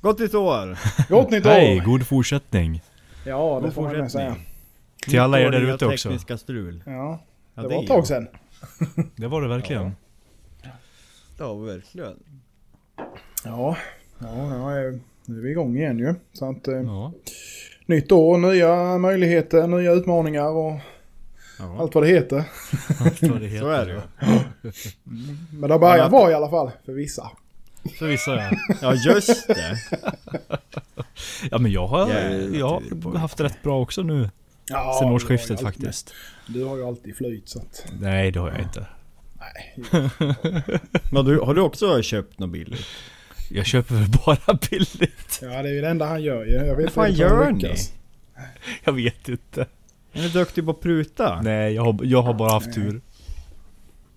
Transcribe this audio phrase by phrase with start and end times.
[0.00, 0.78] Gott nytt år!
[1.08, 1.50] Gott nytt år!
[1.50, 2.82] Hej, god fortsättning.
[3.26, 4.36] Ja, det God får man med säga.
[5.06, 6.08] Till alla er där ute också.
[6.08, 6.82] tekniska strul.
[6.86, 7.24] Ja,
[7.54, 8.28] Ja, det det var ett tag sedan.
[9.16, 9.92] Det var det verkligen.
[11.38, 12.14] Ja, verkligen.
[13.44, 13.76] Ja,
[14.18, 14.26] ja,
[14.80, 16.14] ja nu är vi igång igen ju.
[16.32, 17.12] Så att, eh, Ja.
[17.86, 20.78] nytt år, nya möjligheter, nya utmaningar och
[21.58, 21.76] Ja.
[21.80, 22.44] allt vad det heter.
[23.00, 23.60] Allt vad det heter.
[23.66, 24.00] Så är det ju.
[25.50, 27.30] Men det har börjat bra i alla fall, för vissa.
[27.98, 28.50] Så vissa ja.
[28.82, 29.78] Ja, just det.
[31.50, 34.30] Ja men jag har, Jävlar, jag har haft rätt bra också nu.
[34.68, 36.14] Ja, Sen du årsskiftet faktiskt.
[36.46, 37.84] Du har ju alltid flyt så att...
[38.00, 38.86] Nej det har jag inte.
[39.38, 39.74] Nej.
[41.12, 42.86] Men du, har du också köpt något billigt?
[43.50, 45.38] Jag köper väl bara billigt.
[45.42, 46.52] Ja, det är ju det enda han gör ju.
[46.52, 47.74] Jag vet fan inte han gör ni?
[48.84, 49.66] Jag vet inte.
[50.12, 51.40] Är ni duktig på att pruta?
[51.42, 53.00] Nej jag har, jag har bara haft tur.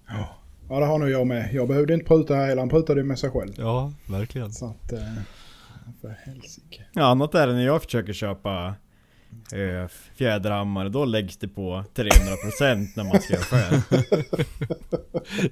[0.08, 0.38] Ja,
[0.80, 1.54] det har nog jag med.
[1.54, 2.62] Jag behövde inte pruta här heller.
[2.62, 3.54] Han prutade ju med sig själv.
[3.58, 4.52] Ja, verkligen.
[4.52, 4.92] Så att...
[4.94, 5.00] Eh,
[6.02, 6.84] för helsike.
[6.94, 8.76] Ja, annat är det när jag försöker köpa
[9.54, 13.82] eh, fjäderhammare, då läggs det på 300% när man ska göra själv.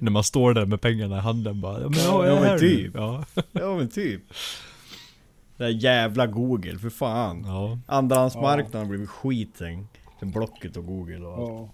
[0.00, 1.80] När man står där med pengarna i handen bara.
[1.80, 2.92] Ja men, Ja, ja, men typ.
[2.94, 3.24] Ja.
[3.52, 4.22] Ja men typ.
[5.56, 7.42] Det där jävla Google, för fan.
[7.46, 7.78] ja.
[7.86, 9.88] Andrahandsmarknaden har blivit skit sen.
[10.20, 11.50] Sen Blocket och Google och allt.
[11.50, 11.70] Ja.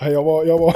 [0.00, 0.74] Ja, Jag var, jag var,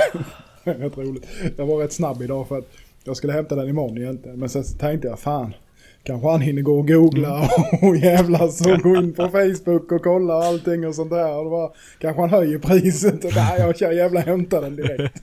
[0.78, 1.26] rätt roligt.
[1.56, 2.68] Jag var rätt snabb idag för att
[3.04, 4.38] jag skulle hämta den imorgon egentligen.
[4.38, 5.54] Men sen tänkte jag fan,
[6.02, 7.50] kanske han hinner gå och googla
[7.82, 11.36] och jävlas och gå in på Facebook och kolla och allting och sånt där.
[11.36, 15.14] Och det var, kanske han höjer priset och nej jag kör jävla hämta den direkt.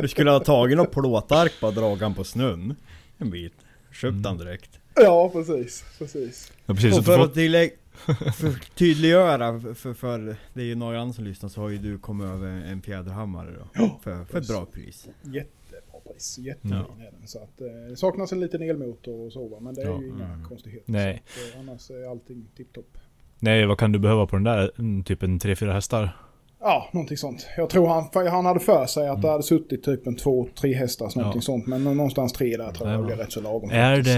[0.00, 2.74] Du skulle ha tagit något plåtark bara dragit han på snön.
[3.18, 3.52] En bit.
[3.92, 4.70] Köpt han direkt.
[4.94, 6.52] Ja precis, precis.
[6.66, 6.98] ja precis.
[6.98, 7.72] Och för att tillägg,
[8.34, 11.98] för tydliggöra, för, för det är ju några andra som lyssnar så har ju du
[11.98, 13.98] kommit över en fjäderhammare då.
[14.02, 15.08] för, för ett bra pris.
[15.22, 17.04] Jättebra pris, jättefin Ja.
[17.06, 17.26] är den.
[17.28, 20.00] Så att, eh, det saknas en liten elmotor och så va, men det är Ja,
[20.00, 20.44] ju inga mm.
[20.44, 20.92] konstigheter.
[20.92, 21.22] Nej.
[21.26, 22.98] Så att, eh, annars är allting tipptopp.
[23.38, 24.70] nej vad kan du behöva på den där?
[24.78, 26.16] Mm, Typ en 3-4 hästar?
[26.60, 27.46] Ja, någonting sånt.
[27.56, 30.74] Jag tror han, han hade för sig att det hade suttit typ en två, tre
[30.74, 31.36] hästars någonting Mm.
[31.36, 31.40] Ja.
[31.40, 31.66] sånt.
[31.66, 33.06] Men någonstans tre där tror jag Ja.
[33.06, 33.70] blir rätt så lagom.
[33.70, 34.12] Är det,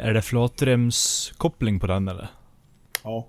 [0.00, 2.28] är det flatremskoppling på den eller?
[3.04, 3.28] Ja.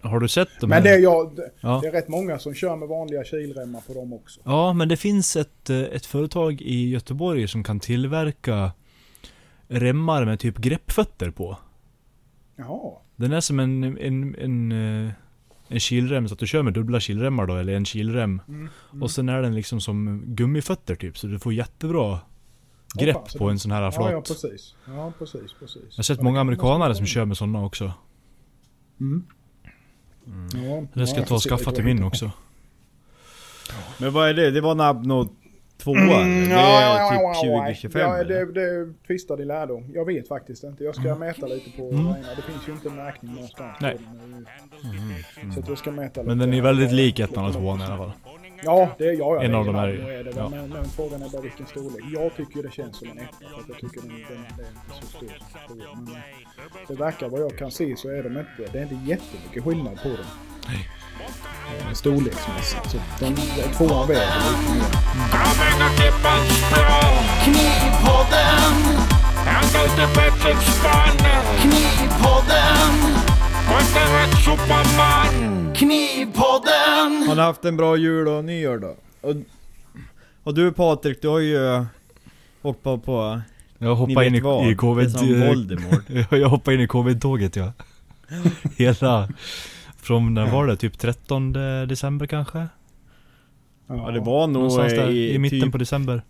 [0.00, 1.78] Har du sett de Men det är, jag, det, Ja.
[1.82, 4.40] det är rätt många som kör med vanliga kilremmar på dem också.
[4.44, 8.72] Ja, men det finns ett, eh, ett företag i Göteborg som kan tillverka
[9.68, 11.56] remmar med typ greppfötter på.
[12.56, 12.92] Jaha.
[13.16, 14.72] Den är som en, en, en,
[15.06, 15.12] eh,
[15.68, 18.42] en kilrem, så att du kör med dubbla kilremmar då, eller en kilrem.
[18.48, 18.68] Mm.
[18.92, 19.02] Mm.
[19.02, 22.18] Och sen är den liksom som gummifötter typ, så du får jättebra
[22.98, 24.06] grepp så på en sån här flat.
[24.06, 24.74] Ja, ja, precis.
[24.86, 25.82] Ja, precis, precis.
[25.90, 27.92] Jag har sett Ja, många amerikanare som kör med sådana också.
[29.00, 29.24] Mm.
[30.26, 30.64] Mm.
[30.70, 32.30] Ja, Det ska ja, jag ta och skaffa till min också.
[33.98, 34.50] Men vad är det?
[34.50, 35.28] Det var Nabno
[35.78, 37.34] 2 Mm, Det är typ ja.
[37.34, 39.90] 2025 Ja, det, det tvistade i lärdom.
[39.94, 40.84] Jag vet faktiskt inte.
[40.84, 42.06] Jag ska mäta lite på Mm.
[42.36, 43.76] Det finns ju inte en märkning någonstans.
[43.80, 43.98] Nej.
[45.42, 45.52] Mm.
[45.52, 46.28] Så att jag ska mäta lite.
[46.28, 48.12] Men den är väldigt lik ettan och tvåan i alla fall.
[48.64, 49.36] Ja, det är jag.
[49.36, 50.48] Ja, En av dem är ju ju- är det, ja.
[50.48, 52.04] men, men frågan är bara vilken storlek.
[52.12, 53.36] Jag tycker det känns som en etta.
[53.38, 55.28] För jag tycker den, den, den är inte så stor.
[55.68, 56.08] Men
[56.88, 60.02] det verkar vad jag kan se så är de inte, det är inte jättemycket skillnad
[60.02, 60.26] på dem.
[60.68, 60.88] Nej.
[61.94, 62.90] Storleksmässigt.
[62.90, 63.34] Så den,
[63.76, 66.00] tvåan väger lite mer.
[71.60, 72.92] Knivpodden,
[73.70, 77.28] Och inte superman Knivpodden.
[77.28, 78.94] Har ni haft en bra jul och nyår då?
[79.20, 79.34] Och,
[80.42, 81.84] och du Patrik, du har ju
[82.62, 83.40] åkt på, på
[83.78, 85.10] Jag ni hoppade in i, vad, i covid...
[86.30, 87.72] jag hoppade in i covid-tåget ja.
[88.76, 89.28] Hela...
[89.96, 90.76] Från, när var det?
[90.76, 91.52] Typ 13
[91.88, 92.66] december kanske?
[93.86, 96.22] Ja det var nog där, i, i mitten typ, på december.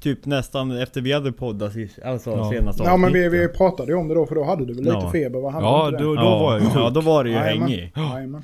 [0.00, 2.50] typ nästan efter vi hade poddat sist, alltså Ja.
[2.50, 4.84] senaste Ja men vi, vi pratade ju om det då för då hade du väl
[4.84, 5.12] lite Ja.
[5.12, 5.40] feber?
[5.40, 5.50] va?
[5.50, 7.92] Hade Ja, då, då var jag ju Ja då var det ju hängig.
[7.96, 8.42] Jajamän.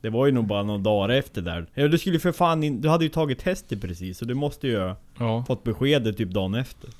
[0.00, 1.66] Det var ju nog bara några dagar efter där.
[1.74, 4.68] Ja, du skulle för fan in, du hade ju tagit testet precis så du måste
[4.68, 5.44] ju ha Ja.
[5.48, 6.90] fått beskedet typ dagen efter.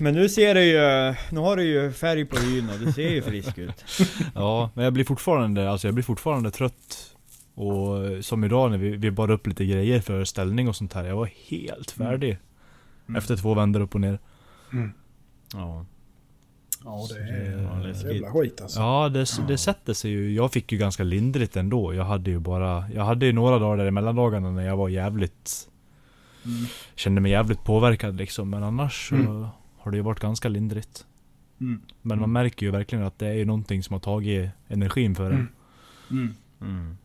[0.00, 3.10] Men nu ser det ju, nu har du ju färg på hyn och du ser
[3.10, 3.84] ju frisk ut.
[4.34, 7.14] ja, men jag blir fortfarande, alltså jag blir fortfarande trött.
[7.54, 11.04] Och som idag när vi, vi bar upp lite grejer för ställning och sånt här.
[11.04, 12.38] Jag var helt färdig.
[13.08, 13.18] Mm.
[13.18, 14.18] Efter två vändor upp och ner.
[15.52, 15.86] Ja.
[16.84, 18.12] Ja det det är läskigt.
[18.12, 18.80] jävla skit alltså.
[18.80, 20.32] Ja, det, det sätter sig ju.
[20.34, 21.94] Jag fick ju ganska lindrigt ändå.
[21.94, 24.88] Jag hade ju bara, jag hade ju några dagar där i mellandagarna när jag var
[24.88, 25.68] jävligt,
[26.44, 26.66] Mm.
[26.94, 28.50] kände mig jävligt påverkad liksom.
[28.50, 29.46] Men annars så Mm.
[29.78, 31.06] har det ju varit ganska lindrigt.
[31.60, 31.82] Mm.
[32.02, 35.30] Men man märker ju verkligen att det är ju någonting som har tagit energin för
[35.30, 35.32] en.
[35.32, 35.48] Mm.
[36.10, 36.34] Mm.
[36.60, 36.96] Mm.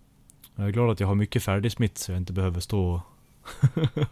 [0.56, 3.02] Jag är glad att jag har mycket färdig smitt så jag inte behöver stå och,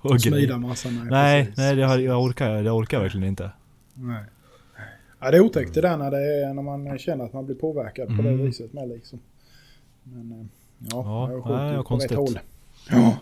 [0.12, 1.04] och Smida massa nej.
[1.10, 3.52] Nej, nej det har, jag, orkar, det orkar jag verkligen inte.
[3.94, 4.24] Nej.
[5.22, 7.56] Ja, det är otäckt det där när, det är, när man känner att man blir
[7.56, 8.46] påverkad på det Mm.
[8.46, 9.20] viset med liksom.
[10.04, 10.46] Men eh,
[10.92, 12.18] ja, Ja, jag nej, ju på rätt konstigt.
[12.18, 12.40] håll.
[12.90, 13.18] Ja,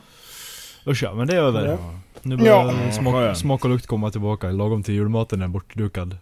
[0.88, 1.68] Usch ja, men det är över.
[1.68, 2.00] Ja.
[2.22, 2.92] Nu börjar Ja.
[2.92, 4.52] smak, smak och lukt komma tillbaka.
[4.52, 6.18] Lagom till julmaten är bortdukad.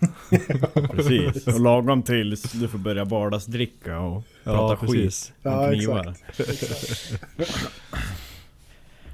[0.90, 1.46] Precis.
[1.46, 5.32] Och lagom tills du får börja vardagsdricka och prata skit.
[5.42, 6.14] Ja, knivar.
[6.38, 7.12] exakt.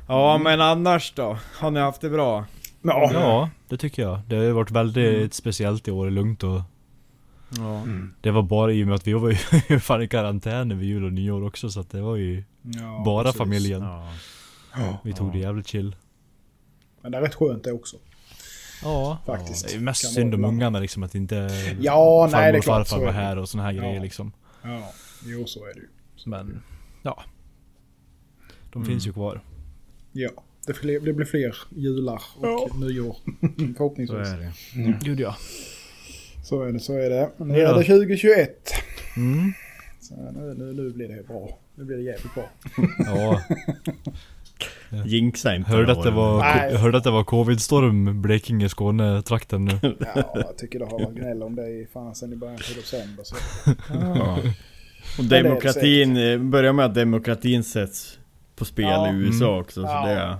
[0.08, 1.38] Ja men annars då?
[1.58, 2.44] Har ni haft det bra?
[2.82, 3.10] Ja.
[3.12, 4.20] Ja, det tycker jag.
[4.28, 6.60] Det har ju varit väldigt speciellt i år, lugnt och
[7.56, 7.82] Ja.
[8.20, 9.30] Det var bara i och med att vi var
[9.68, 13.02] ju fan i karantän över jul och nyår också så att det var ju Ja,
[13.04, 13.38] bara precis.
[13.38, 13.82] familjen.
[13.82, 14.12] Ja.
[14.76, 14.98] Ja.
[15.04, 15.96] Vi tog det jävligt chill.
[17.00, 17.96] Men det är rätt skönt det också.
[18.82, 19.18] Ja.
[19.26, 19.68] Faktiskt.
[19.68, 21.34] Det är mest Kan synd om ungarna liksom att inte
[21.80, 23.72] Ja, nej, farmor det är och klart, farfar så är var här och såna här
[23.72, 23.82] Ja.
[23.82, 24.32] grejer liksom.
[24.62, 24.92] Ja,
[25.24, 25.88] jo så är det ju.
[26.26, 26.62] Men
[27.02, 27.22] ja.
[28.72, 28.88] De Mm.
[28.88, 29.40] finns ju kvar.
[30.12, 30.30] Ja,
[30.66, 33.16] det, fler, det blir fler jular och nyår.
[33.40, 34.28] Så Förhoppningsvis.
[34.28, 34.98] är det.
[35.04, 35.36] Gud ja.
[36.44, 37.30] Så är det, så är det.
[37.36, 37.68] Nu Ja.
[37.68, 38.70] är det 2021.
[39.16, 39.52] Mm.
[40.00, 41.58] Så nu, nu, nu blir det bra.
[41.74, 42.48] Nu blir det jävligt bra.
[42.98, 43.40] Ja.
[45.06, 46.76] Jinxa inte Hörde att det var, Nej.
[46.76, 49.96] hörde att det var covid-storm Blekinge, Skåne-trakten nu.
[50.14, 52.80] Ja, jag tycker det har varit gnäll om det i fan sen i början på
[52.80, 53.24] december.
[53.24, 53.36] Så.
[53.90, 54.38] Ja.
[55.18, 56.14] Och demokratin,
[56.50, 58.18] börjar med att demokratin sätts
[58.56, 59.12] på spel Ja.
[59.12, 59.60] i USA Mm.
[59.60, 59.80] också.
[59.82, 60.36] Så Ja, det,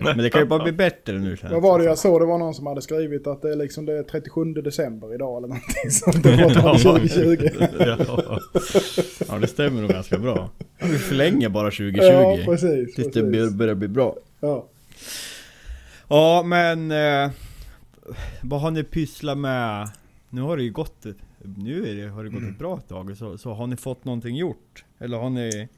[0.00, 2.20] men det kan ju bara bli bättre nu Vad var det jag såg?
[2.20, 5.38] Det var någon som hade skrivit att det är liksom det är 37 december idag
[5.38, 6.22] eller någonting sånt.
[6.22, 7.48] Det var 2020.
[7.78, 8.40] ja.
[9.28, 10.50] Ja det stämmer nog ganska bra.
[10.82, 12.02] Vi förlänger bara 2020.
[12.02, 12.94] Ja, precis.
[12.94, 13.50] tills det precis.
[13.50, 14.16] bör- börjar bli bra.
[14.40, 14.66] Ja.
[16.08, 16.90] Ja men...
[16.90, 17.30] Eh,
[18.42, 19.88] vad har ni pysslat med?
[20.30, 21.06] Nu har det ju gått
[21.56, 23.16] Nu är det, har det gått ett bra tag.
[23.16, 24.84] Så, så har ni fått någonting gjort?
[24.98, 25.68] Eller har ni...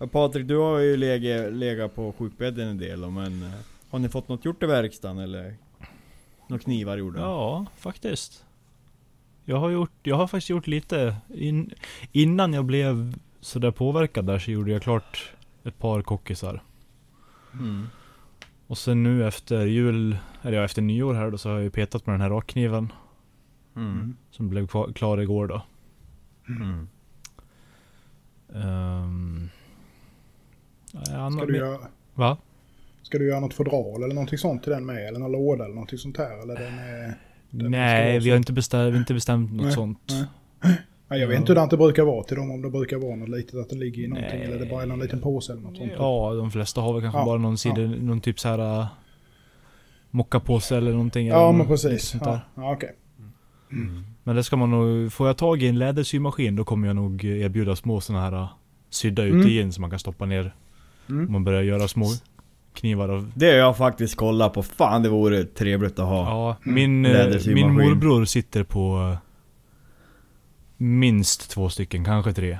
[0.00, 3.42] Ja, Patrik du har ju legat, legat på sjukbädden en del men...
[3.42, 3.50] eh,
[3.90, 5.56] Har ni fått något gjort i verkstaden eller?
[6.48, 7.20] Några knivar gjorda?
[7.20, 8.44] Ja, faktiskt.
[9.44, 11.16] Jag har, gjort, jag har faktiskt gjort lite.
[11.34, 11.70] In,
[12.12, 15.32] innan jag blev sådär påverkad där så gjorde jag klart
[15.64, 16.62] ett par kockisar.
[17.52, 17.86] Mm.
[18.66, 21.70] Och sen nu efter jul, eller ja, efter nyår här då, så har jag ju
[21.70, 22.92] petat med den här rakkniven.
[23.76, 24.16] Mm.
[24.30, 25.62] Som blev klar igår då.
[26.48, 26.88] Mm.
[28.48, 29.50] Um,
[30.92, 31.78] ja, Ska, du göra,
[32.14, 32.36] Va?
[33.02, 35.08] ska du göra något fodral eller någonting sånt till den med?
[35.08, 36.42] Eller någon låda eller någonting sånt här?
[36.42, 37.14] Eller den är...
[37.50, 39.98] Den Nej, vi har inte bestämt, inte bestämt något Nej, sånt.
[40.62, 40.74] nej.
[41.08, 42.50] Ja, jag vet inte hur det brukar vara till dem.
[42.50, 44.38] Om det brukar vara något litet att det ligger i någonting.
[44.38, 44.48] Nej.
[44.48, 45.92] Eller det bara är någon liten påse eller något sånt.
[45.98, 48.86] Ja, de flesta har väl kanske Ja, bara någon sida, någon typ så här äh,
[50.10, 51.26] mockapåse eller någonting.
[51.26, 52.02] Ja, eller men precis.
[52.08, 52.30] sånt där.
[52.54, 52.94] Ja, ja, okej.
[54.24, 57.24] Men det ska man nog, får jag tag i en lädersymaskin då kommer jag nog
[57.24, 58.48] erbjuda små såna här äh,
[58.90, 59.40] sydda Mm.
[59.40, 60.54] utegin som man kan stoppa ner.
[61.10, 61.32] Mm.
[61.32, 62.06] Man börjar göra små
[62.74, 64.62] knivar av Det har jag faktiskt kollat på.
[64.62, 66.24] Fan det vore trevligt att ha.
[66.28, 69.18] Ja, min, eh, min morbror sitter på eh,
[70.76, 72.58] minst två stycken, kanske tre.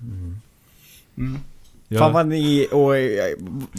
[0.00, 1.38] Mm.
[1.88, 2.96] Jag, Fan vad ni och...
[2.96, 3.36] eh,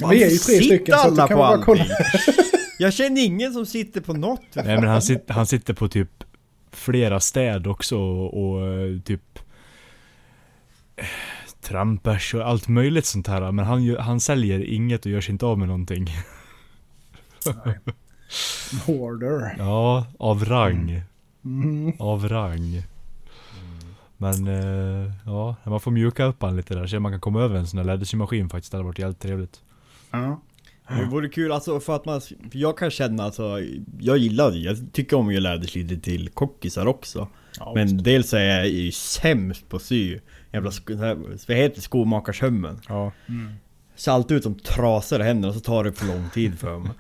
[0.10, 1.66] vi är ju tre stycken, så alla kan på bara allting?
[1.66, 1.86] kolla.
[2.80, 4.42] Jag känner ingen som sitter på något.
[4.54, 6.24] nej men han, sit, han sitter på typ
[6.72, 8.62] flera städ också och, och
[9.06, 9.40] typ
[11.62, 13.52] trampers och allt möjligt sånt här.
[13.52, 16.08] Men han, han säljer inget och gör sig inte av med någonting.
[18.86, 19.56] Hoarder.
[19.58, 21.02] Ja, av rang.
[21.46, 21.94] Mm.
[22.00, 22.84] Av rang.
[24.18, 26.88] Men eh, ja, man får mjuka upp han lite där.
[26.88, 28.72] Så man kan komma över en sån här lädersymaskin faktiskt.
[28.72, 29.62] Det hade varit jävligt trevligt.
[30.12, 30.42] Ja.
[30.88, 32.22] Det vore kul alltså för att man...
[32.22, 33.60] För jag kan känna alltså...
[34.00, 34.58] Jag gillar det.
[34.58, 37.28] Jag tycker om att göra läderslidor till kockisar också.
[37.76, 40.20] Men dels är jag ju sämst på att sy.
[40.52, 41.16] Jävla sk- så här-
[41.48, 41.82] vad heter det?
[41.82, 42.80] Skomakarshömmen.
[42.90, 43.12] Ja.
[43.96, 46.80] Ser alltid ut som trasor i händerna och så tar det för lång tid för
[46.80, 46.92] mig.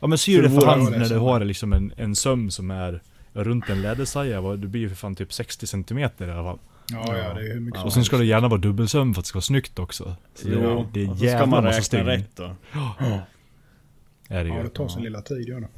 [0.00, 3.00] Ja men syr det för hand när du har liksom en, en söm som är
[3.32, 4.40] runt en lädersaja.
[4.56, 6.58] Det blir ju för fan typ 60 cm i alla fall.
[6.90, 9.20] Ja, ja, det är hur mycket som Och sen ska det gärna vara dubbelsöm för
[9.20, 10.16] att det ska vara snyggt också.
[10.34, 12.06] Så det, Jo, det är och så jävla ska man massa räkna stygn.
[12.06, 12.54] rätt då.
[14.28, 15.68] Är det Ja, det tar sin lilla tid gör det.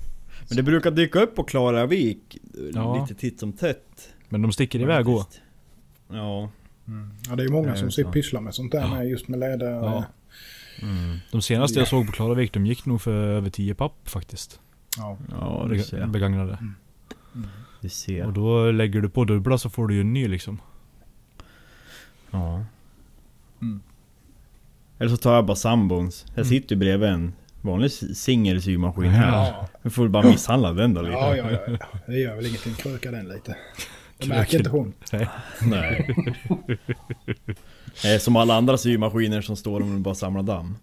[0.48, 2.38] Men det brukar dyka upp på Klaravik
[2.74, 3.00] Ja.
[3.08, 4.08] lite titt som tätt.
[4.28, 5.20] Men de sticker iväg och.
[5.20, 5.42] faktiskt.
[6.84, 6.92] Ja.
[7.28, 9.38] Ja, det är många Det är som sitter pysslar med sånt där med just med
[9.38, 9.70] läder.
[9.70, 10.04] Ja.
[10.82, 11.18] Mm.
[11.30, 14.60] De senaste jag såg på Klaravik, de gick nog för över 10 papp faktiskt.
[14.96, 15.18] Ja.
[15.30, 16.06] Ja, du ser.
[16.06, 16.58] Begagnade.
[17.80, 18.26] Du ser.
[18.26, 20.60] Och då lägger du på dubbla så får du ju en ny liksom.
[22.30, 22.64] Ja.
[23.60, 23.82] Mm.
[24.98, 26.26] Eller så tar jag bara sambons.
[26.34, 29.28] Jag sitter ju bredvid en vanlig singelsymaskin här.
[29.28, 29.68] Ja.
[29.82, 31.14] Vi får bara misshandla den då lite.
[31.14, 31.98] Ja, ja, ja, ja.
[32.06, 32.74] Det gör väl ingenting.
[32.74, 33.56] Kröka den lite.
[34.18, 34.92] Det märker inte hon.
[35.62, 36.14] Nej.
[38.04, 40.76] Är som alla andra symaskiner som står om du bara samlar damm.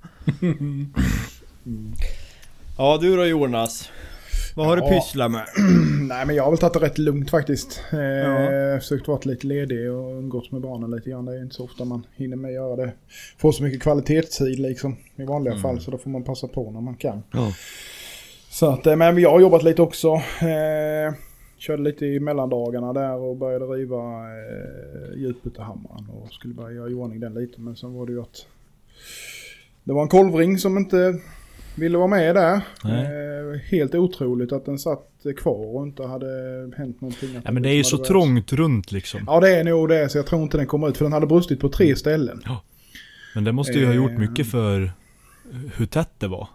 [2.78, 3.90] Ja du då Jonas?
[4.56, 4.90] Vad har du Ja.
[4.90, 5.46] pysslat med?
[6.08, 7.82] Nej men jag har väl tagit det rätt lugnt faktiskt.
[7.92, 8.80] Eh, Ja.
[8.80, 11.26] Försökt vara lite ledig och umgås med barnen lite grann.
[11.26, 12.92] Det är inte så ofta man hinner med att göra det.
[13.38, 15.62] Får så mycket kvalitetstid liksom i vanliga Mm.
[15.64, 17.24] fall så då får man passa på när man kan.
[17.32, 17.54] Ja.
[18.50, 20.08] Så att, eh, men jag har jobbat lite också.
[20.42, 21.14] Eh,
[21.62, 26.94] körde lite i mellandagarna där och började riva eh, djupbytehammaren och skulle börja göra i
[26.94, 27.62] ordning den lite.
[27.62, 28.46] Men sen var det ju att
[29.84, 31.20] det var en kolvring som inte
[31.78, 32.56] ville vara med där.
[32.86, 36.28] Eh, helt otroligt att den satt kvar och inte hade
[36.78, 37.30] hänt någonting.
[37.46, 38.06] Ja men det är ju så sig.
[38.06, 39.20] trångt runt liksom.
[39.28, 41.28] Ja det är nog det så jag tror inte den kommer ut för den hade
[41.28, 42.42] brustit på tre ställen.
[43.36, 44.18] Men det måste ju ha gjort Eh.
[44.18, 44.92] mycket för
[45.76, 46.48] hur tätt det var.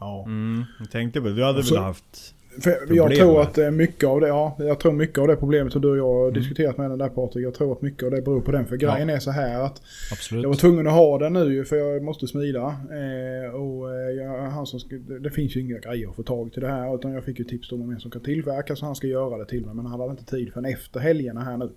[0.00, 0.24] Ja.
[0.26, 1.34] Mm, jag tänkte på det.
[1.34, 2.34] Du hade Så- väl haft...
[2.60, 5.74] För jag tror att eh, mycket av det, ja, jag tror mycket av det problemet
[5.74, 6.24] och du och jag Mm.
[6.24, 7.44] har diskuterat med den där Patrik.
[7.46, 8.66] Jag tror att mycket av det beror på den.
[8.66, 9.82] För grejen är så här att
[10.12, 10.42] Absolut.
[10.42, 12.76] jag var tvungen att ha den nu för jag måste smida.
[12.90, 16.22] Eh, och eh, jag, han som ska, det, det finns ju inga grejer att få
[16.22, 16.94] tag till det här.
[16.94, 19.46] Utan jag fick ju tips om en som kan tillverka så han ska göra det
[19.46, 19.74] till mig.
[19.74, 21.70] Men han hade inte tid förrän efter helgerna här nu.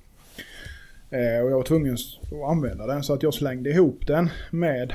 [1.17, 4.93] Eh, och jag var tvungen att använda den så att jag slängde ihop den med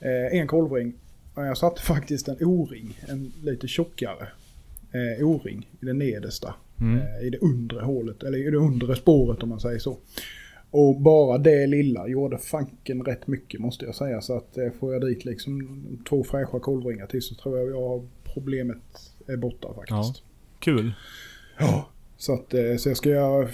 [0.00, 0.92] eh, en kolvring.
[1.34, 4.28] Och jag satte faktiskt en O-ring, en lite tjockare
[4.92, 6.54] eh, O-ring i det nedersta.
[6.80, 6.98] Mm.
[6.98, 9.98] Eh, I det undre hålet, eller i det undre spåret om man säger så.
[10.70, 14.20] Och bara det lilla gjorde fanken rätt mycket måste jag säga.
[14.20, 15.68] Så att eh, får jag dit liksom
[16.08, 20.22] två fräscha kolvringar till så tror jag jag problemet är borta faktiskt.
[20.58, 20.92] Kul.
[21.58, 21.88] Ja.
[22.16, 23.48] Så att eh, så jag ska göra,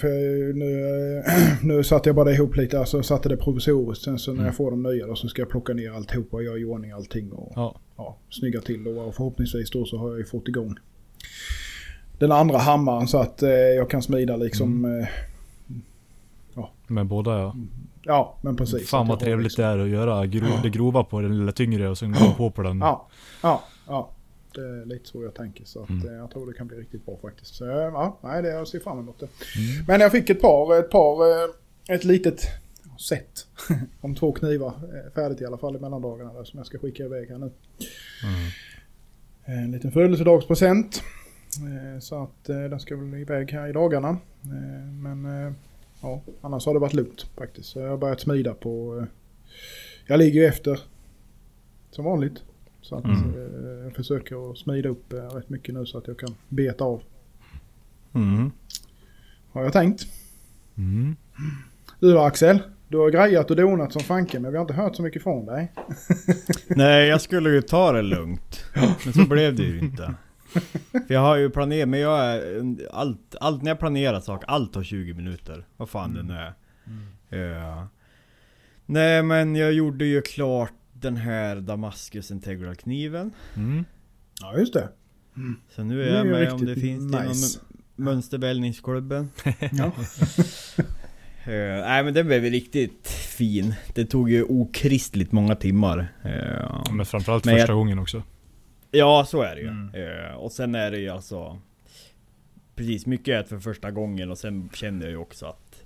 [0.53, 1.23] nu, eh,
[1.63, 4.03] nu satte jag bara ihop lite, alltså satte det provisoriskt.
[4.03, 6.43] Sen så när jag får de nya då så ska jag plocka ner alltihop och
[6.43, 7.79] göra i ordning allting och Ja.
[7.97, 8.87] ja, snygga till.
[8.87, 10.75] Och förhoppningsvis då så har jag ju fått igång
[12.19, 14.85] den andra hammaren så att eh, jag kan smida liksom.
[14.85, 15.07] Eh,
[16.87, 17.55] Med båda ja.
[18.03, 18.89] ja, men precis.
[18.89, 21.51] Fan Att vad trevligt liksom- det är att göra gro- det grova på den lilla
[21.51, 22.79] tyngre och sen gå på på den.
[22.79, 23.07] Ja,
[23.43, 24.09] ja, ja.
[24.55, 25.65] Det är lite så jag tänker.
[25.65, 26.07] Så att, Mm.
[26.07, 27.55] eh, jag tror det kan bli riktigt bra faktiskt.
[27.55, 29.25] Så, eh, ja, nej, det jag ser fram emot det.
[29.25, 29.85] Mm.
[29.87, 31.49] Men jag fick ett par, ett par, eh,
[31.95, 32.41] ett litet
[32.99, 33.47] set
[34.01, 34.73] om två knivar
[35.15, 37.51] färdigt i alla fall i mellandagarna där, som jag ska skicka iväg här nu.
[38.23, 39.61] Mm.
[39.63, 41.03] En liten födelsedagspresent.
[41.61, 44.09] Eh, Så att eh, den ska väl iväg här i dagarna.
[44.43, 45.55] Eh, Men
[46.01, 47.69] ja, annars har det varit lugnt faktiskt.
[47.69, 49.05] Så jag har börjat smida på...
[50.05, 50.79] Jag ligger ju efter
[51.91, 52.43] som vanligt.
[52.81, 53.33] Så att Mm.
[53.83, 57.01] jag försöker att smida upp rätt mycket nu så att jag kan beta av.
[58.13, 58.51] Mm.
[59.51, 60.07] Har jag tänkt.
[60.77, 61.15] Mm.
[61.99, 62.59] Du då Axel?
[62.87, 65.45] Du har grejat och donat som fanken men vi har inte hört så mycket från
[65.45, 65.71] dig.
[66.67, 68.63] Nej, jag skulle ju ta det lugnt.
[69.05, 70.13] Men så blev det ju inte.
[70.91, 72.77] För jag har ju planerat, men jag är...
[72.91, 75.65] Allt, allt när jag planerar saker, allt tar 20 minuter.
[75.77, 76.53] Vad fan det nu är.
[77.63, 77.87] Ja.
[78.85, 83.31] Nej men jag gjorde ju klart den här Damascus Integral kniven.
[83.55, 83.85] Mm.
[84.41, 84.89] Ja just det.
[85.75, 87.23] Så nu är är jag ju med om det finns nice.
[87.23, 87.65] inom
[88.05, 89.29] mönsterbällningsklubben.
[89.71, 89.91] Ja.
[91.45, 91.53] Eh,
[91.85, 93.73] nej men den blev ju riktigt fin.
[93.93, 96.13] Det tog ju okristligt många timmar.
[96.23, 98.23] Eh, Men framförallt Men jag- första gången också.
[98.91, 99.67] Ja, så är det ju.
[99.67, 99.95] Mm.
[99.95, 101.59] Eh, och sen är det ju alltså...
[102.75, 105.83] Precis, mycket är för första gången och sen känner jag ju också att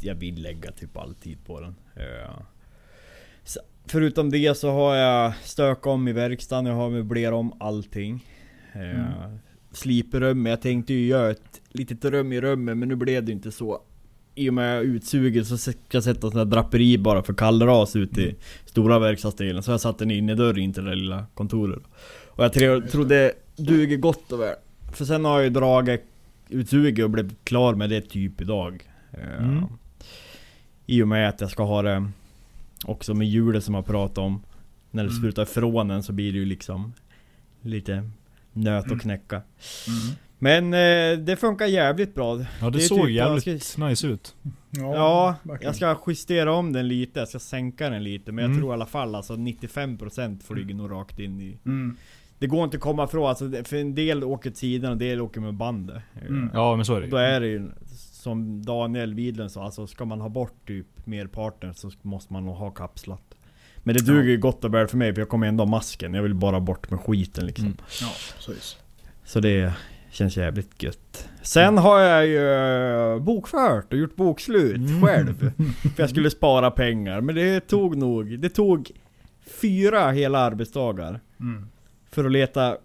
[0.00, 1.74] jag vill lägga typ all tid på den.
[1.96, 2.30] Eh,
[3.44, 8.24] så, förutom det så har jag stökat om i verkstaden, jag har möblerat om allting.
[8.72, 9.38] Eh, Mm.
[9.72, 13.52] Sliperrum, jag tänkte ju göra ett litet rum i rummet men nu blev det inte
[13.52, 13.82] så.
[14.34, 18.36] I och med utsuget så ska jag sätta sån draperi bara för kallras ut i
[18.64, 19.62] stora verkstadsdelen.
[19.62, 21.82] Så jag satte en innerdörr in till det lilla kontoret.
[22.36, 24.54] Och jag tro, trodde duger gott och väl.
[24.92, 26.04] För sen har jag ju dragit
[26.48, 28.88] utsuget och blev klar med det typ idag.
[29.12, 29.64] Eh, Mm.
[30.86, 32.08] I och med att jag ska ha det
[32.84, 34.42] också med hjulet som jag pratade om.
[34.90, 35.20] När det Mm.
[35.20, 36.92] sprutar ifrån den så blir det ju liksom
[37.60, 38.10] lite
[38.52, 38.96] nöt Mm.
[38.96, 39.42] att knäcka.
[40.38, 42.40] Men eh, det funkar jävligt bra.
[42.60, 44.34] Ja det, Det såg typ- jävligt jag ska- nice ut.
[44.70, 45.74] Ja, verkligen.
[45.80, 48.60] jag ska justera om den lite, jag ska sänka den lite Men jag Mm.
[48.62, 51.96] tror i alla fall alltså 95% flyger nog rakt in i Mm.
[52.38, 55.20] Det går inte att komma ifrån, alltså, för en del åker sidan och en del
[55.20, 56.50] åker med bandet Mm.
[56.54, 57.70] Ja men så är det Då är det ju
[58.12, 62.54] som Daniel Widlund sa, alltså ska man ha bort typ merparten så måste man nog
[62.54, 63.34] ha kapslat
[63.82, 66.14] Men det duger ju gott och väl för mig för jag kommer ändå ha masken,
[66.14, 67.76] jag vill bara bort med skiten liksom Mm.
[68.00, 68.76] Ja, precis.
[69.24, 69.72] Så det
[70.10, 71.28] känns jävligt gött.
[71.42, 75.02] Sen har jag ju eh, bokfört och gjort bokslut Mm.
[75.02, 75.34] själv.
[75.96, 77.20] För jag skulle spara pengar.
[77.20, 78.90] Men det tog nog, det tog
[79.60, 81.20] fyra hela arbetsdagar.
[81.40, 81.66] Mm.
[82.16, 82.76] För att leta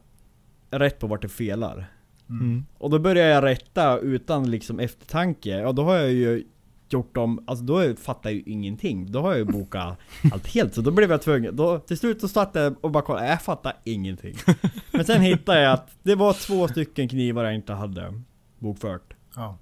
[0.71, 1.91] rätt på vart det felar.
[2.29, 2.65] Mm.
[2.77, 5.49] Och då började jag rätta utan liksom eftertanke.
[5.49, 6.43] Ja då har jag ju
[6.89, 9.11] gjort om, alltså då fattar jag ju ingenting.
[9.11, 9.97] Då har jag ju bokat
[10.33, 11.55] allt helt, så då blev jag tvungen.
[11.55, 14.35] Då, till slut så startade jag och bara kollade, jag fattar ingenting.
[14.91, 18.21] Men sen hittade jag att det var två stycken knivar jag inte hade
[18.59, 19.13] bokfört.
[19.35, 19.57] Ja.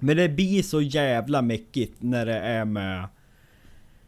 [0.00, 3.08] Men det blir så jävla mäckigt när det är med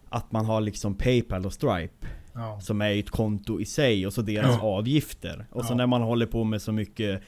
[0.09, 2.07] att man har liksom Paypal och Stripe.
[2.39, 2.61] Ja.
[2.61, 4.63] Som är ett konto i sig och så deras Ja.
[4.63, 5.47] avgifter.
[5.51, 7.23] Och så när man håller på med så mycket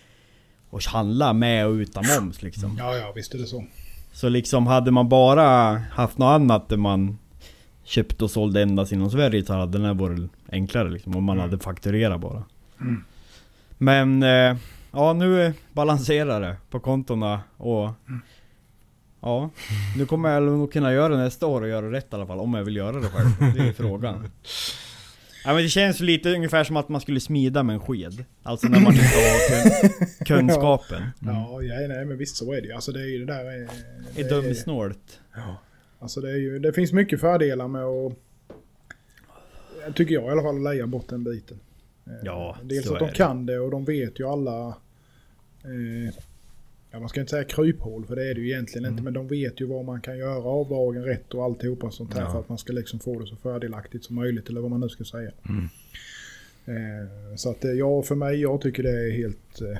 [0.70, 2.76] och handla med och utan moms liksom.
[2.78, 3.64] ja, ja, visst är det så.
[4.12, 7.18] Så liksom hade man bara haft något annat där man
[7.84, 11.16] köpte och sålde endast inom Sverige så hade den här varit enklare liksom.
[11.16, 11.50] Om man Mm.
[11.50, 12.44] hade fakturerat bara.
[12.80, 13.04] Mm.
[13.78, 14.56] Men eh,
[14.92, 18.20] ja nu balanserar det på kontona och Mm.
[19.22, 19.50] Ja,
[19.96, 22.38] nu kommer jag nog kunna göra det nästa år och göra rätt i alla fall.
[22.38, 23.54] Om jag vill göra det själv.
[23.54, 24.28] Det är frågan.
[25.44, 28.24] Ja men det känns ju lite ungefär som att man skulle smida med en sked.
[28.42, 31.02] Alltså när man inte har kun- kunskapen.
[31.20, 32.72] Ja, ja, nej men visst så är det ju.
[32.72, 33.44] Alltså det är ju det där...
[33.44, 33.68] är-
[34.14, 35.20] Det är dumsnålt.
[35.98, 38.12] Alltså det är ju, det finns mycket fördelar med att...
[39.94, 41.60] Tycker jag i alla fall, leja bort den biten.
[42.06, 43.16] Eh, Ja, Dels så att de är det.
[43.16, 44.66] kan det och de vet ju alla...
[45.64, 46.14] Eh,
[46.90, 48.92] ja, man ska inte säga kryphål för det är det ju egentligen Mm.
[48.92, 49.02] inte.
[49.04, 52.32] Men de vet ju vad man kan göra avdragen rätt och alltihopa sånt här Ja.
[52.32, 54.88] för att man ska liksom få det så fördelaktigt som möjligt eller vad man nu
[54.88, 55.30] ska säga.
[55.48, 55.68] Mm.
[56.66, 59.60] Eh, så att eh, ja, för mig, jag tycker det är helt...
[59.60, 59.78] Eh,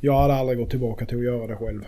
[0.00, 1.82] jag hade aldrig gått tillbaka till att göra det själv.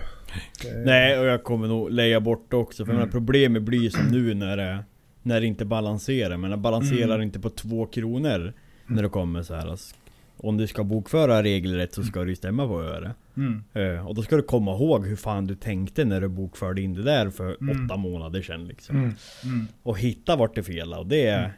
[0.66, 2.84] Eh, Nej, och jag kommer nog lägga bort det också.
[2.86, 3.10] För Mm.
[3.10, 4.84] problemet blir som nu när det,
[5.22, 6.36] när det inte balanserar.
[6.36, 7.22] Men det balanserar Mm.
[7.22, 8.52] inte på två kronor.
[8.86, 9.66] När det kommer så här.
[9.66, 9.96] Alltså,
[10.36, 13.14] om du ska bokföra regelrätt så ska du ju stämma på att göra det.
[13.36, 13.64] Mm.
[13.72, 16.94] Eh, Och då ska du komma ihåg hur fan du tänkte när du bokförde in
[16.94, 17.86] det där för Mm.
[17.86, 18.96] åtta månader sedan liksom.
[18.96, 19.14] Mm.
[19.44, 19.66] Mm.
[19.82, 21.52] Och hitta vart det fel och det är...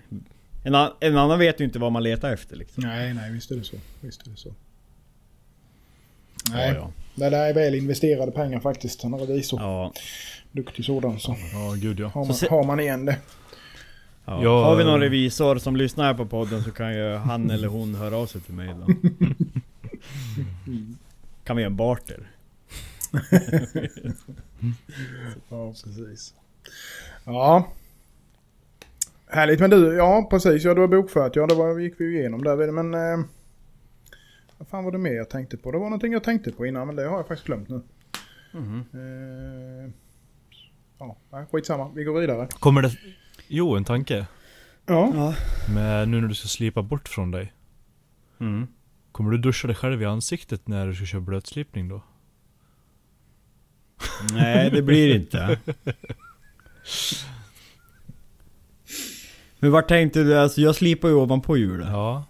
[0.64, 2.82] En, an- en annan vet ju inte vad man letar efter liksom.
[2.84, 3.76] Nej, nej, visst är det så.
[4.00, 4.48] Visst är det så.
[6.48, 6.92] Ja, Nej, ja.
[7.14, 9.02] det där är väl investerade pengar faktiskt.
[9.02, 9.60] Han är revisor.
[9.60, 9.92] ja,
[10.52, 11.18] Duktig sådan.
[11.18, 12.08] Så Ja, gud ja.
[12.08, 13.16] har man, har man igen det.
[14.26, 14.42] Ja.
[14.42, 17.94] Jag- Har vi någon revisor som lyssnar på podden så kan ju han eller hon
[17.94, 18.86] höra av sig till mig då.
[21.44, 22.30] Kan vi göra en barter?
[25.48, 26.34] Ja, precis.
[27.24, 27.68] Ja.
[29.26, 29.60] Härligt.
[29.60, 30.64] Men du, ja precis.
[30.64, 31.36] Ja, du har bokfört.
[31.36, 32.72] Ja, det var, gick vi ju igenom där.
[32.72, 32.94] Men...
[32.94, 33.24] Eh,
[34.58, 35.72] vad fan var det mer jag tänkte på?
[35.72, 37.80] Det var någonting jag tänkte på innan, men det har jag faktiskt glömt nu.
[38.52, 38.84] Mhm.
[38.94, 39.90] Eh,
[40.98, 41.16] ja,
[41.52, 41.90] skitsamma.
[41.94, 42.48] Vi går vidare.
[42.60, 42.90] Kommer det...
[43.48, 44.26] Jo, en tanke.
[44.86, 45.12] Ja.
[45.14, 45.34] Ja.
[45.74, 47.52] Men nu när du ska slipa bort från dig.
[48.40, 48.66] Mm.
[49.12, 52.02] Kommer du duscha dig själv i ansiktet när du ska köra blötslipning då?
[54.32, 55.58] Nej, det blir inte.
[59.58, 60.38] Men vart tänkte du?
[60.38, 61.88] Alltså jag slipar ju ovanpå hjulet.
[61.88, 62.24] Ja.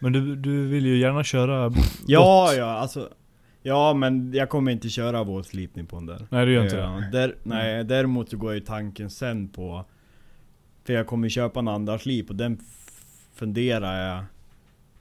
[0.00, 1.72] Men du, du vill ju gärna köra...
[2.06, 3.10] Ja, ja, alltså.
[3.66, 6.26] Ja, men jag kommer inte köra våtslipning på den där.
[6.30, 7.18] Nej, du gör inte Ja, det.
[7.18, 9.84] där, nej, däremot så går ju tanken sen på...
[10.84, 12.58] För jag kommer köpa en andra slip och den
[13.34, 14.24] funderar jag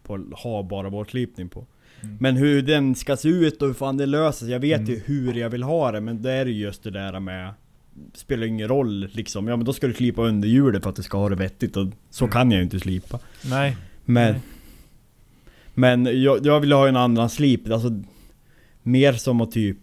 [0.04, 1.66] på att ha bara våtslipning på.
[2.02, 2.18] Mm.
[2.20, 4.92] Men hur den ska se ut och hur fan det löser sig, jag vet Mm.
[4.92, 7.54] ju hur jag vill ha det men det är ju just det där med
[8.14, 11.04] Spelar ingen roll liksom, ja men då ska du slipa under hjulet för att du
[11.04, 12.32] ska ha det vettigt och så Mm.
[12.34, 13.20] kan jag ju inte slipa.
[13.50, 13.78] Nej.
[14.06, 14.42] Men Nej.
[15.74, 18.02] Men jag, jag vill ha en annan slip, alltså
[18.88, 19.78] Mer som att typ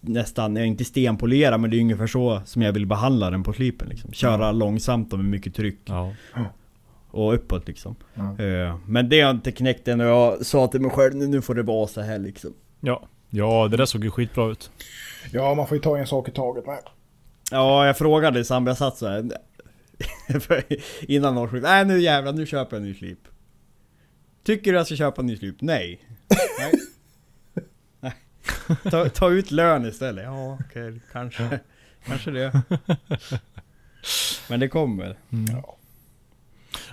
[0.00, 3.52] Nästan, jag inte stenpolera men det är ungefär så som jag vill behandla den på
[3.52, 4.12] slipen liksom.
[4.12, 6.12] Köra långsamt och med mycket tryck Ja.
[7.10, 7.96] och uppåt liksom.
[8.14, 8.44] Ja.
[8.44, 11.42] Eh, Men det har jag inte knäckt än och jag sa till mig själv nu,
[11.42, 12.54] får det vara så här liksom.
[12.80, 13.08] Ja.
[13.30, 14.70] Ja, det där såg ju skitbra ut.
[15.32, 16.78] ja, man får ju ta en sak i taget med.
[17.50, 19.30] Ja, jag frågade Sam, jag satt så här
[20.40, 20.64] för
[21.10, 23.18] Innan årsskiftet, nej nu jävlar, nu köper jag en ny slip
[24.44, 25.56] Tycker du jag ska köpa en ny slip?
[25.60, 26.00] Nej,
[26.58, 26.72] nej.
[28.90, 31.60] Ta, ta ut lön istället, ja okej, kanske
[32.06, 32.62] Kanske det
[34.48, 35.46] Men det kommer Mm.
[35.56, 35.74] Ja.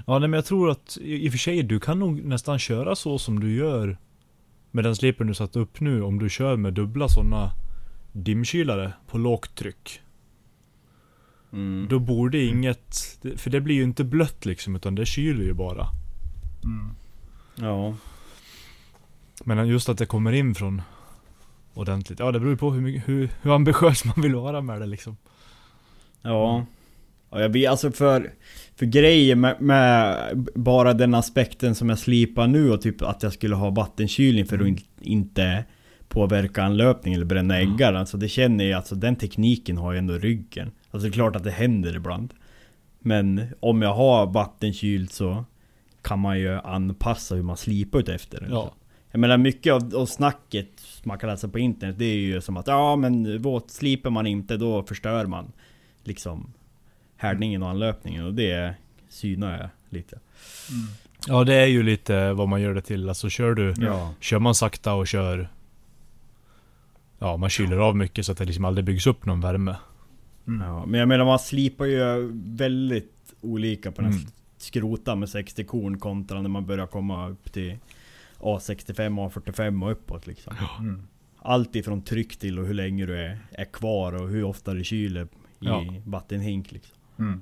[0.07, 2.59] Ja, nej, men jag tror att i i och för sig, du kan nog nästan
[2.59, 3.97] köra så som du gör
[4.71, 6.01] med den slipen du satt upp nu.
[6.01, 7.51] Om du kör med dubbla sådana
[8.11, 10.01] dimkylare på lågt tryck.
[11.53, 11.88] mm.
[11.89, 13.19] Då borde inget...
[13.35, 15.88] För det blir ju inte blött liksom, utan det kyler ju bara.
[16.63, 16.95] Mm.
[17.55, 17.95] Ja,
[19.43, 20.81] Men just att det kommer in från
[21.75, 22.19] ordentligt.
[22.19, 24.85] Ja, det beror ju på hur, mycket, hur, hur ambitiös man vill vara med det
[24.88, 25.17] liksom.
[26.21, 26.65] ja
[27.31, 28.33] Ja, jag blir alltså för,
[28.75, 30.15] för grejer med, med
[30.55, 34.59] bara den aspekten som jag slipar nu och typ att jag skulle ha vattenkylning för
[34.59, 35.65] att in, inte
[36.07, 37.73] påverka anlöpning eller bränna Mm.
[37.73, 37.93] äggar.
[37.93, 40.71] Alltså det känner jag, alltså den tekniken har jag ändå i ryggen.
[40.91, 42.33] Alltså det är klart att det händer ibland.
[42.99, 45.45] Men om jag har vattenkylt så
[46.01, 48.47] kan man ju anpassa hur man slipar ut efter det.
[48.49, 48.71] Ja.
[49.15, 50.67] Jag menar mycket av, av snacket
[51.04, 54.58] man kan läsa på internet det är ju som att ja men våtslipar man inte
[54.58, 55.51] då förstör man
[56.04, 56.54] liksom
[57.17, 58.75] härdningen och anlöpningen och det
[59.10, 60.19] synar jag lite.
[61.28, 63.10] Ja det är ju lite vad man gör det till.
[63.10, 63.73] Alltså kör du...
[63.78, 64.13] Ja.
[64.19, 65.49] Kör man sakta och kör...
[67.19, 69.75] Ja, man kyler av mycket så att det liksom aldrig byggs upp någon värme.
[70.45, 70.86] ja.
[70.86, 74.32] Men jag menar man slipar ju väldigt olika på den här Mm.
[74.58, 77.78] skrota med 60 korn kontra när man börjar komma upp till
[78.45, 80.53] A65, A45 och uppåt liksom.
[80.79, 81.08] Mm.
[81.38, 84.84] Allt ifrån tryck till och hur länge du är, är kvar och hur ofta du
[84.84, 85.27] kyler i
[85.60, 85.86] Ja.
[86.05, 86.95] vattenhink liksom.
[87.19, 87.41] Mm.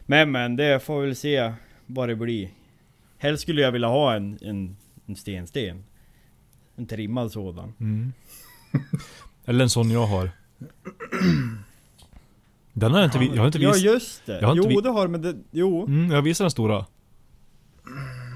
[0.00, 1.52] Men men, det får vi väl se
[1.86, 2.50] vad det blir.
[3.18, 5.84] Helst skulle jag vilja ha en, en, en stensten.
[6.76, 7.72] En trimmad sådan.
[7.80, 8.12] Mm.
[9.44, 10.30] Eller en sån jag har.
[12.72, 13.84] Den har jag inte, vi- jag har inte Ja visat.
[13.84, 14.40] just det!
[14.40, 15.86] jag har inte jo vi- det har men det, jo.
[15.86, 16.86] Mm, jag visar den stora.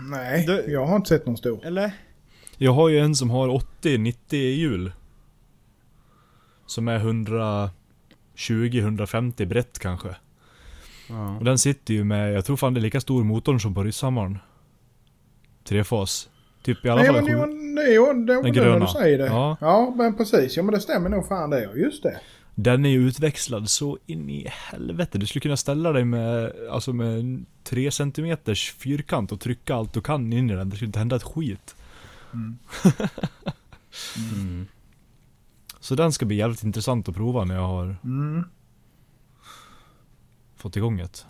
[0.06, 1.66] Nej, Du- jag har inte sett någon stor.
[1.66, 1.92] Eller?
[2.58, 4.92] Jag har ju en som har 80-90 hjul.
[6.66, 6.98] Som är
[8.36, 10.16] 120-150 brett kanske.
[11.08, 11.36] Ja.
[11.38, 13.82] Och den sitter ju med, jag tror fan det är lika stor motorn som på
[13.84, 14.38] rysshammaren.
[15.64, 16.28] Trefas.
[16.62, 17.30] Typ i alla Nej, fall men en
[17.74, 18.78] det var det, Den gröna.
[18.78, 19.26] du säger det.
[19.26, 19.56] Ja.
[19.60, 19.92] Ja.
[19.96, 20.56] men precis.
[20.56, 21.62] Ja, men det stämmer nog fan det.
[21.62, 21.70] ja.
[21.74, 22.20] Just det.
[22.58, 25.18] Den är ju utväxlad så in i helvete.
[25.18, 28.36] Du skulle kunna ställa dig med, alltså med en 3 cm
[28.78, 30.70] fyrkant och trycka allt du kan in i den.
[30.70, 31.76] Det skulle inte hända ett skit.
[34.34, 34.66] Mm.
[35.80, 38.44] Så den ska bli jävligt intressant att prova när jag har Mm.
[40.56, 41.26] fått igång ett.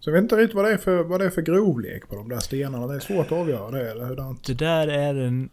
[0.00, 2.16] Så jag vet inte riktigt vad det är för, vad det är för grovlek på
[2.16, 2.86] de där stenarna.
[2.86, 4.44] Det är svårt att avgöra det eller hurdant.
[4.44, 5.48] Det där är en...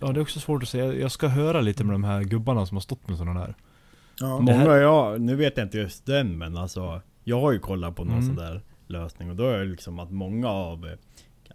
[0.00, 0.92] Ja det är också svårt att säga.
[0.94, 3.54] Jag ska höra lite med de här gubbarna som har stått med sådana där.
[4.20, 4.38] Ja.
[4.40, 7.96] Många här- jag, nu vet jag inte just den men alltså Jag har ju kollat
[7.96, 8.26] på någon Mm.
[8.26, 10.92] sån där lösning och då är det liksom att många av eh,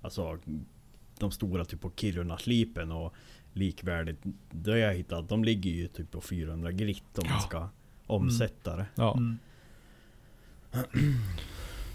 [0.01, 0.37] Alltså
[1.19, 3.13] De stora typ på Kiruna-slipen och
[3.53, 4.19] likvärdigt
[4.51, 7.47] Det har jag hittat, de ligger ju typ på 400 grit om man Ja.
[7.47, 7.67] ska
[8.07, 8.85] omsätta det.
[8.95, 9.13] Ja.
[9.17, 9.37] Mm.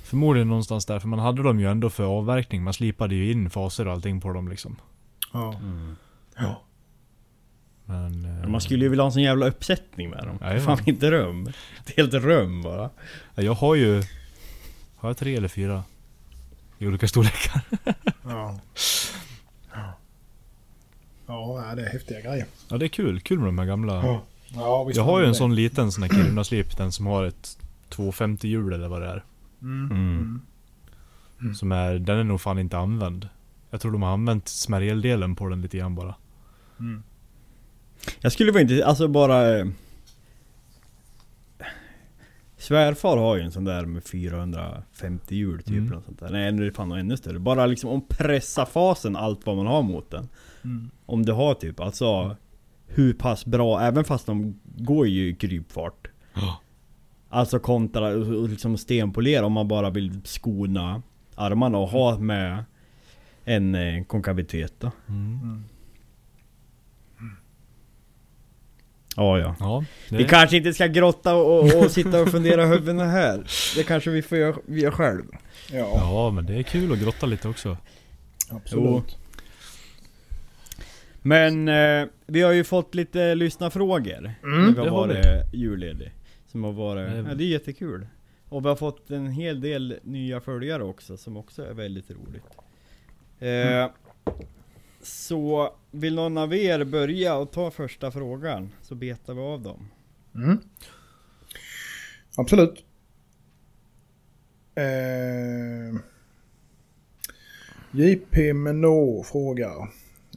[0.05, 2.63] Förmodligen någonstans där, för man hade dem ju ändå för avverkning.
[2.63, 4.77] Man slipade ju in faser och allting på dem liksom.
[5.33, 5.55] Ja.
[5.55, 5.97] Mm.
[6.37, 6.63] ja.
[7.89, 8.25] Men...
[8.25, 10.39] eh, Men man skulle ju vilja ha en sån jävla uppsättning med dem.
[10.41, 10.63] Jajamän.
[10.65, 11.47] Fan inte rum.
[11.87, 12.91] Ett helt rum bara.
[13.35, 14.03] ja, Jag har ju...
[14.97, 15.83] Har jag tre eller fyra?
[16.79, 17.61] I olika storlekar.
[18.25, 18.59] Ja.
[21.27, 22.47] Ja, ja, det är häftiga grejer.
[22.69, 23.21] Ja det är kul.
[23.21, 23.95] Kul med de här gamla.
[23.95, 24.23] Ja,
[24.55, 25.39] ja visst Jag har ju en det.
[25.39, 26.77] sån liten sån här Kiruna-slip.
[26.77, 29.25] Den som har ett 250 hjul eller vad det är.
[29.63, 29.91] Mm.
[29.91, 30.41] Mm.
[31.41, 31.55] Mm.
[31.55, 31.95] Som är...
[31.99, 33.29] Den är nog fan inte använd.
[33.71, 36.15] Jag tror de har använt smärjeldelen på den lite grann bara.
[36.81, 37.03] Mm.
[38.21, 39.59] Jag skulle vara inte, alltså bara...
[39.59, 39.67] eh,
[42.57, 45.85] Svärfar har ju en sån där med 450 hjul typ Mm.
[45.87, 46.31] eller något sånt där.
[46.31, 47.39] Nej nu är det fan ännu större.
[47.39, 50.29] Bara liksom om pressa fasen allt vad man har mot den.
[50.65, 50.91] Mm.
[51.07, 52.37] Om du har typ, alltså
[52.87, 56.09] hur pass bra, även fast de går ju i krypfart.
[56.35, 56.61] Ja.
[57.29, 61.03] Alltså kontra och och liksom stenpolera om man bara vill skona
[61.35, 62.65] armarna och ha med
[63.45, 64.91] en eh, konkavitet då.
[65.09, 65.41] Mm.
[65.43, 65.63] Mm.
[69.19, 69.55] Ja ja.
[69.61, 69.85] Ja.
[70.09, 73.45] Det, Vi kanske inte ska grotta och, och, och sitta och fundera huvudena här.
[73.77, 75.23] Det kanske vi får göra, vi gör själv.
[75.73, 77.77] Ja, Ja men det är kul att grotta lite också.
[78.51, 79.17] absolut.
[81.23, 84.33] Men eh, vi har ju fått lite lyssnarfrågor.
[84.43, 85.15] Mm, när vi det har har vi.
[85.15, 86.13] varit julledig.
[86.53, 88.07] Som har varit, Det är- ja, det är jättekul.
[88.49, 92.45] Och vi har fått en hel del nya följare också som också är väldigt roligt.
[93.39, 93.91] Eh,
[95.09, 98.73] så vill någon av er börja och ta första frågan?
[98.83, 99.89] Så betar vi av dem.
[100.35, 100.59] Mm.
[102.37, 102.85] Absolut.
[104.75, 106.01] Eh,
[107.91, 109.89] JP Menå frågar.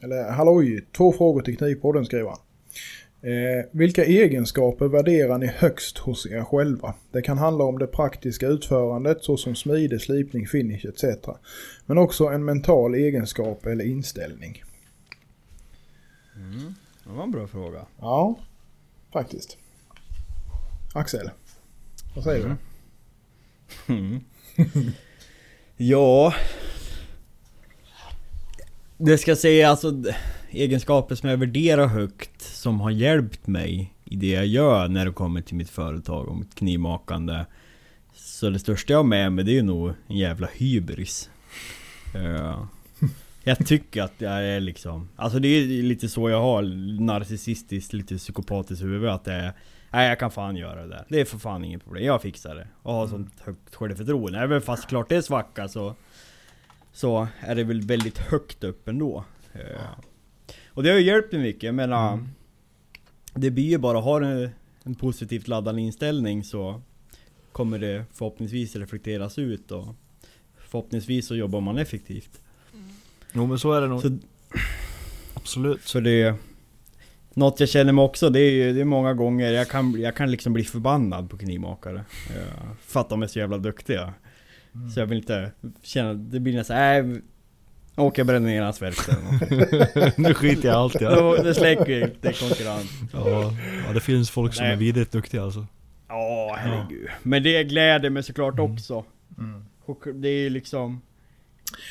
[0.02, 2.38] Eller halloj, två frågor till Knivpodden skriver han.
[3.22, 6.94] Eh, vilka egenskaper värderar ni högst hos er själva?
[7.10, 11.04] Det kan handla om det praktiska utförandet såsom smide, slipning, finish etc.
[11.86, 14.62] Men också en mental egenskap eller inställning.
[17.04, 17.86] Det var en bra fråga.
[18.00, 18.38] Ja,
[19.12, 19.56] faktiskt.
[20.94, 21.30] Axel,
[22.14, 22.56] vad säger du?
[23.94, 24.20] Mm.
[25.76, 26.34] ja...
[28.96, 30.02] Det ska säga alltså
[30.52, 35.12] egenskaper som jag värderar högt som har hjälpt mig i det jag gör när det
[35.12, 37.44] kommer till mitt företag och mitt knivmakande.
[38.14, 41.30] Så det största jag har med mig det är ju nog en jävla hybris.
[42.14, 42.68] Ja.
[43.44, 46.62] Jag tycker att jag är liksom, alltså det är lite så jag har,
[47.00, 49.52] narcissistiskt, lite psykopatiskt huvud att det är
[49.92, 51.04] Nej jag kan fan göra det där.
[51.08, 52.04] Det är för fan inget problem.
[52.04, 52.68] Jag fixar det.
[52.82, 54.38] Och har sånt högt självförtroende.
[54.38, 55.94] Även fast klart det är svacka så...
[56.92, 59.24] Så är det väl väldigt högt upp ändå.
[59.52, 59.60] Eh,
[60.74, 62.28] Och det har ju hjälpt mig mycket, jag menar Mm.
[63.34, 64.50] Det blir ju bara, har en,
[64.82, 66.80] en positivt laddad inställning så
[67.52, 69.94] Kommer det förhoppningsvis reflekteras ut och
[70.72, 72.40] Förhoppningsvis så jobbar man effektivt.
[73.32, 74.02] Jo men så är det nog.
[74.02, 74.18] Så,
[75.34, 75.82] Absolut.
[75.82, 76.34] så det
[77.34, 80.16] Något jag känner mig också, det är ju det är många gånger jag kan, jag
[80.16, 82.04] kan liksom bli förbannad på knivmakare.
[82.80, 84.14] För att de är så jävla duktiga.
[84.94, 87.22] Så jag vill inte känna, det blir nästan, nej
[87.96, 89.16] Åker jag bränner ner hans verkstad.
[90.16, 91.42] nu skiter jag i allt ja.
[91.42, 92.90] Det släcker det är konkurrens.
[93.12, 93.52] ja.
[93.86, 94.72] Ja det finns folk som Nej.
[94.72, 95.66] är vidrigt duktiga alltså.
[96.08, 97.08] Ja, herregud.
[97.22, 98.72] Men det gläder mig såklart Mm.
[98.72, 99.04] också.
[99.84, 101.00] Och det är liksom...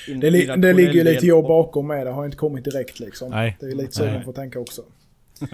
[0.08, 2.12] Det, li det ligger ju lite jobb bakom med det.
[2.12, 3.30] har inte kommit direkt liksom.
[3.30, 3.58] Nej.
[3.60, 4.14] Det är lite så Nej.
[4.14, 4.82] man får tänka också.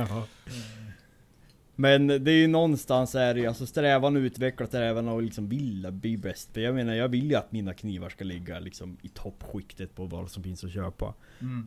[1.80, 5.50] Men det är ju någonstans är det ju, alltså strävan att utveckla strävan och liksom
[5.50, 6.54] vilja bli bäst.
[6.54, 10.06] För jag menar, jag vill ju att mina knivar ska ligga liksom i toppskiktet på
[10.06, 11.13] vad som finns att köpa.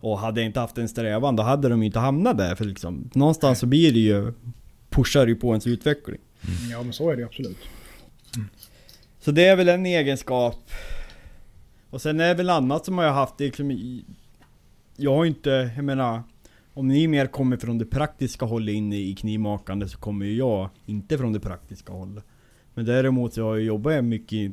[0.03, 2.55] Och hade jag inte haft en strävan, då hade de ju inte hamnat där.
[2.55, 4.33] För liksom, någonstans så blir det ju,
[4.89, 6.19] pushar ju på ens utveckling.
[6.71, 7.59] Ja men så är det absolut.
[9.21, 10.71] Så det är väl en egenskap.
[11.91, 14.05] Och sen är det väl annat som jag har haft liksom i...
[14.97, 16.23] Jag har ju inte, jag menar...
[16.75, 20.69] Om ni mer kommer från det praktiska hållet in i knivmakande så kommer ju jag
[20.87, 22.25] inte från det praktiska hållet.
[22.75, 24.53] Men däremot så har jag jobbat mycket.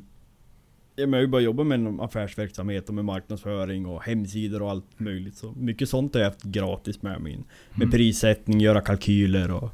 [0.95, 5.35] Jag har ju bara jobbat med affärsverksamhet och med marknadsföring och hemsidor och allt möjligt.
[5.35, 7.39] Så mycket sånt har jag haft gratis med mig.
[7.75, 9.69] Med prissättning, göra kalkyler och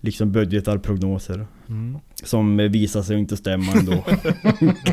[0.00, 1.46] liksom budgetar, prognoser.
[1.68, 1.98] Mm.
[2.14, 3.92] Som visar sig inte stämma ändå.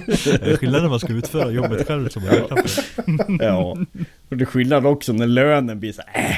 [0.06, 3.38] Det är skillnad när man ska utföra jobbet själv som man.
[3.40, 3.78] Ja.
[4.30, 6.36] Och det är skillnad också när lönen blir så här, äh,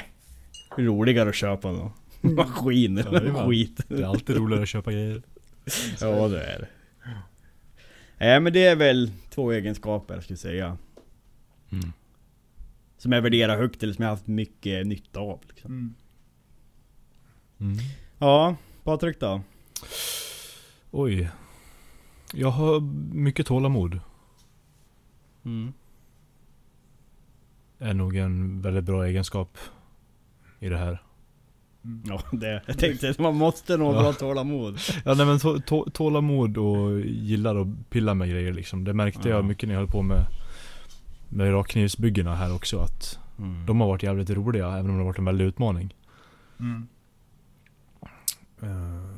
[0.78, 3.48] roligare att köpa någon maskin eller Jajamän.
[3.50, 3.82] skit.
[3.88, 5.22] Det är alltid roligare att köpa grejer.
[6.02, 6.68] Ja det är det.
[8.18, 10.78] Nej men det är väl två egenskaper jag skulle säga.
[11.72, 11.94] Mm.
[12.98, 15.40] Som jag värderar högt eller som jag har haft mycket nytta av.
[15.48, 15.72] Liksom.
[15.72, 15.94] Mm.
[17.60, 17.78] Mm.
[18.20, 19.42] Ja, Patrik då?
[20.92, 21.30] Oj.
[22.34, 22.80] Jag har
[23.14, 24.00] mycket tålamod.
[25.46, 25.74] Mm.
[27.80, 29.58] Är nog en väldigt bra egenskap
[30.65, 31.02] i det här.
[32.06, 34.78] Ja, det, jag tänkte att man måste nog ha bra tålamod.
[35.06, 38.84] Ja nej men tå- tå- tålamod och gillar att pilla med grejer liksom.
[38.84, 39.36] Det märkte Ja.
[39.36, 40.26] jag mycket när jag höll på med
[41.30, 43.65] med rakknivsbyggena här också att Mm.
[43.65, 45.93] de har varit jävligt roliga även om det har varit en väldig utmaning.
[46.60, 46.88] Mm.
[48.62, 49.17] Eh,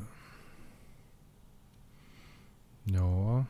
[2.84, 3.44] Ja.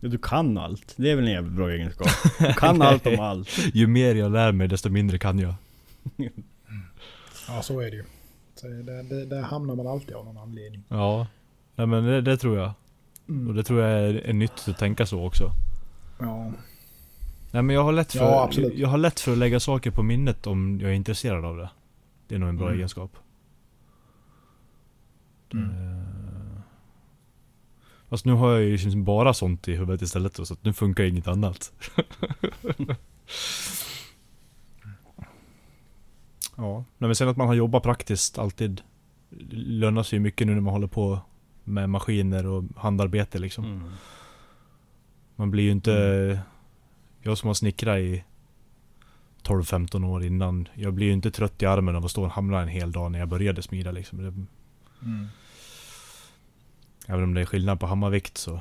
[0.00, 0.94] Ja, Du kan allt.
[0.96, 2.08] Det är väl en jävligt bra egenskap.
[2.38, 3.58] Du kan allt om allt.
[3.74, 5.54] Ju mer jag lär mig desto mindre kan jag.
[7.48, 8.04] Ja så är det ju.
[8.54, 10.82] Så det, det, där hamnar man alltid av någon anledning.
[10.88, 11.26] Ja.
[11.74, 12.72] Nej men det, det tror jag.
[13.48, 15.52] Och det tror jag är, är nyttigt att tänka så också.
[16.18, 16.52] Ja.
[17.52, 20.02] Nej men jag har lätt för, Ja, jag har lätt för att lägga saker på
[20.02, 21.70] minnet om jag är intresserad av det.
[22.28, 22.78] Det är nog en bra Mm.
[22.78, 23.10] egenskap.
[25.52, 26.05] Mm.
[28.08, 30.72] Fast nu har jag ju liksom bara sånt i huvudet istället då, så att nu
[30.72, 31.72] funkar inget annat.
[36.56, 38.82] ja, Nej, men sen att man har jobbat praktiskt alltid
[39.50, 41.20] lönar sig ju mycket nu när man håller på
[41.64, 43.64] med maskiner och handarbete liksom.
[43.64, 43.90] Mm.
[45.36, 46.40] Man blir ju inte...
[47.22, 48.24] Jag som har snickrat i
[49.42, 50.68] 12-15 år innan.
[50.74, 53.12] Jag blir ju inte trött i armen av att stå och hamra en hel dag
[53.12, 54.22] när jag började smida liksom.
[54.22, 54.46] Det,
[55.02, 55.26] Mm.
[57.06, 58.60] Även om det är skillnad på hammarvikt så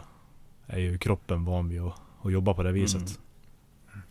[0.68, 3.02] är ju kroppen van vid att, att jobba på det viset.
[3.02, 4.02] Mm.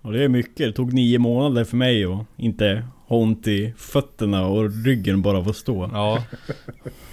[0.00, 0.56] Och det är mycket.
[0.56, 5.42] Det tog nio månader för mig att inte ha ont i fötterna och ryggen bara
[5.42, 5.90] för att stå.
[5.92, 6.24] Ja.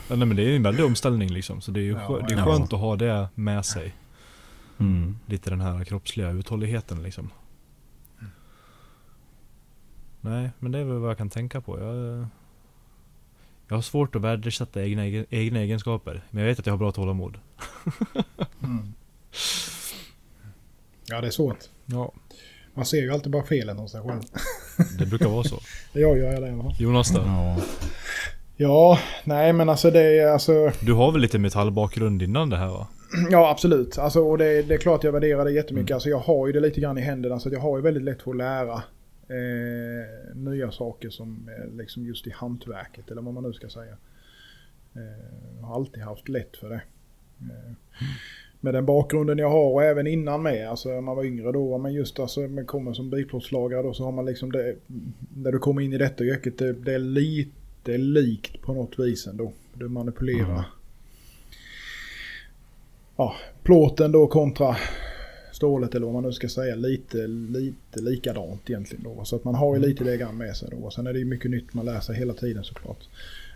[0.08, 1.62] ja nej, men det är ju en väldig omställning liksom.
[1.62, 2.46] Så det är ju Ja, det är ja.
[2.46, 3.96] skönt att ha det med sig.
[4.78, 5.18] Mm.
[5.26, 7.30] Lite den här kroppsliga uthålligheten liksom.
[10.22, 11.80] Nej, men det är väl vad jag kan tänka på.
[11.80, 12.28] Jag,
[13.70, 16.24] jag har svårt att värdesätta egna, egna egenskaper.
[16.30, 17.38] Men jag vet att jag har bra tålamod.
[18.64, 18.94] Mm.
[21.08, 21.58] Ja det är svårt.
[21.86, 22.12] Ja,
[22.74, 24.22] Man ser ju alltid bara felen hos sig själv.
[25.00, 25.60] det brukar vara så.
[25.94, 26.76] Jag gör det i alla fall.
[26.80, 27.22] Jonas då?
[27.26, 27.58] Ja.
[28.58, 30.72] Ja, nej men alltså det är alltså...
[30.82, 32.88] Du har väl lite metallbakgrund innan det här va?
[33.32, 33.98] Ja absolut.
[33.98, 35.90] Alltså, och det, det är klart jag värderar det jättemycket.
[35.90, 35.96] Mm.
[35.96, 38.04] Alltså, jag har ju det lite grann i händerna så att jag har ju väldigt
[38.04, 38.84] lätt för att lära
[39.30, 43.98] eh, nya saker som liksom just i hantverket eller vad man nu ska säga.
[44.96, 46.82] Eh, har alltid haft lätt för det.
[47.42, 47.74] Eh,
[48.62, 51.78] med den bakgrunden jag har och även innan med, alltså när man var yngre då,
[51.78, 54.76] men just alltså man kommer som bilplåtslagare då så har man liksom det,
[55.36, 59.28] när du kommer in i detta yrket, det, det är lite likt på något vis
[59.28, 59.54] ändå.
[59.74, 60.64] Du manipulerar Mm.
[63.16, 64.78] ja, plåten då kontra
[65.60, 69.26] stålet eller vad man nu ska säga lite, lite likadant egentligen då.
[69.26, 70.90] Så att man har ju lite det grann med sig då.
[70.92, 72.98] Sen är det ju mycket nytt man lär sig hela tiden såklart.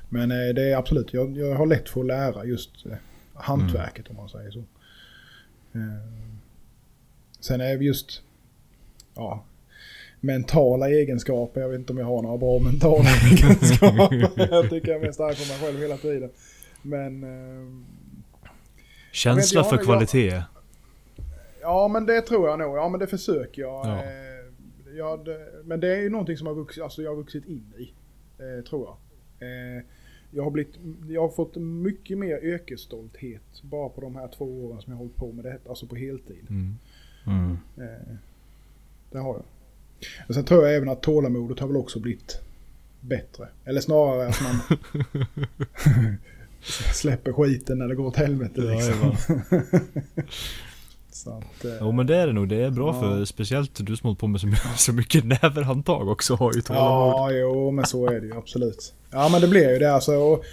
[0.10, 2.92] Men eh, det är absolut, jag, jag har lätt för att lära just eh,
[3.34, 4.60] hantverket om man säger så.
[4.60, 6.10] Eh,
[7.40, 8.22] sen är vi just,
[9.16, 9.44] ja,
[10.20, 11.62] mentala egenskaper.
[11.62, 14.32] Jag vet inte om jag har några bra mentala egenskaper.
[14.52, 16.30] jag tycker jag är mest arg på mig själv hela tiden.
[16.82, 17.24] Men...
[17.24, 17.84] Eh,
[19.12, 20.42] Känsla jag för har- kvalitet.
[21.64, 22.78] Ja men det tror jag nog.
[22.78, 23.86] Ja men det försöker jag.
[23.86, 24.04] Ja.
[24.04, 27.16] Eh, ja, det, men det är ju någonting som jag har vuxit, alltså jag har
[27.16, 27.94] vuxit in i.
[28.38, 28.98] Eh, tror jag.
[29.50, 29.84] Eh,
[30.32, 30.74] jag, har blivit,
[31.10, 35.04] jag har fått mycket mer yrkesstolthet bara på de här två åren som jag har
[35.04, 35.58] hållit på med det.
[35.70, 36.46] Alltså på heltid.
[36.50, 36.76] Mm.
[37.28, 37.58] Mm.
[37.78, 38.16] Eh,
[39.12, 39.44] det har jag.
[40.28, 42.42] Och sen tror jag även att tålamodet har väl också blivit
[43.02, 43.48] bättre.
[43.66, 44.78] Eller snarare att man
[46.94, 49.16] släpper skiten när det går åt helvete liksom.
[51.14, 53.00] Så att, eh, Jo men det är det nog, det är bra Ja.
[53.02, 56.62] för speciellt du som hållit på med så mycket, så mycket näverhandtag också har ju
[56.62, 57.14] tålamod.
[57.14, 58.94] Ja, jo, men så är det ju absolut.
[59.12, 60.12] Ja, men det blir ju det alltså.
[60.16, 60.44] Och,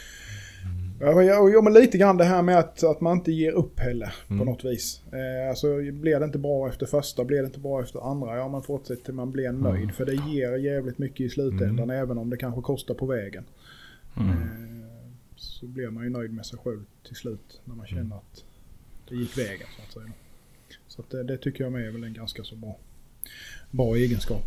[1.14, 4.14] och, ja, men lite grann det här med att, att man inte ger upp heller
[4.28, 4.46] på Mm.
[4.46, 5.02] något vis.
[5.12, 8.48] Eh, alltså, blir det inte bra efter första, blir det inte bra efter andra, ja
[8.48, 9.82] man fortsätter till man blir nöjd.
[9.82, 9.94] Mm.
[9.94, 13.44] För det ger jävligt mycket i slutändan, även om det kanske kostar på vägen.
[14.16, 14.30] Mm.
[14.30, 14.36] Eh,
[15.36, 17.98] så blir man ju nöjd med sig själv till slut, när man Mm.
[18.02, 18.44] känner att
[19.08, 20.12] det gick vägen så att säga.
[20.90, 22.76] Så att det, det tycker jag med är väl en ganska så bra,
[23.70, 24.44] bra egenskap.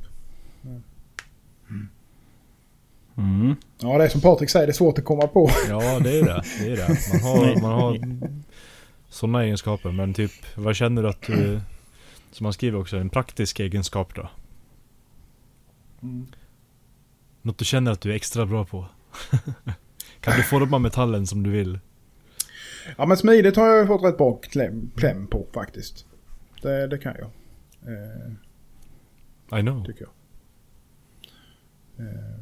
[3.18, 3.56] Mm.
[3.80, 5.50] Ja, det är som Patrik säger, det är svårt att komma på.
[5.70, 7.00] Ja det är det, det är det.
[7.14, 8.00] Man har, man har
[9.10, 11.60] sådana egenskaper men typ, vad känner du att du,
[12.32, 14.30] som man skriver också, en praktisk egenskap då?
[17.42, 18.86] Något du känner att du är extra bra på?
[20.20, 21.80] kan du forma metallen som du vill?
[22.98, 26.06] Ja, men smidigt har jag fått rätt bra kläm, kläm på faktiskt.
[26.64, 27.30] Det, det kan jag.
[27.94, 29.86] Eh, I know.
[29.86, 30.14] tycker jag.
[32.06, 32.40] Eh,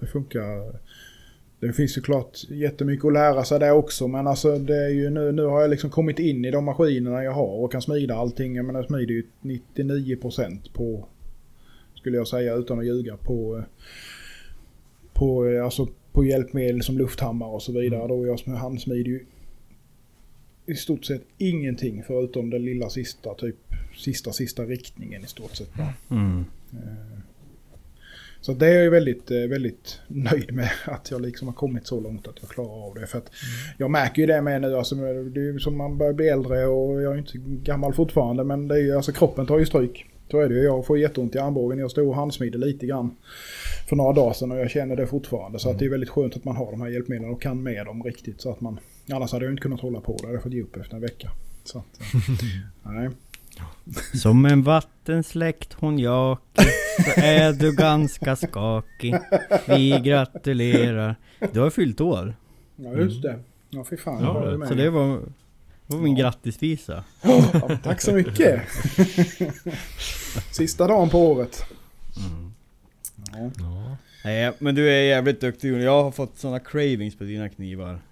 [0.00, 0.78] det funkar.
[1.60, 4.08] Det finns såklart jättemycket att lära sig där också.
[4.08, 7.24] Men alltså det är ju nu, nu har jag liksom kommit in i de maskinerna
[7.24, 8.56] jag har och kan smida allting.
[8.56, 11.08] Jag menar jag smider ju 99% på,
[11.94, 13.64] skulle jag säga utan att ljuga, på, eh,
[15.12, 18.08] på, eh, alltså på hjälpmedel som lufthammar och så vidare.
[18.08, 19.26] Då jag handsmider ju
[20.68, 23.56] i stort sett ingenting förutom den lilla sista, typ
[23.96, 25.70] sista, sista riktningen i stort sett.
[26.10, 26.44] Mm.
[28.40, 31.86] Så det är jag ju väldigt, eh, väldigt nöjd med att jag liksom har kommit
[31.86, 33.06] så långt att jag klarar av det.
[33.06, 33.30] För att
[33.78, 36.66] jag märker ju det med nu, alltså, det är ju som man börjar bli äldre
[36.66, 40.06] och jag är inte gammal fortfarande men det är ju, alltså kroppen tar ju stryk.
[40.30, 40.62] Så är det ju.
[40.62, 41.78] Jag får jätteont i armbågen.
[41.78, 43.16] Jag stod och handsmidde lite grann
[43.88, 45.58] för några dagar sedan och jag känner det fortfarande.
[45.58, 47.86] Så att det är väldigt skönt att man har de här hjälpmedlen och kan med
[47.86, 48.40] dem riktigt.
[48.40, 48.78] Så att man,
[49.12, 50.18] annars hade jag inte kunnat hålla på det.
[50.22, 51.30] Jag hade fått ge upp efter en vecka.
[51.64, 52.20] Så att, eh,
[52.92, 53.10] nej.
[54.14, 56.62] Som en vattensläckt honjaki
[57.14, 59.14] så är du ganska skakig.
[59.68, 61.16] Vi gratulerar.
[61.52, 62.36] Du har fyllt år.
[62.76, 63.38] Ja just det.
[63.70, 64.22] Ja fy fan.
[64.22, 65.06] Ja, det- Så det var,
[65.86, 67.04] det var min grattisvisa.
[67.22, 68.62] Ja, tack så mycket.
[70.52, 71.64] Sista dagen på året.
[73.32, 73.50] Ja.
[73.58, 73.96] Ja.
[74.28, 77.98] Nej men du är jävligt duktig Jag har fått såna cravings på dina knivar.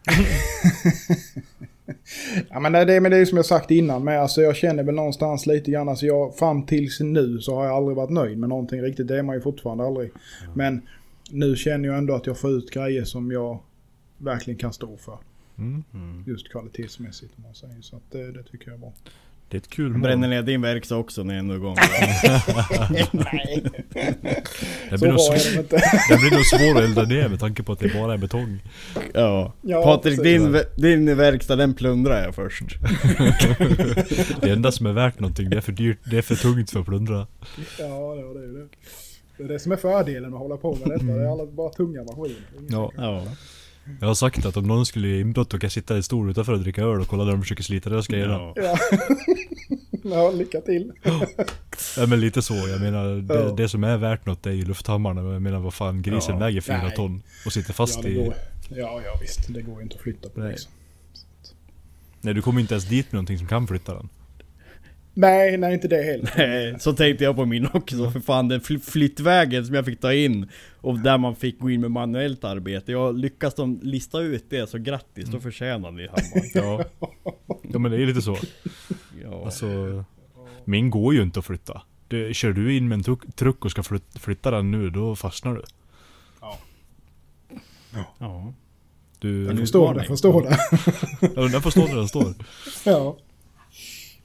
[2.50, 4.20] Ja men det, men det är ju som jag sagt innan med.
[4.20, 5.88] Alltså jag känner väl någonstans lite grann.
[5.88, 9.08] Alltså jag, fram tills nu så har jag aldrig varit nöjd med någonting riktigt.
[9.08, 10.10] Det är man ju fortfarande aldrig.
[10.54, 10.82] Men
[11.30, 13.58] nu känner jag ändå att jag får ut grejer som jag
[14.18, 15.18] verkligen kan stå för.
[15.58, 16.24] Mm.
[16.26, 17.80] Just kvalitetsmässigt om man säger.
[17.80, 18.92] Så att det, det tycker jag är bra.
[19.48, 20.30] Det är ett kul Jag bränner mål.
[20.30, 21.76] ner din verkstad också när jag är igång.
[23.12, 23.64] Nej,
[24.90, 25.68] Det blir, nog svår, det
[26.10, 28.62] det blir nog svårt att elda ner med tanke på att det bara är betong.
[29.14, 29.52] Ja.
[29.62, 32.62] Ja, Patrik, din, din verkstad den plundrar jag först.
[34.40, 36.80] Det enda som är värt någonting, det är för dyrt, det är för tungt för
[36.80, 37.26] att plundra.
[37.78, 38.68] Ja, ja, det är det.
[39.38, 41.04] Det är det som är fördelen med att hålla på med detta.
[41.04, 42.36] Det är alla bara tunga maskiner.
[42.68, 42.92] Ja.
[42.96, 43.22] Ja.
[44.00, 46.52] Jag har sagt att om någon skulle ge inbrott och kan sitta i stol utanför
[46.52, 48.28] och dricka öl och kolla när de försöker slita deras grejer.
[48.28, 48.52] Ja.
[48.56, 48.62] ja.
[48.62, 48.78] Ja.
[50.04, 50.92] ja, lycka till.
[52.08, 53.50] men lite så, jag menar det, Ja.
[53.56, 55.32] det som är värt något är ju lufthammarna.
[55.32, 56.38] Jag menar vad fan, grisen Ja.
[56.40, 58.14] väger fyra ton och sitter fast Ja, det i...
[58.14, 58.34] går.
[58.68, 59.54] Ja, ja visst.
[59.54, 60.50] Det går ju inte att flytta på Nej.
[60.50, 60.72] liksom.
[62.20, 64.08] Nej du kommer inte ens dit med någonting som kan flytta den.
[65.18, 66.30] Nej, nej inte det heller.
[66.36, 70.00] Nej, Så tänkte jag på min också, för fan den fly- flyttvägen som jag fick
[70.00, 70.48] ta in
[70.80, 72.92] och där man fick gå in med manuellt arbete.
[72.92, 76.50] Jag lyckas de lista ut det, så grattis, då förtjänar ni hammaren.
[76.54, 76.84] Ja.
[77.72, 78.36] ja men det är lite så.
[79.24, 79.44] Ja.
[79.44, 80.04] Alltså,
[80.64, 81.82] min går ju inte att flytta.
[82.08, 85.16] Det, kör du in med en truck, truck och ska flyt, flytta den nu, då
[85.16, 85.62] fastnar du.
[88.18, 88.52] ja.
[89.18, 90.58] Du, Jag förstår det, förstår det.
[91.36, 92.34] ja, den får stå där den står.
[92.84, 93.16] Ja.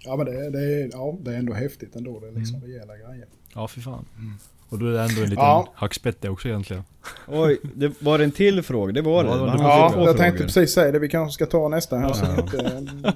[0.06, 2.20] Ja men det, det, är, ja, det är ändå häftigt ändå.
[2.20, 3.26] Det är liksom rejäla grejer.
[3.56, 4.06] Ja, fy fan.
[4.70, 5.68] Och då är det ändå en liten Ja.
[5.76, 6.84] hackspett det också egentligen.
[7.28, 8.94] Oj, det var en till fråga?
[8.94, 9.30] Det var det.
[9.30, 10.14] Ja, det var- det Ja, jag frågor.
[10.14, 11.00] tänkte precis säga det.
[11.00, 12.14] Vi kanske ska ta nästa här.
[12.14, 12.44] Så Ja.
[12.44, 13.14] att, eh,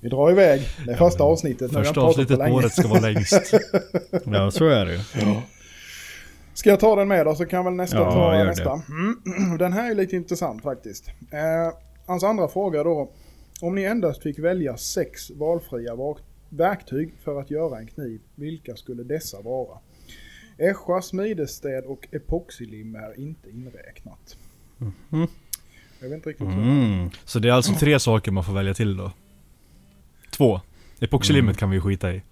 [0.00, 0.62] vi drar iväg.
[0.86, 1.72] Det är första avsnittet.
[1.72, 3.54] Första avsnittet för på året ska vara längst.
[4.24, 5.00] Ja, så är det ju.
[6.54, 8.82] Ska jag ta den med då så kan väl nästa Ja, ta nästa.
[8.88, 9.58] Mm.
[9.58, 11.08] Den här är lite intressant faktiskt.
[11.08, 11.74] Eh,
[12.06, 13.10] hans andra fråga då.
[13.60, 16.16] Om ni endast fick välja sex valfria va-
[16.48, 19.78] verktyg för att göra en kniv, vilka skulle dessa vara?
[20.58, 24.36] Ässja, smidesstäd och epoxylim är inte inräknat.
[24.78, 25.26] Mhm.
[26.00, 27.10] Jag vet inte riktigt Mm.
[27.24, 29.12] Så det är alltså tre saker man får välja till då.
[30.30, 30.60] Två.
[31.00, 31.54] Epoxylimmet Mm.
[31.58, 32.22] kan vi ju skita i.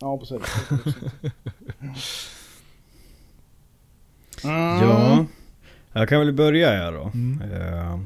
[0.00, 0.42] Ja, precis.
[4.42, 5.26] Ja,
[5.92, 7.10] jag kan väl börja här då.
[7.14, 7.42] Mm.
[7.52, 7.98] Eh,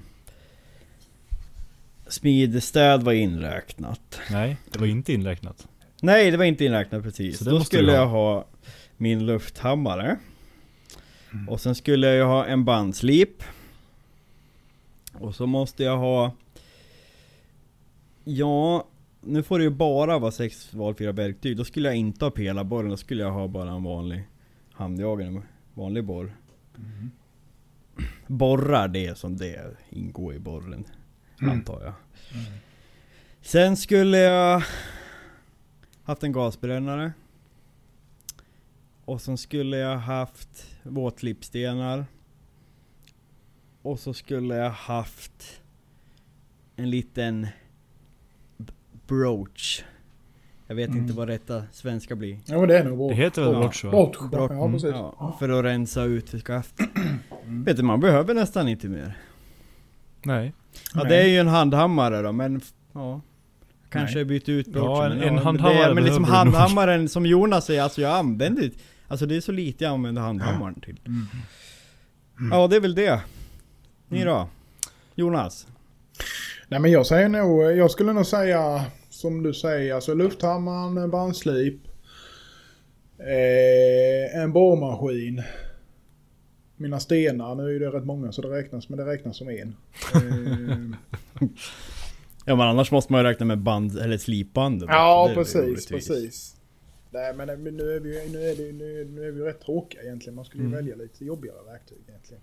[2.08, 4.20] Smidstäd var inräknat.
[4.30, 5.68] Nej, det var inte inräknat.
[6.02, 7.38] Nej, det var inte inräknat precis.
[7.38, 7.98] Då skulle ha.
[7.98, 8.46] jag ha
[8.96, 10.18] min lufthammare.
[11.48, 13.42] Och sen skulle jag ha en bandslip.
[15.12, 16.32] Och så måste jag ha...
[18.24, 18.86] Ja,
[19.20, 21.56] nu får det ju bara vara sex valfria verktyg.
[21.56, 24.24] Då skulle jag inte ha pelarborren, då skulle jag ha bara en vanlig
[24.72, 25.42] handjagare, en
[25.74, 26.36] vanlig borr.
[28.26, 30.84] Borrar det som det ingår i borren,
[31.40, 31.92] antar jag.
[33.42, 34.62] Sen skulle jag
[36.04, 37.12] haft en gasbrännare.
[39.04, 42.06] Och sen skulle jag haft våtlippstenar.
[43.82, 45.60] Och så skulle jag haft
[46.76, 47.46] en liten
[49.06, 49.84] brooch.
[50.66, 52.38] Jag vet inte vad rätta svenska blir.
[52.46, 53.08] Ja, men det är nog bra.
[53.08, 53.58] Det heter väl Ja.
[53.60, 53.90] brooch va?
[53.90, 54.16] Bort.
[54.32, 54.90] Ja, precis.
[54.90, 56.74] Ja, för att rensa ut för skaft.
[57.44, 59.16] Vet du, man behöver nästan inte mer.
[60.26, 60.52] Nej.
[60.94, 62.60] Ja det är ju en handhammare då, men
[62.92, 63.20] ja.
[63.90, 64.90] Kanske byta ut broochen.
[64.94, 68.70] Ja, en- en men handhammare det, Men liksom handhammaren som Jonas säger, alltså jag använder
[69.08, 71.00] Alltså det är så lite jag använder handhammaren till.
[71.06, 71.26] Mm.
[72.52, 73.20] Ja det är väl det.
[74.08, 74.48] Ni då?
[75.14, 75.66] Jonas?
[76.68, 81.10] Nej men jag säger nog, jag skulle nog säga som du säger, alltså lufthammaren, en
[81.10, 81.80] bandslip,
[83.18, 85.42] eh, en borrmaskin.
[86.76, 89.76] Mina stenar, nu är det rätt många så det räknas, men det räknas som en.
[90.14, 91.48] Eh,
[92.48, 94.88] Ja men annars måste man ju räkna med band, eller slipbanden.
[94.88, 96.56] ja precis, precis.
[97.10, 100.02] Nej men nu är vi ju nu är det, nu, nu är vi rätt tråkiga
[100.02, 100.34] egentligen.
[100.34, 100.76] Man skulle ju Mm.
[100.78, 102.42] välja lite jobbigare verktyg egentligen.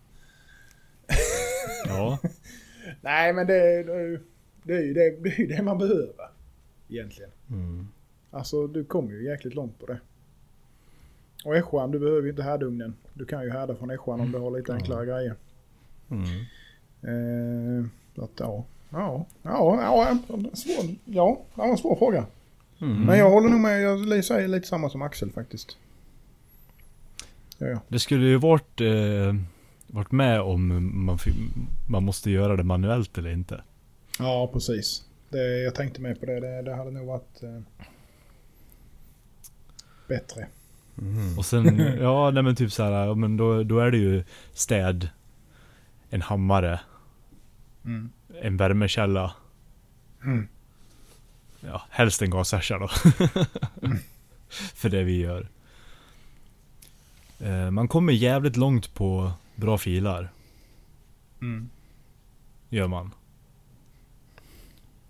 [1.87, 2.19] Ja.
[3.01, 4.19] Nej men det, det, är ju-
[4.63, 6.29] det, är ju det, det är ju det man behöver.
[6.89, 7.31] Egentligen.
[7.49, 7.87] Mm.
[8.31, 9.99] Alltså du kommer ju jäkligt långt på det.
[11.45, 12.95] Och ässjan, du behöver ju inte härdugnen.
[13.13, 15.35] Du kan ju härda från ässjan om du har lite enklare grejer.
[16.09, 16.25] Mm.
[17.01, 18.65] Eh, att, ja.
[18.89, 20.17] Ja, ja, ja,
[20.53, 22.25] svår, ja, det var en svår fråga.
[22.81, 23.05] Mm.
[23.05, 25.77] Men jag håller nog med, jag säger lite samma som Axel faktiskt.
[27.57, 27.81] Ja, ja.
[27.87, 29.35] Det skulle ju varit, eh,
[29.87, 30.67] varit med om
[31.05, 31.19] man,
[31.89, 33.63] man måste göra det manuellt eller inte.
[34.19, 35.03] ja precis.
[35.29, 36.39] Det, jag tänkte med på det.
[36.39, 37.59] Det, det hade nog varit eh,
[40.07, 40.47] bättre.
[41.37, 44.23] Och sen, ja nej men typ så här, men då, då är det ju
[44.53, 45.09] städ,
[46.09, 46.79] en hammare,
[47.85, 48.09] Mm.
[48.41, 49.33] en värmekälla.
[50.23, 50.47] Mm.
[51.59, 52.87] Ja, helst en gasärsja då.
[54.49, 55.47] För det vi gör.
[57.39, 60.29] Eh, Man kommer jävligt långt på bra filar,
[61.41, 61.69] Mm.
[62.69, 63.11] gör man.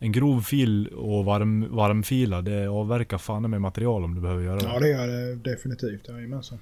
[0.03, 4.59] En grov fil och varm, varmfila, det avverkar fan med material om du behöver göra
[4.59, 4.65] det.
[4.65, 6.07] Ja det gör det definitivt.
[6.09, 6.59] Jajamensan.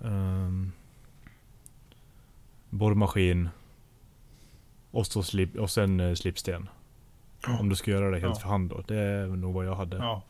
[0.00, 0.72] Um,
[2.70, 3.48] borrmaskin.
[4.90, 6.68] Och, så slip, och sen eh, slipsten.
[7.46, 7.58] Ja.
[7.60, 8.40] Om du ska göra det helt Ja.
[8.40, 8.82] för hand då.
[8.86, 9.96] Det är nog vad jag hade.
[9.96, 10.22] Ja.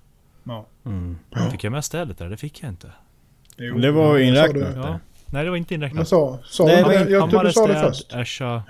[0.45, 0.66] ja.
[0.85, 1.16] Mm.
[1.51, 2.29] Fick jag med städet där?
[2.31, 2.93] Det fick jag inte.
[3.57, 4.77] Jo, Det var ja, inräknat.
[4.77, 4.99] Ja.
[5.27, 6.09] Nej det var inte Men inräknat.
[6.09, 6.93] sa, sa Nej, du?
[6.93, 8.12] Jag tyckte Hammare, du sa det först.
[8.12, 8.62] Ässja,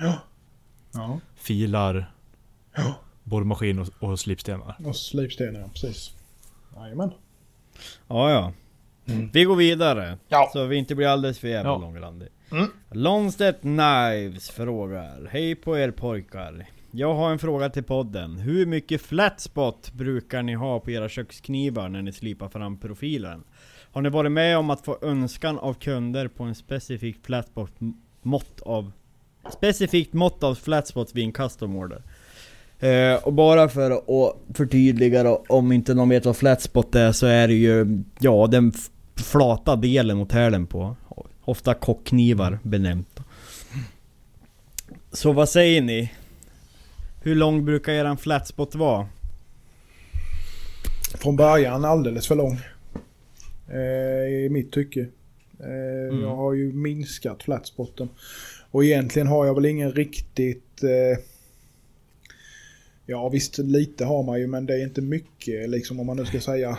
[0.93, 1.21] Ja.
[1.37, 2.11] filar,
[2.79, 2.95] Ja.
[3.25, 4.77] borrmaskin och, och slipstenar.
[4.85, 6.15] Och slipstenar, ja, precis.
[6.77, 7.11] Jajamän.
[8.09, 8.53] Ja ja.
[9.33, 10.19] Vi går vidare.
[10.29, 10.51] Ja.
[10.53, 11.79] Så vi inte blir alldeles för jävla Ja.
[11.79, 12.29] långrandiga.
[12.53, 12.67] Mm.
[12.91, 15.29] Longstedt Knives frågar.
[15.31, 16.67] Hej på er pojkar.
[16.91, 18.39] Jag har en fråga till podden.
[18.39, 23.45] Hur mycket flatspot brukar ni ha på era köksknivar när ni slipar fram profilen?
[23.93, 27.73] Har ni varit med om att få önskan av kunder på en specifik flatspot
[28.23, 28.93] mått av
[29.53, 32.03] Specifikt mått av flatspot vid en custom order?
[32.81, 37.27] Eh, och bara för att förtydliga då, om inte någon vet vad flatspot är så
[37.27, 38.73] är det ju, ja den
[39.17, 40.97] flata delen mot hälen på.
[41.45, 43.21] Ofta kockknivar benämnt.
[45.13, 46.13] Så vad säger ni?
[47.23, 49.07] Hur lång brukar eran flatspot vara?
[51.15, 52.61] från början alldeles för lång.
[53.69, 55.01] Eh, I mitt tycke.
[55.61, 58.09] Eh, Jag har ju minskat flatspotten.
[58.71, 60.83] Och egentligen har jag väl ingen riktigt...
[60.83, 61.25] Eh,
[63.11, 66.25] ja visst lite har man ju men det är inte mycket liksom om man nu
[66.25, 66.79] ska säga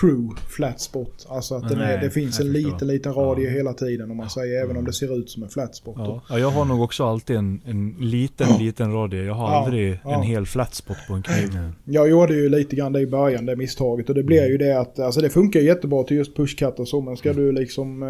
[0.00, 1.26] true flatspot.
[1.28, 3.50] Alltså att den är, Nej, det finns en liten, liten radie Ja.
[3.50, 5.94] hela tiden om man säger även om det ser ut som en flatspot.
[5.98, 6.22] Ja.
[6.28, 9.24] ja, jag har nog också alltid en, en liten, liten radie.
[9.24, 10.14] Jag har Ja, aldrig ja.
[10.14, 11.48] en hel flatspot på en kniv.
[11.84, 14.08] Jag gjorde ju lite grann det i början, det misstaget.
[14.08, 17.00] Och det blir ju det att, alltså det funkar jättebra till just pushcut och så.
[17.00, 18.08] Men ska du liksom eh,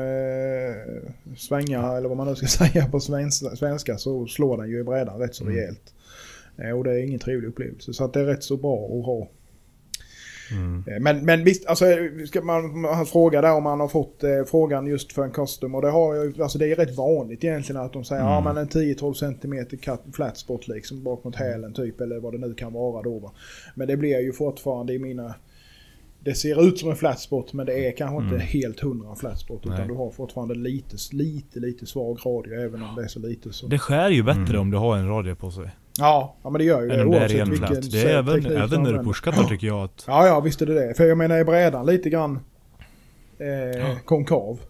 [1.36, 4.84] svänga, eller vad man nu ska säga på svenska, svenska så slår den ju i
[4.84, 5.92] brädan rätt så rejält.
[6.76, 7.92] Och det är ingen trevlig upplevelse.
[7.92, 9.28] Så att det är rätt så bra att ha.
[10.52, 10.84] Mm.
[10.86, 11.84] Eh, Men, men visst, alltså,
[12.26, 15.74] ska man, man frågar där om man har fått eh, frågan just för en custom
[15.74, 18.56] och det har jag, alltså det är rätt vanligt egentligen att de säger ja men
[18.56, 22.54] en 10-12 cm cut- flat spot liksom bak mot hälen typ eller vad det nu
[22.54, 23.32] kan vara då va.
[23.74, 25.34] Men det blir ju fortfarande i mina
[26.20, 29.16] det ser ut som en flat spot men det är kanske inte helt hundra en
[29.16, 29.88] flat spot utan Nej.
[29.88, 33.66] du har fortfarande lite, lite, lite svag radio även om det är så lite så.
[33.66, 35.70] Det skär ju bättre om du har en radie på sig.
[35.98, 37.92] Ja, ja men det gör ju det det oavsett ren vilken flat.
[37.92, 40.04] Det är även, även när du pushcuttar tycker jag att...
[40.06, 40.94] Ja, ja visst är det det.
[40.94, 42.40] För jag menar är brädan lite grann
[43.38, 44.60] eh, konkav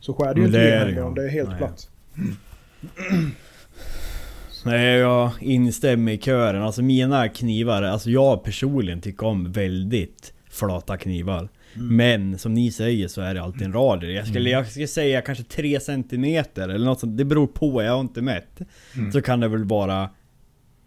[0.00, 1.02] så skär det ju inte det det ju.
[1.02, 1.58] om det är helt Nej.
[1.58, 1.88] platt.
[4.64, 6.62] Nej, jag instämmer i kören.
[6.62, 11.48] Alltså mina knivar, alltså jag personligen tycker om väldigt flata knivar.
[11.74, 14.10] Men som ni säger så är det alltid en radie.
[14.10, 16.24] Jag skulle, jag skulle säga kanske 3 cm
[16.56, 17.18] eller något sånt.
[17.18, 18.60] Det beror på, jag har inte mätt.
[19.12, 20.10] Så kan det väl vara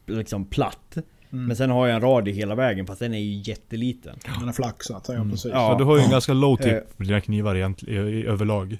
[0.05, 0.97] liksom platt.
[1.29, 4.19] Men sen har jag en radie hela vägen fast den är ju jätteliten.
[4.39, 5.51] Den är flack så att säga precis.
[5.53, 5.71] Ja.
[5.71, 6.79] Så du har ju en ganska low tip Eh.
[6.97, 8.77] på dina knivar egentligen, i, i, överlag.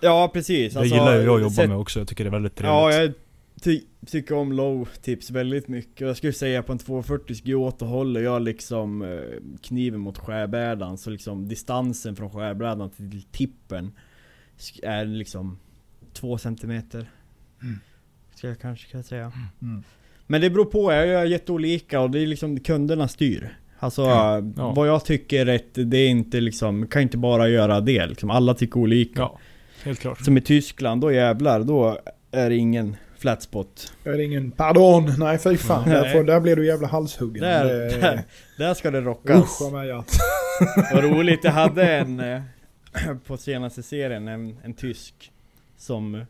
[0.00, 0.72] Ja precis.
[0.72, 1.98] Det alltså, gillar jag att jobba med också.
[1.98, 2.74] Jag tycker det är väldigt trevligt.
[2.74, 3.12] Ja, jag
[3.60, 6.00] ty tycker om low tips väldigt mycket.
[6.00, 9.18] Jag skulle säga på en 240 skrot och håller jag liksom eh,
[9.62, 13.92] kniven mot skärbrädan så liksom distansen från skärbrädan till tippen
[14.82, 15.58] är liksom
[16.12, 17.10] 2 centimeter.
[18.34, 19.32] Ska jag kanske kan säga.
[19.62, 19.82] Mm.
[20.26, 23.58] Men det beror på, jag gör jätteolika och det är liksom kunderna styr.
[23.78, 24.40] Alltså Ja.
[24.76, 28.30] vad jag tycker är rätt, det är inte liksom, kan inte bara göra det liksom.
[28.30, 29.20] Alla tycker olika.
[29.20, 29.38] Ja,
[29.84, 30.20] helt klart.
[30.24, 31.98] Som i Tyskland, då jävlar, då
[32.30, 33.92] är det ingen flatspot.
[34.04, 35.12] Är det ingen pardon?
[35.18, 35.82] Nej fy fan.
[35.86, 35.94] Nej.
[36.02, 37.42] Där, får, där blir du jävla halshuggen.
[37.42, 38.22] Där, Det- där,
[38.58, 39.38] där ska det rockas.
[39.44, 40.10] Usch vad mig att.
[40.94, 42.40] Vad roligt, jag hade en eh,
[43.26, 45.14] på senaste serien, en, en tysk
[45.78, 46.24] som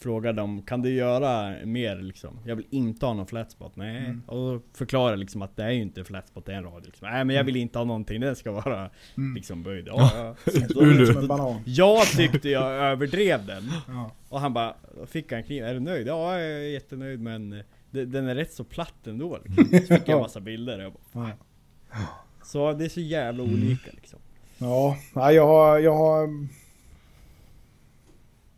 [0.00, 2.38] frågade om kan du göra mer liksom?
[2.44, 3.76] Jag vill inte ha någon flatspot.
[3.76, 3.96] Nej.
[3.98, 4.22] Mm.
[4.26, 6.86] Och förklarade liksom att det är ju inte flatspot, det är en radio.
[6.86, 7.08] Liksom.
[7.10, 9.34] Nej men jag vill inte ha någonting, den ska vara Mm.
[9.34, 9.88] liksom böjd.
[9.88, 10.34] Ja, ja.
[10.44, 11.62] Det.
[11.64, 13.70] Jag tyckte jag överdrev den.
[13.88, 14.10] Ja.
[14.28, 14.74] Och han bara,
[15.06, 16.06] fick han kniv, är du nöjd?
[16.08, 17.50] Ja, jag är jättenöjd men
[17.90, 19.64] det- den är rätt så platt ändå liksom.
[19.88, 21.30] Så fick jag en massa bilder och jag bara.
[22.44, 23.54] Så det är så jävla Mm.
[23.54, 24.18] olika liksom.
[24.58, 25.78] Ja, nej, jag har...
[25.78, 26.28] Jag har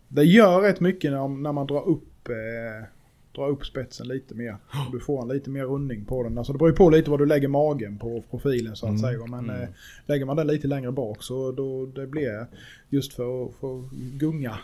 [0.09, 2.87] det gör rätt mycket när, när man drar upp, eh,
[3.35, 4.57] drar upp spetsen lite mer.
[4.87, 6.39] Och du får en lite mer rundning på den.
[6.39, 9.01] Alltså det beror ju på lite vad du lägger magen på profilen så att Mm.
[9.03, 9.27] säga.
[9.27, 9.69] Men eh,
[10.07, 12.47] lägger man den lite längre bak så då det blir
[12.89, 14.59] just för att få gunga.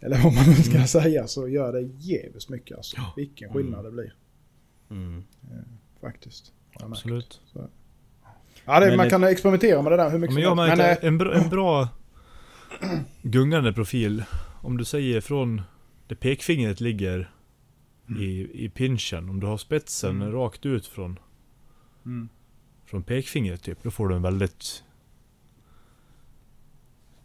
[0.00, 0.86] Eller vad man nu ska Mm.
[0.86, 2.96] säga så gör det jävligt mycket alltså.
[3.16, 4.14] Vilken skillnad det blir
[4.90, 5.24] Mm.
[6.00, 6.52] faktiskt.
[6.80, 6.98] jag märkt.
[7.04, 7.40] Absolut.
[8.64, 10.58] Ja, det, man det- kan experimentera med det där hur Ja, mycket men jag som
[10.58, 11.02] helst.
[11.02, 11.88] Men, en, bra, en bra
[13.22, 14.24] gungande profil.
[14.60, 15.62] Om du säger från
[16.06, 17.30] där pekfingret ligger
[18.18, 19.28] i, i pinchen.
[19.30, 20.32] Om du har spetsen Mm.
[20.32, 21.18] rakt ut från,
[22.04, 22.28] Mm.
[22.86, 23.82] från pekfingret typ.
[23.82, 24.84] Då får du en väldigt...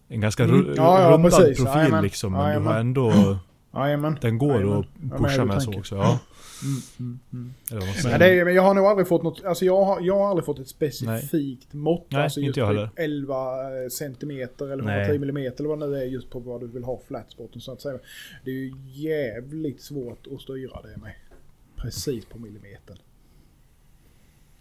[0.07, 0.73] En ganska Mm.
[0.75, 1.57] Ja, ja, rundad precis.
[1.57, 2.03] profil Jajamän.
[2.03, 2.31] liksom.
[2.33, 2.67] Men du Jajamän.
[2.73, 3.37] har ändå...
[3.73, 4.17] Jajamän.
[4.21, 4.85] Den går att
[5.17, 5.95] pusha du med så också.
[5.95, 6.19] Ja.
[6.63, 7.53] Mm, mm, mm.
[8.05, 10.29] Eller det är, men jag har nog aldrig fått något, alltså jag har, jag har
[10.29, 12.07] aldrig fått ett specifikt mått.
[12.09, 12.89] Nej, alltså inte just heller.
[12.95, 14.99] 11 centimeter eller Nej.
[14.99, 17.71] 110 millimeter eller vad det nu är just på vad du vill ha flatspoten så
[17.71, 17.99] att säga.
[18.43, 21.13] Det är ju jävligt svårt att styra det med.
[21.75, 22.97] Precis på millimetern.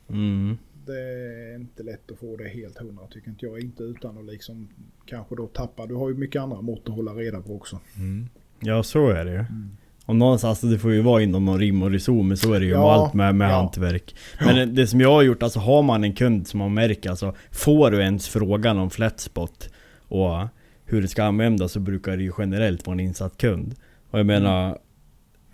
[0.09, 0.59] Mm.
[0.86, 3.61] Det är inte lätt att få det helt hundra tycker inte jag.
[3.61, 4.68] Inte utan att liksom
[5.07, 5.86] kanske då tappa.
[5.86, 7.80] Du har ju mycket andra mått att hålla reda på också.
[7.97, 8.28] Mm.
[8.61, 9.38] Ja så är det ju.
[9.38, 9.76] Mm.
[10.07, 12.66] Om någonstans, det får ju vara inom någon rim och reson, men så är det
[12.66, 13.55] ju med Ja, allt med, med ja.
[13.57, 14.14] hantverk.
[14.40, 17.11] Men det, det som jag har gjort, alltså har man en kund som man märker,
[17.11, 19.68] alltså får du ens frågan om flatspot
[20.09, 20.46] och
[20.84, 23.74] hur det ska användas så brukar det ju generellt vara en insatt kund.
[24.11, 24.78] Och jag menar,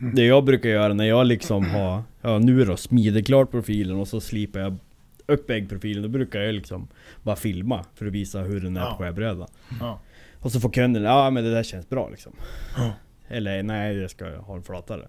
[0.01, 0.15] Mm.
[0.15, 4.09] det jag brukar göra när jag liksom har, ja nu då, smider klart profilen och
[4.09, 4.77] så slipar jag
[5.27, 6.89] upp äggprofilen, då brukar jag liksom
[7.23, 8.91] bara filma för att visa hur den är Ja.
[8.91, 9.49] på skärbrädan.
[9.81, 10.01] Ja.
[10.41, 12.33] Och så får kunden, ja men det där känns bra liksom.
[13.29, 15.09] Eller nej, jag ska ha en flatare.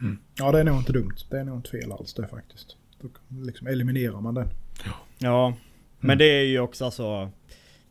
[0.00, 0.18] Mm.
[0.38, 1.14] Ja det är nog inte dumt.
[1.30, 2.76] Det är nog inte fel alls det faktiskt.
[3.00, 4.48] Då liksom eliminerar man den.
[5.18, 5.54] Ja.
[6.00, 6.18] Men Mm.
[6.18, 7.30] det är ju också alltså...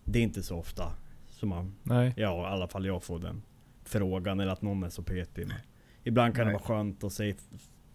[0.03, 0.91] Det är inte så ofta
[1.29, 1.75] som man...
[1.83, 2.13] Nej.
[2.17, 3.41] Ja, i alla fall jag får den
[3.83, 5.47] frågan eller att någon är så petig.
[5.47, 5.57] Men
[6.03, 6.53] ibland kan Nej.
[6.53, 7.35] det vara skönt att säga...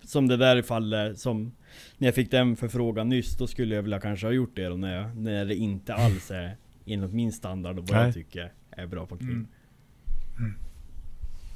[0.02, 1.52] Som det där fallet som...
[1.98, 4.76] När jag fick den förfrågan nyss, då skulle jag vilja kanske ha gjort det då
[4.76, 6.56] när, jag, när det inte alls är
[6.86, 8.04] enligt min standard och vad Nej.
[8.06, 9.30] jag tycker är bra på kniv.
[9.30, 9.48] Mm.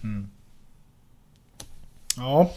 [0.03, 0.29] Mm.
[2.17, 2.51] Ja.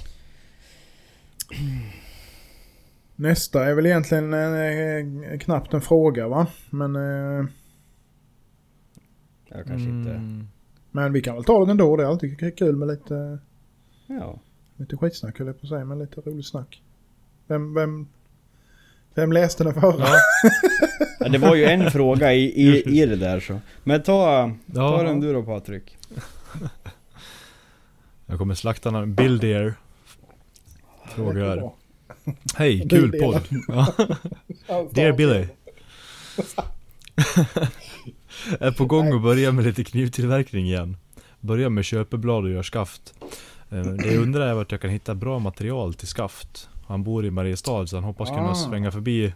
[3.15, 6.47] Nästa är väl egentligen eh, knappt en fråga va?
[6.69, 7.45] Men, eh,
[9.45, 10.11] Jag kanske inte...
[10.11, 10.47] Mm.
[10.91, 11.97] men vi kan väl ta det ändå.
[11.97, 13.39] Det är alltid kul med lite,
[14.07, 14.39] Ja.
[14.75, 15.85] lite skitsnack höll jag på att säga.
[15.85, 16.81] Men lite roligt snack.
[17.47, 18.07] Vem, vem,
[19.17, 20.07] vem läste den förra?
[21.19, 21.29] ja.
[21.29, 23.59] Det var ju en fråga i, i, i det där så.
[23.83, 25.03] Men ta, ta Ja.
[25.03, 25.97] den du då Patrik.
[28.25, 29.73] Jag kommer slakta någon Bill Deer.
[31.15, 31.71] Frågar.
[32.57, 33.41] Hej, kul podd.
[34.67, 34.87] Ja.
[34.91, 35.11] Dear.
[35.13, 35.47] Billy.
[38.59, 40.97] är på gång att börja med lite knivtillverkning igen.
[41.39, 43.13] Börja med köpeblad och gör skaft.
[43.71, 46.69] Eh, Det jag undrar är vart jag kan hitta bra material till skaft.
[46.87, 48.55] Han bor i Mariestad så han hoppas kunna Ah.
[48.55, 49.33] svänga förbi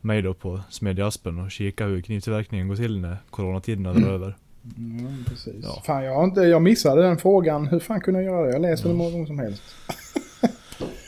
[0.00, 4.36] mig då på Smedjeaspen och kika hur knivtillverkningen går till när coronatiderna drar över.
[4.76, 5.54] Mm, precis.
[5.62, 5.82] Ja.
[5.86, 7.66] Fan, jag, inte, jag missade den frågan.
[7.66, 8.52] Hur fan kunde jag göra det?
[8.52, 9.62] Jag läste den hur många gånger som helst.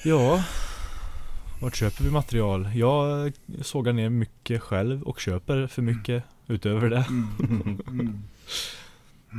[0.04, 0.44] Ja,
[1.62, 2.68] vart köper vi material?
[2.74, 3.32] Jag
[3.62, 7.04] sågar ner mycket själv och köper för mycket utöver det.
[7.08, 8.22] Mm.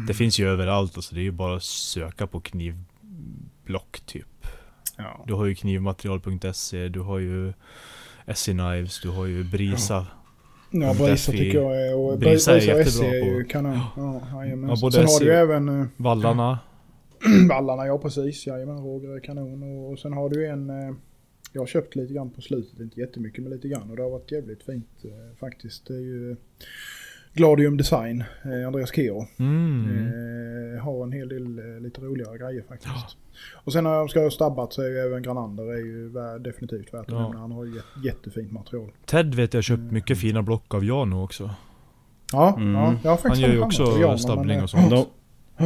[0.08, 4.46] Det finns ju överallt och så det är ju bara att söka på knivblock typ.
[5.00, 5.24] Ja.
[5.28, 7.54] Du har ju knivmaterial.se, du har ju
[8.36, 10.08] SE Knives, du har ju Brisa.
[10.72, 11.96] Ja, Brisa tycker jag är...
[11.96, 13.80] Och Brisa är och SE är ju kanon.
[13.96, 14.46] Ja.
[14.46, 16.60] Ja, både sen har SE du ju även eh, Vallarna.
[17.50, 18.48] Vallarna, ja precis.
[18.48, 19.64] Jajamän, Roger är kanon.
[19.64, 20.70] Och, sen har du en...
[20.70, 20.96] Eh,
[21.54, 23.90] jag har köpt lite grann på slutet, inte jättemycket men lite grann.
[23.90, 25.88] Och det har varit jävligt fint eh, faktiskt.
[25.88, 26.36] Det är ju
[27.34, 29.26] Gladium Design, eh, Andreas Keo.
[29.40, 29.86] Mm.
[30.76, 33.18] Eh, har en hel del eh, lite roligare grejer faktiskt.
[33.54, 36.10] Och sen när jag ska ha stabbat så är ju även Granander är ju
[36.40, 37.22] definitivt värt att Ja.
[37.24, 37.40] nämna.
[37.40, 38.92] Han har ju jät- jättefint material.
[39.06, 41.50] Ted vet jag köpt mycket fina block av Jano också.
[42.32, 42.74] Ja, Mm.
[42.74, 44.90] ja jag har faktiskt Han gör ju också Jan, stabbling men, och eh, sånt.
[44.90, 45.06] Då,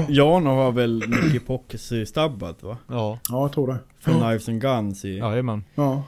[0.10, 2.78] Jan har väl mycket pockets stabbat va?
[2.88, 3.78] Ja, Ja, jag tror det.
[4.00, 5.18] För Knives and Guns i...
[5.18, 5.64] jajamän.
[5.76, 6.04] Ja.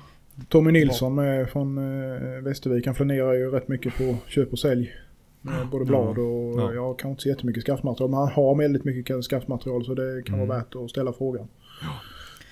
[0.50, 4.92] Tommy Nilsson med, från eh, Västervik, han flanerar ju rätt mycket på köp och sälj.
[5.46, 6.74] Med både blad och Ja.
[6.74, 8.10] jag kan inte se jättemycket skaftmaterial.
[8.10, 10.48] Men han har väldigt mycket skaftmaterial så det kan Mm.
[10.48, 11.48] vara värt att ställa frågan.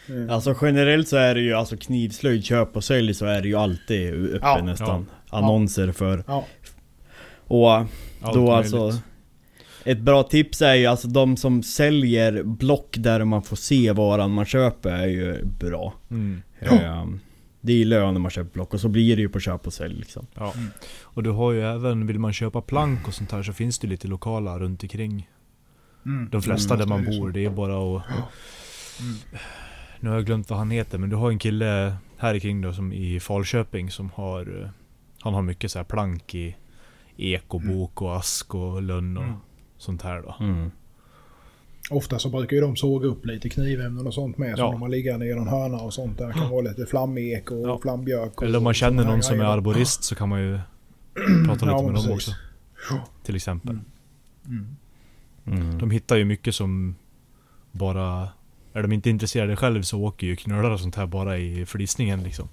[0.10, 3.48] Eh, Alltså generellt så är det ju alltså knivslöjd, köp och sälj så är det
[3.48, 5.06] ju alltid uppe Ja, nästan.
[5.30, 6.24] Annonser för.
[6.28, 6.46] Ja.
[7.48, 7.88] Och Allt
[8.22, 8.50] då möjligt.
[8.74, 9.00] alltså...
[9.86, 14.32] Ett bra tips är ju alltså de som säljer block där man får se varan
[14.32, 15.94] man köper är ju bra.
[16.12, 16.42] Mm.
[16.60, 17.20] Ehm,
[17.66, 19.74] Det är lön när man köper block och så blir det ju på köp och
[19.74, 20.28] sälj liksom.
[20.34, 20.54] Ja.
[21.02, 23.88] Och du har ju även, vill man köpa plank och sånt här så finns det
[23.88, 25.30] lite lokala runt omkring.
[26.06, 26.30] Mm.
[26.32, 28.04] De flesta Mm, där man ju bor, det är bara att...
[29.02, 29.16] Mm.
[30.00, 32.74] Nu har jag glömt vad han heter, men du har en kille här kring då
[32.74, 34.62] som i Falköping som har...
[34.64, 34.70] eh,
[35.22, 36.56] Han har mycket så här plank i
[37.18, 39.36] ek och bok och ask och lönn och Mm.
[39.78, 40.36] sånt här då.
[41.90, 41.98] Mm.
[41.98, 44.58] Ofta så brukar ju de såga upp lite knivämnen och sånt med Ja.
[44.58, 46.18] som de har liggande i någon hörna och sånt.
[46.18, 47.80] Där kan vara lite flammek och Ja.
[47.82, 48.38] flambjörk.
[48.42, 50.60] Och Eller om man känner någon som är arborist så kan man ju
[51.46, 52.12] prata lite Ja, med dem precis.
[52.12, 52.32] också.
[53.24, 53.80] Till exempel.
[54.46, 54.76] Mm.
[55.46, 55.78] Mm.
[55.78, 56.96] De hittar ju mycket som
[57.72, 58.30] bara...
[58.76, 62.24] Är de inte intresserade själv så åker ju knölar och sånt här bara i flisningen
[62.24, 62.50] liksom.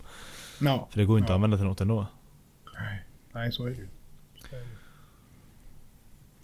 [0.61, 1.35] Ja, För det går inte Ja.
[1.35, 2.07] att använda till något ändå.
[3.35, 3.89] nej så är det ju.
[4.51, 4.71] Så är det ju.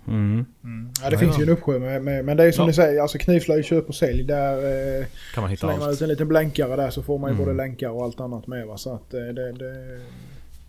[0.09, 0.45] Mm.
[0.65, 0.91] Mm.
[1.03, 1.39] Ja, det Ja, finns ja.
[1.39, 2.67] ju en uppsjö med, med, men det är som Ja.
[2.67, 4.23] ni säger, alltså knivslöjd, köp och sälj.
[4.23, 4.57] Där
[5.01, 7.35] eh, Kan man hitta slänger man ut en liten blänkare där så får man ju
[7.35, 7.45] Mm.
[7.45, 8.77] både länkar och allt annat med va.
[8.79, 9.53] Så att eh, det...
[9.53, 10.01] det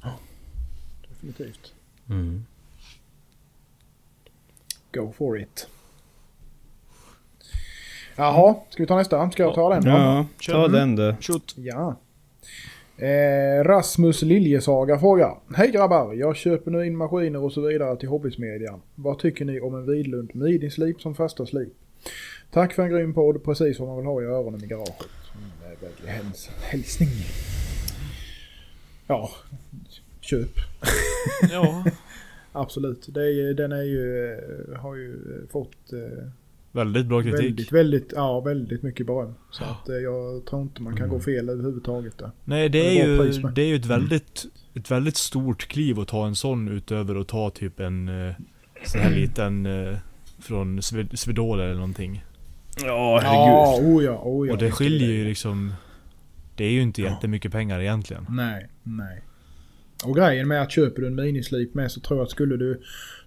[0.03, 0.13] ja,
[1.09, 1.73] definitivt.
[2.09, 2.45] Mm.
[4.93, 5.67] Go for it.
[8.15, 9.31] Jaha, ska vi ta nästa?
[9.31, 9.83] Ska jag ta den?
[9.83, 9.89] då?
[9.89, 11.15] Ja, ta den du.
[11.21, 11.53] Shoot.
[11.57, 11.95] Ja.
[12.97, 15.37] Eh, Rasmus Liljesaga frågar.
[15.55, 18.81] Hej grabbar, jag köper nu in maskiner och så vidare till Hobbysmedjan.
[18.95, 21.73] Vad tycker ni om en Vidlund midi-slip som första slip?
[22.51, 25.07] Tack för en grym podd, precis vad man vill ha i öronen i garaget.
[26.05, 26.31] Mm,
[26.61, 27.09] hälsning.
[29.07, 29.29] Ja,
[30.21, 30.51] köp.
[31.51, 31.85] Ja.
[32.51, 33.07] Absolut.
[33.07, 35.19] Är, den är ju, eh, har ju
[35.51, 36.27] fått eh,
[36.77, 37.41] Väldigt bra kritik.
[37.41, 39.33] väldigt, väldigt, ja, väldigt mycket beröm.
[39.51, 42.31] Så att eh, jag tror inte man kan gå fel överhuvudtaget där.
[42.45, 45.99] Nej det Det är ju, pris det är ju ett väldigt, ett väldigt stort kliv
[45.99, 48.33] att ta en sån utöver att ta typ en eh,
[48.85, 49.97] sån här liten eh,
[50.39, 50.81] från
[51.13, 52.25] Swedol eller någonting.
[52.83, 54.53] Ja, Ja, oh ja, oh ja.
[54.53, 55.73] och det skiljer ju liksom
[56.55, 58.25] Det är ju inte jättemycket pengar egentligen.
[58.29, 59.23] Nej, nej.
[60.05, 62.81] Och grejen med att köper du en minislip med så tror jag att skulle du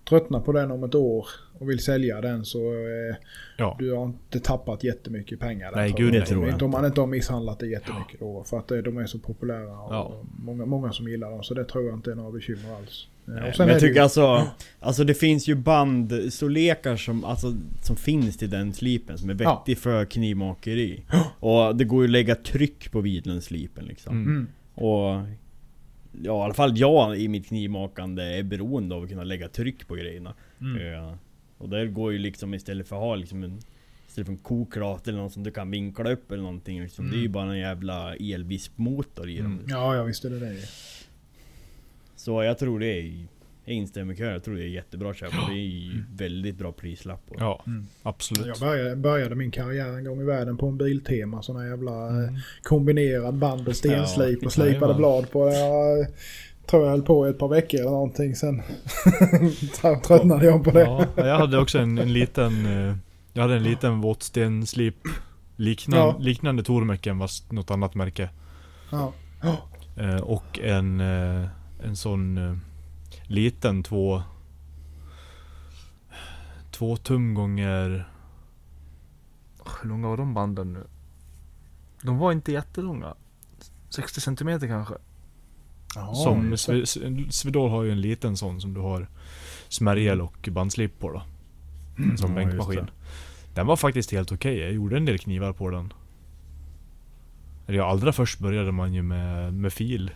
[0.08, 1.26] tröttna på den om ett år
[1.60, 3.16] och vill sälja den så eh,
[3.56, 3.76] Ja.
[3.78, 5.72] du har inte tappat jättemycket pengar.
[5.74, 6.22] Nej, tror gud, jag.
[6.22, 6.64] det tror jag inte.
[6.64, 8.44] Om man inte har misshandlat det jättemycket då.
[8.44, 10.22] För att eh, de är så populära och Ja.
[10.38, 11.42] många, många som gillar dem.
[11.42, 13.08] Så det tror jag inte är några bekymmer alls.
[13.28, 14.46] Eh, Nej, och sen men jag tycker ju, alltså,
[14.80, 19.54] alltså det finns ju bandstorlekar som, alltså, som finns till den slipen som är Ja.
[19.58, 21.02] vettig för knivmakeri.
[21.40, 24.16] Och det går ju att lägga tryck på vidlenslipen liksom.
[24.16, 24.28] Mm.
[24.30, 24.48] Mm.
[24.74, 25.26] Och
[26.22, 29.88] Ja i alla fall jag i mitt knivmakande är beroende av att kunna lägga tryck
[29.88, 30.34] på grejerna.
[30.60, 31.16] Mm.
[31.60, 31.64] Ja.
[31.64, 33.58] Och där går ju liksom istället för att ha liksom en
[34.08, 37.10] Istället för en kokrat eller något som du kan vinkla upp eller någonting liksom.
[37.10, 37.32] Det är ju Mm.
[37.32, 39.46] bara en jävla elvispmotor i dem.
[39.46, 39.64] Mm.
[39.68, 40.56] Ja, ja visst är det det.
[42.16, 43.26] Så jag tror det är
[43.64, 46.04] Jag instämmer kören, jag tror det är jättebra köp och det är ju Mm.
[46.16, 47.34] väldigt bra prislapp det.
[47.38, 47.86] Ja, Mm.
[48.02, 48.46] absolut.
[48.46, 51.42] Jag började, började min karriär en gång i världen på en Biltema.
[51.42, 52.34] Sån här jävla eh, Mm.
[52.62, 55.48] kombinerad band och stenslip Ja, och slipade blad på.
[55.48, 56.06] Jag
[56.70, 58.62] tror jag höll på ett par veckor eller någonting sen.
[59.82, 60.80] trö- tröttnade jag på det.
[60.80, 62.96] Ja, jag hade också en, en liten eh,
[63.32, 64.96] Jag hade en liten våtstenslip
[65.56, 66.16] liknande, Ja.
[66.18, 68.30] liknande Tormecken fast något annat märke.
[68.90, 69.12] Ja.
[69.96, 71.46] Eh, och en, eh,
[71.84, 72.60] en sån
[73.26, 74.22] liten två
[76.70, 78.08] Två tum gånger
[79.82, 80.86] Hur långa var de banden nu?
[82.02, 83.14] De var inte jättelånga
[83.88, 84.94] 60 centimeter kanske.
[85.94, 86.72] Ja, som just det.
[86.82, 89.06] Sve- Swedol har ju en liten sån som du har
[89.68, 91.22] smärjel och bandslip på då.
[91.96, 92.90] Som Ja, just bänkmaskin.
[93.54, 94.58] Den var faktiskt helt okej.
[94.58, 95.92] Jag gjorde en del knivar på den.
[97.66, 100.10] Ja, allra först började man ju med, med fil.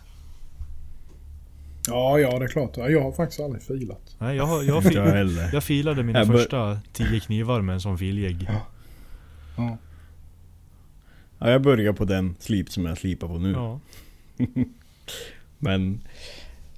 [1.87, 2.77] ja, ja det är klart.
[2.77, 4.15] Ja, Jag har faktiskt aldrig filat.
[4.19, 4.89] Nej, jag, har- jag, Inte
[5.25, 8.49] fil, jag jag filade mina Jag första tio knivar med en sån filjägg.
[9.57, 9.77] Ja.
[11.39, 13.51] Ja, jag börjar på den slip som jag slipar på nu.
[13.51, 13.79] Ja.
[15.65, 16.01] Men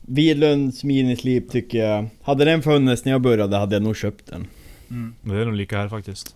[0.01, 4.47] Widlunds minislip tycker jag Hade den funnits när jag började hade jag nog köpt den.
[4.89, 5.15] Mm.
[5.21, 6.35] Det är nog lika här faktiskt.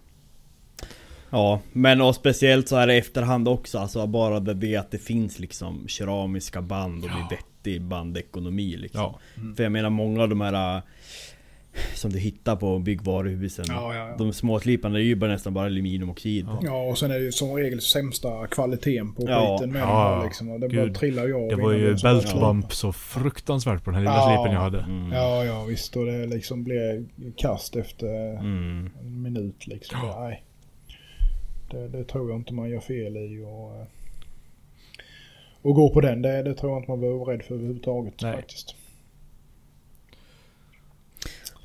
[1.29, 4.97] Ja, men och speciellt så är det efterhand också, alltså bara det, det att det
[4.97, 9.01] finns liksom keramiska band och det är vettig bandekonomi liksom.
[9.01, 9.19] Ja.
[9.55, 10.83] För jag menar många av de här äh,
[11.95, 13.65] som du hittar på byggvaruhusen.
[13.67, 14.15] Ja, ja, ja.
[14.17, 16.45] De småsliparna är ju bara nästan bara aluminiumoxid.
[16.45, 16.59] Ja.
[16.63, 19.57] Ja, och sen är det ju som regel sämsta kvaliteten på Ja.
[19.59, 20.23] skiten med Ja, de här ja.
[20.23, 20.49] liksom.
[20.51, 20.95] Och det bara Gud.
[20.95, 21.47] trillar ju av.
[21.49, 22.41] Det var ju den så bara belt slår.
[22.41, 24.37] bump så fruktansvärt på den här lilla Ja.
[24.37, 24.79] slipen jag hade.
[24.79, 25.11] Mm.
[25.11, 25.95] Ja, ja visst.
[25.97, 27.07] Och det liksom blev
[27.37, 28.89] kast efter Mm.
[29.01, 29.99] en minut liksom.
[30.07, 30.43] Det, nej.
[31.71, 33.39] Det, det tror jag inte man gör fel i.
[33.45, 33.85] Och, eh,
[35.61, 38.13] och gå på den, det, det tror jag inte man behöver vara rädd för överhuvudtaget
[38.21, 38.35] Nej.
[38.35, 38.75] faktiskt.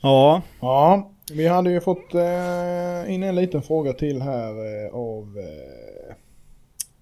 [0.01, 4.51] Ja, Ja, vi hade ju fått eh, in en liten fråga till här
[4.87, 6.15] eh, av eh,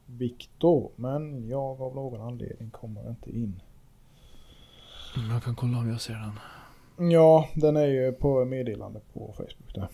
[0.06, 0.90] Viktor.
[0.96, 3.60] Men jag av någon anledning kommer inte in.
[5.32, 7.10] Jag kan kolla om jag ser den.
[7.10, 9.88] Ja, den är ju på meddelande på Facebook där.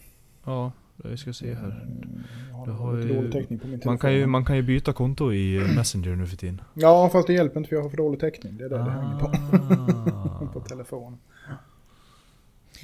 [0.44, 1.64] Ja, vi ska se här.
[1.82, 2.22] Mm,
[2.52, 3.88] har, Du har lite ju- på.
[3.88, 6.60] Man kan, ju, man kan ju byta konto i Messenger nu för tiden.
[6.74, 8.56] Ja, fast det hjälper inte för jag har för dålig täckning.
[8.56, 9.26] Det är det det hänger på.
[10.52, 10.62] på Ah.
[10.68, 11.18] telefonen.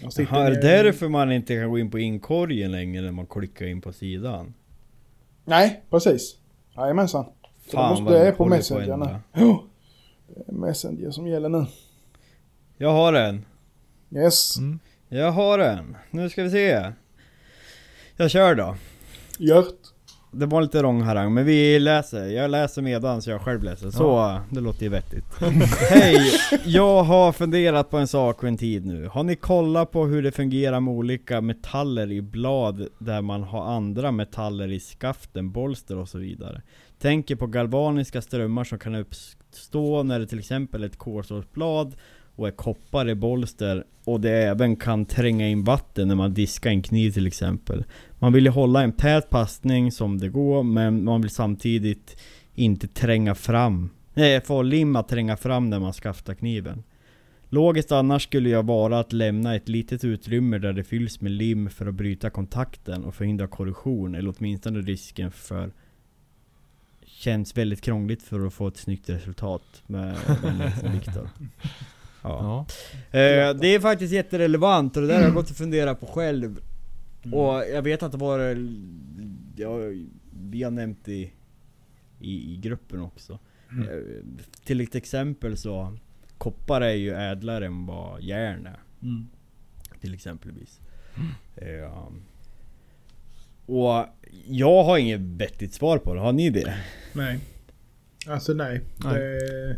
[0.03, 3.66] Jaha, är det därför man inte kan gå in på inkorgen längre när man klickar
[3.66, 4.55] in på sidan?
[5.44, 6.36] Nej, precis.
[6.76, 7.24] Jajamensan.
[7.70, 9.05] Det, måste, det de är på Messenger nu.
[10.28, 11.66] det är Messenger som gäller nu.
[12.76, 13.44] Jag har en.
[14.11, 14.59] Yes.
[14.59, 14.78] Mm.
[15.09, 15.97] Jag har en.
[16.11, 16.92] Nu ska vi se.
[18.16, 18.76] Jag kör då.
[19.38, 19.80] Gjort.
[20.39, 22.26] Det var lite långharang, men vi läser.
[22.26, 23.91] Jag läser medan så jag själv läser.
[23.91, 25.24] Så, det låter ju vettigt.
[25.91, 26.32] Hej!
[26.64, 29.07] Jag har funderat på en sak för en tid nu.
[29.07, 33.64] Har ni kollat på hur det fungerar med olika metaller i blad där man har
[33.64, 36.62] andra metaller i skaften, bolster och så vidare?
[36.99, 41.95] Tänker på galvaniska strömmar som kan uppstå när det till exempel är ett kolstålsblad
[42.37, 46.70] och är koppar i bolster och det även kan tränga in vatten när man diskar
[46.70, 47.84] en kniv till exempel.
[48.18, 52.16] Man vill ju hålla en tät passning som det går, men man vill samtidigt
[52.55, 53.91] inte tränga fram.
[54.14, 56.82] Nej, få lim att tränga fram när man skaftar kniven.
[57.49, 61.70] Logiskt annars skulle jag vara att lämna ett litet utrymme där det fylls med lim
[61.70, 65.70] för att bryta kontakten och förhindra korrosion, eller åtminstone risken för
[67.07, 71.28] Känns väldigt krångligt för att få ett snyggt resultat med med Viktor.
[72.28, 72.66] Ja.
[73.18, 76.60] Eh, det är faktiskt jätterelevant och det där har jag gått och funderat på själv.
[77.32, 78.38] Och jag vet att det var...
[79.56, 79.76] Ja,
[80.50, 81.32] vi har nämnt det i,
[82.20, 83.38] i, i gruppen också.
[83.70, 83.88] Mm.
[83.88, 83.94] Eh,
[84.64, 85.96] till ett exempel så...
[86.38, 88.80] Koppar är ju ädlare än vad järn är.
[89.02, 89.28] Mm.
[90.00, 90.80] Till exempelvis.
[91.56, 92.08] Eh,
[93.66, 94.06] och
[94.46, 96.20] jag har inget vettigt svar på det.
[96.20, 96.78] Har ni det?
[97.12, 97.38] Nej.
[98.26, 98.80] Alltså nej.
[99.04, 99.14] Nej.
[99.14, 99.76] Det,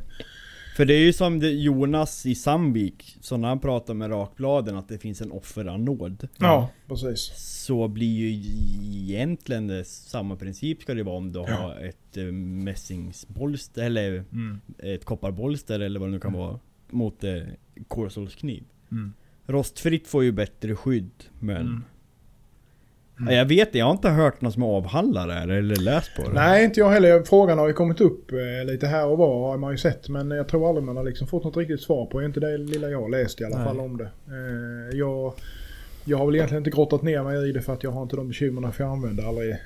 [0.78, 4.88] För det är ju som Jonas i Sandvik, så när han pratar med rakbladen att
[4.88, 6.28] det finns en offeranod.
[6.38, 7.20] ja, precis.
[7.36, 8.30] Så blir ju
[9.00, 14.60] egentligen det samma princip ska det vara om du har ett eh, mässingsbolster eller Mm.
[14.78, 16.58] ett kopparbolster eller vad det nu kan vara
[16.90, 17.42] mot eh,
[17.88, 18.64] kolstålskniv.
[18.90, 19.12] Mm.
[19.46, 21.84] Rostfritt får ju bättre skydd men...
[23.20, 23.32] Mm.
[23.32, 26.22] Ja, jag vet jag har inte hört någon som avhandlar det här eller läst på
[26.22, 26.32] det.
[26.32, 27.22] Nej, inte jag heller.
[27.22, 30.08] Frågan har ju kommit upp eh, lite här och var har man ju sett.
[30.08, 32.22] Men jag tror aldrig man har liksom fått något riktigt svar på.
[32.22, 33.66] Inte det lilla jag läst i alla Nej.
[33.66, 34.10] fall om det.
[34.26, 35.34] Eh, jag,
[36.04, 38.16] jag har väl egentligen inte grottat ner mig i det för att jag har inte
[38.16, 39.56] de bekymren för jag använder aldrig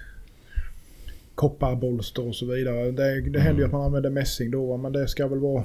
[1.34, 2.90] kopparbolster och så vidare.
[2.90, 5.64] Det, det händer ju att man använder mässing då men det ska väl vara...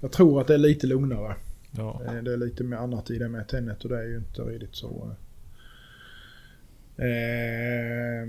[0.00, 1.34] Jag tror att det är lite lugnare.
[1.76, 2.00] Ja.
[2.06, 4.42] Eh, Det är lite mer annat i det med tennet och det är ju inte
[4.42, 5.10] riktigt så...
[7.00, 8.28] eh.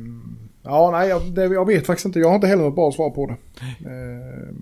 [0.63, 2.19] Ja, nej, jag, det, jag vet faktiskt inte.
[2.19, 3.35] Jag har inte heller något bra svar på det.
[3.89, 4.61] Ehm,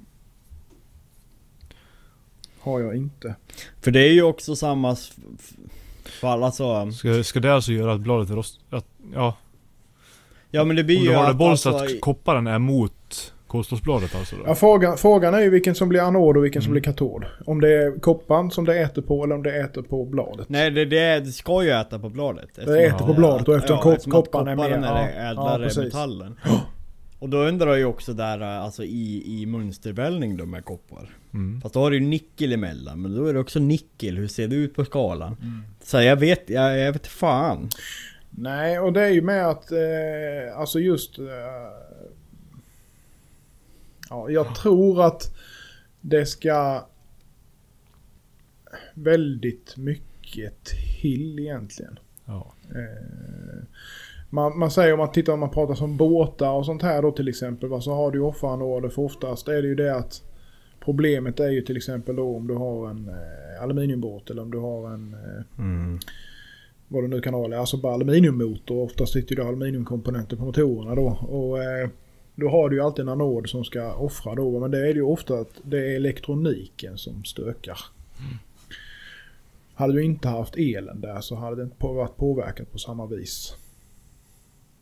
[2.59, 3.35] har jag inte.
[3.81, 4.95] För det är ju också samma
[6.21, 6.91] fall alltså.
[6.91, 8.59] Ska, ska det alltså göra att bladet är rost...
[8.69, 9.35] Att, ja,
[10.51, 12.93] Ja men det blir om ju du har det att, bolst alltså, kopparen är mot
[13.49, 14.41] kolstålsbladet alltså då?
[14.45, 16.73] Ja, frågan, frågan är ju vilken som blir anod och vilken som Mm.
[16.81, 17.25] blir katod.
[17.45, 20.49] Om det är kopparn som det äter på eller om det äter på bladet.
[20.49, 22.49] Nej det, det, det ska ju äta på bladet.
[22.55, 25.83] Det äter på bladet och eftersom kop- eftersom att kopparn är ja, ja, ädlare precis.
[25.83, 26.39] metallen.
[27.21, 31.09] Och då undrar jag ju också där alltså i, i mönsterbällning då med koppar.
[31.33, 31.61] Mm.
[31.61, 34.17] Fast då har du ju nickel emellan, men då är det också nickel.
[34.17, 35.35] Hur ser det ut på skalan?
[35.41, 35.61] Mm.
[35.83, 37.69] Så jag vet, jag, jag vet fan.
[38.29, 41.19] Nej, och det är ju med att eh, alltså just...
[41.19, 41.25] Eh,
[44.09, 45.35] ja, jag tror att
[46.01, 46.85] det ska
[48.93, 50.65] väldigt mycket
[51.01, 51.99] till egentligen.
[52.25, 52.53] Ja.
[52.69, 53.63] Eh,
[54.29, 57.11] man, man säger om man tittar om man pratar som båtar och sånt här då
[57.11, 57.69] till exempel.
[57.69, 60.21] Va, så har du ju offeranordar för oftast är det ju det att
[60.79, 64.57] problemet är ju till exempel då om du har en eh, aluminiumbåt eller om du
[64.57, 65.99] har en eh, Mm.
[66.87, 68.83] vad det nu kan vara, alltså bara aluminiummotor.
[68.83, 71.07] Oftast sitter det aluminiumkomponenter på motorerna då.
[71.07, 71.89] Och eh,
[72.39, 74.59] då har du ju alltid en anod som ska offra då.
[74.59, 77.79] Men det är det ju ofta att det är elektroniken som stökar.
[79.73, 83.55] Hade du inte haft elen där så hade det inte varit påverkat på samma vis.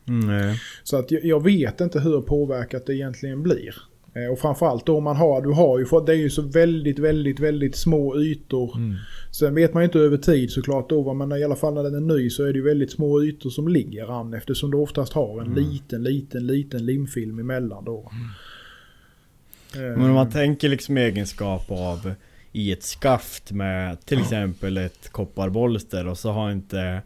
[0.08, 0.56] Mm.
[0.84, 3.76] Så att jag, jag vet inte hur påverkat det egentligen blir.
[4.18, 7.00] Eh, och framförallt då man har, du har ju fått, det är ju så väldigt,
[7.00, 8.78] väldigt, väldigt små ytor.
[8.78, 8.96] Mm.
[9.32, 11.96] Sen vet man ju inte över tid såklart då, men i alla fall när den
[11.96, 15.14] är ny så är det ju väldigt små ytor som ligger an eftersom du oftast
[15.14, 18.12] har en liten, liten, liten limfilm emellan då.
[19.76, 22.14] Eh, Men om man tänker liksom egenskap av
[22.52, 27.02] i ett skaft med till exempel ett kopparbolster och så har inte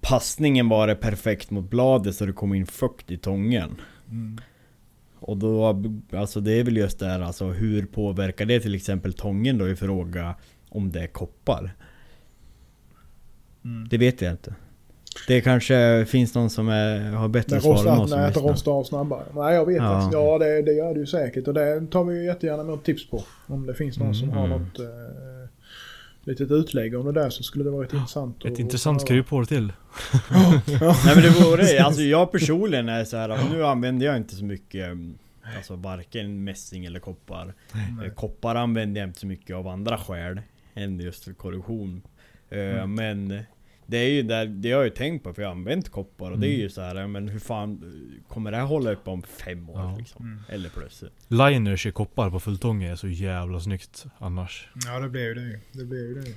[0.00, 3.76] passningen varit perfekt mot bladet så det kommer in fukt i tången.
[4.10, 4.40] Mm.
[5.22, 9.12] Och då, alltså det är väl just det här alltså hur påverkar det till exempel
[9.12, 10.34] tången då i fråga
[10.68, 11.74] om det är koppar?
[13.64, 13.88] Mm.
[13.88, 14.54] Det vet jag inte.
[15.28, 18.72] Det kanske finns någon som är, har bättre svar än oss nej, att det rostar
[18.72, 19.22] av snabbare.
[19.34, 19.92] Nej, jag vet Ja.
[19.94, 20.12] faktiskt.
[20.12, 21.48] Ja, det, det gör det ju säkert.
[21.48, 23.24] Och det tar vi ju jättegärna emot tips på.
[23.46, 24.58] Om det finns någon som har Mm.
[24.60, 24.86] något eh,
[26.24, 28.44] litet utlägg om det där så skulle det vara rätt intressant.
[28.44, 29.72] Ett intressant kryphål till.
[30.30, 34.34] Nej men det vore alltså jag personligen är så här att nu använder jag inte
[34.34, 35.14] så mycket mm,
[35.56, 37.54] Alltså varken mässing eller koppar.
[38.04, 40.40] Eh, Koppar använder jag inte så mycket av andra skäl
[40.74, 42.02] Än just för korrosion.
[42.50, 43.40] Eh, Men
[43.86, 46.30] Det är ju där, det har jag ju tänkt på för jag har använt koppar
[46.30, 47.92] och det är ju så här, men hur fan
[48.28, 49.96] Kommer det här hålla upp om fem år Ja.
[49.98, 50.24] liksom?
[50.26, 50.38] Mm.
[50.48, 54.68] Eller plus Liners i koppar på fulltånge är så jävla snyggt annars.
[54.86, 55.60] Ja, det blir ju det.
[55.72, 56.30] Det blir ju det.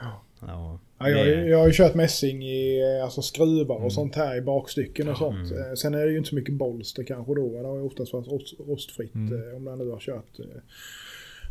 [0.00, 3.90] Ja, Ja, jag, det- jag har ju kört mässing i eh, alltså skruvar och Mm.
[3.90, 5.50] sånt här i bakstycken och sånt.
[5.52, 5.68] Mm.
[5.70, 7.62] Eh, Sen är det ju inte så mycket bolster kanske då.
[7.62, 9.50] Det har ju oftast varit rost, rostfritt Mm.
[9.50, 10.24] eh, om jag nu har kört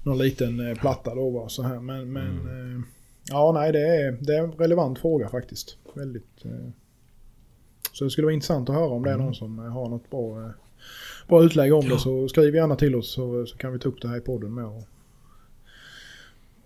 [0.03, 1.79] någon liten platta då va, så här.
[1.79, 2.75] Men, men Mm.
[2.77, 2.83] eh,
[3.29, 5.77] ja, nej det är, det är en relevant fråga faktiskt.
[5.93, 6.45] Väldigt.
[6.45, 6.51] Eh,
[7.91, 9.25] så det skulle vara intressant att höra om det är Mm.
[9.25, 10.49] någon som har något bra, eh,
[11.27, 11.99] bra utlägg om det.
[11.99, 14.53] Så skriv gärna till oss så, så kan vi ta upp det här i podden
[14.53, 14.83] med och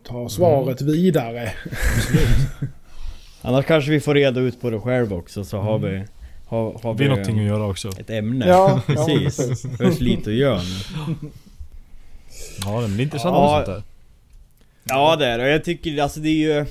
[0.03, 0.93] ta svaret Mm.
[0.93, 1.51] vidare.
[3.41, 6.05] Annars kanske vi får reda ut på det själv också så har vi
[6.47, 7.87] Har, har Vi har någonting att göra också.
[7.99, 9.61] ett ämne Ja, ja, Precis, precis.
[9.61, 11.29] det behövs lite att göra nu.
[12.65, 13.57] Ja det är intressant Ja.
[13.57, 13.83] med sånt där.
[14.89, 16.65] Ja det är det, jag tycker alltså det är ju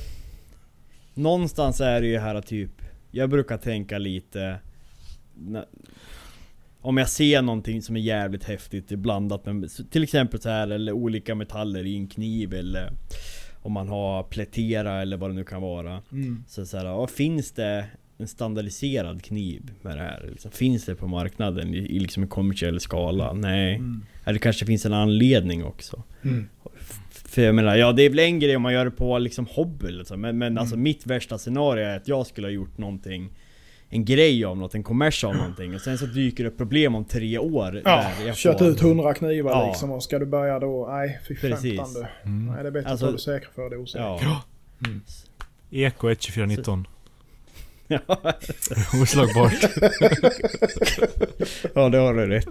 [1.14, 2.70] Någonstans är det ju här typ
[3.10, 4.58] Jag brukar tänka lite
[6.80, 10.92] Om jag ser någonting som är jävligt häftigt blandat med Till exempel så här eller
[10.92, 12.92] olika metaller i en kniv eller
[13.62, 16.44] Om man har plätera eller vad det nu kan vara Mm.
[16.48, 17.86] Så så här, ja, finns det
[18.18, 20.28] en standardiserad kniv med det här?
[20.30, 23.32] Liksom, finns det på marknaden i, i liksom en kommersiell skala?
[23.32, 23.74] Nej.
[23.74, 24.06] Mm.
[24.24, 26.02] Eller det kanske finns en anledning också.
[26.22, 26.48] Mm.
[27.36, 29.46] För jag menar, ja det är väl en grej om man gör det på liksom
[29.50, 30.20] hobby liksom.
[30.20, 33.30] Men, men alltså mitt värsta scenario är att jag skulle ha gjort någonting
[33.88, 36.94] En grej av något, en kommers av någonting och sen så dyker det upp problem
[36.94, 39.66] om tre år Ja, där jag kört får- ut hundra knivar Ja.
[39.68, 40.86] liksom och ska du börja då?
[40.90, 42.06] Nej, fy fan du.
[42.30, 42.46] Mm.
[42.46, 44.18] Nej, det är bättre Alltså- att det säkra för det osäkra.
[44.22, 44.42] Ja.
[45.70, 46.86] Eko 12419.
[47.88, 47.98] Ja.
[49.02, 49.52] Oslagbart.
[51.74, 52.46] ja det har du rätt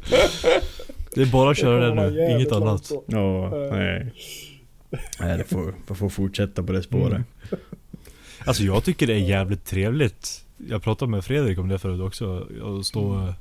[1.15, 2.91] Det är bara att köra Det nu, inget annat.
[3.07, 3.73] Ja, Eh.
[3.73, 4.13] nej
[5.19, 7.59] Nej det får, får, får fortsätta på det spåret Mm.
[8.45, 10.45] Alltså jag tycker det är jävligt trevligt.
[10.57, 12.47] Jag pratade med Fredrik om det förut också.
[12.63, 13.13] Att stå...
[13.13, 13.33] Mm.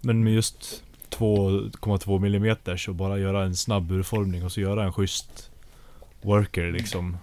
[0.00, 4.92] Men med just 2,2 mm så bara göra en snabb urformning och så göra en
[4.92, 5.50] schysst
[6.22, 7.16] worker liksom.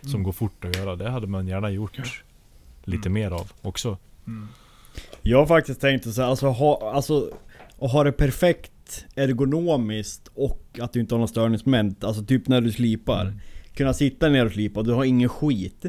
[0.00, 0.22] Som Mm.
[0.22, 0.96] går fort att göra.
[0.96, 2.22] Det hade man gärna gjort
[2.84, 3.98] lite mer av också.
[4.26, 4.48] Mm.
[5.22, 7.30] Jag har faktiskt tänkt att säga, alltså, ha, alltså
[7.80, 8.72] att ha det perfekt
[9.16, 12.04] ergonomiskt och att du inte har någon störningsmoment.
[12.04, 13.20] Alltså typ när du slipar.
[13.24, 13.40] Mm.
[13.74, 15.84] Kunna sitta ner och slipa och du har ingen skit.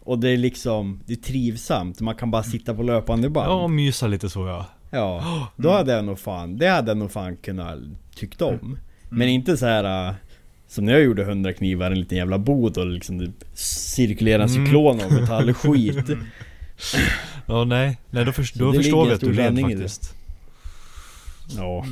[0.00, 2.00] Och det är liksom, det är trivsamt.
[2.00, 3.50] Man kan bara sitta på löpande band.
[3.50, 4.66] Ja, mysa lite så ja.
[4.90, 7.78] Ja, då hade jag nog fan, det hade jag nog fan kunnat
[8.14, 8.54] tyckt om.
[8.54, 8.78] Mm.
[9.08, 10.14] Men inte så här äh,
[10.68, 14.48] som när jag gjorde 100 knivar, en liten jävla bod och liksom typ cirkulera en
[14.48, 14.66] Mm.
[14.66, 16.10] cyklon av metallskit.
[17.46, 19.62] Ja nej, nej då, Så då förstår vi att du i det.
[19.62, 20.14] faktiskt.
[21.56, 21.86] Ja.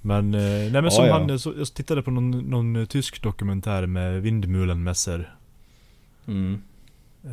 [0.00, 1.18] Men, eh, nej men Ja, som ja.
[1.18, 5.30] han, så, jag tittade på någon, någon eh, tysk dokumentär med Windmühlenmesser.
[6.26, 6.62] Mm.
[7.24, 7.30] Eh,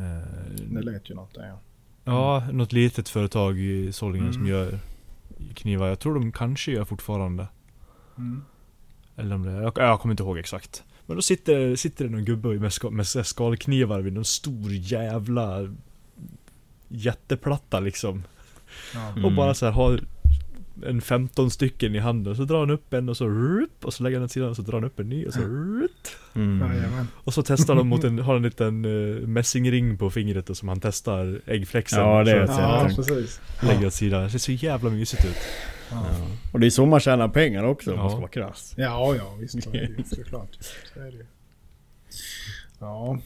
[0.70, 1.60] Det lät ju något där ja.
[2.04, 4.52] Ja, något litet företag i Solingen som Mm.
[4.54, 4.80] gör
[5.54, 5.88] knivar.
[5.88, 7.48] Jag tror de kanske gör fortfarande.
[8.18, 8.44] Mm.
[9.16, 10.84] Eller om det jag, jag kommer inte ihåg exakt.
[11.06, 15.76] Men då sitter, sitter det någon gubbe med, ska, med skalknivar vid någon stor jävla
[16.88, 18.24] jätteplatta liksom.
[18.94, 19.10] Ja.
[19.10, 19.26] Mm.
[19.26, 20.00] Och bara så här har
[20.86, 22.36] en 15 stycken i handen.
[22.36, 24.50] Så drar han upp en och så rup, och så lägger han den åt sidan
[24.50, 25.92] och så drar han upp en ny och så rup.
[26.36, 27.08] Mm.
[27.14, 30.68] Och så testar de mot en, har en liten uh, mässingring på fingret och som
[30.68, 32.00] han testar äggflexen.
[32.00, 32.60] Ja, det är så så.
[32.60, 33.42] Ja, precis.
[33.62, 34.24] lägger åt sidan.
[34.24, 35.38] Det ser så jävla mysigt ut.
[35.92, 36.06] Ja.
[36.54, 38.04] Och det är så man tjänar pengar också om Ja.
[38.04, 38.74] man ska vara krass.
[38.78, 39.64] Ja, ja visst.
[39.64, 40.58] Så är det ju såklart.
[40.94, 41.26] Så är det ju.
[42.80, 43.20] Ja.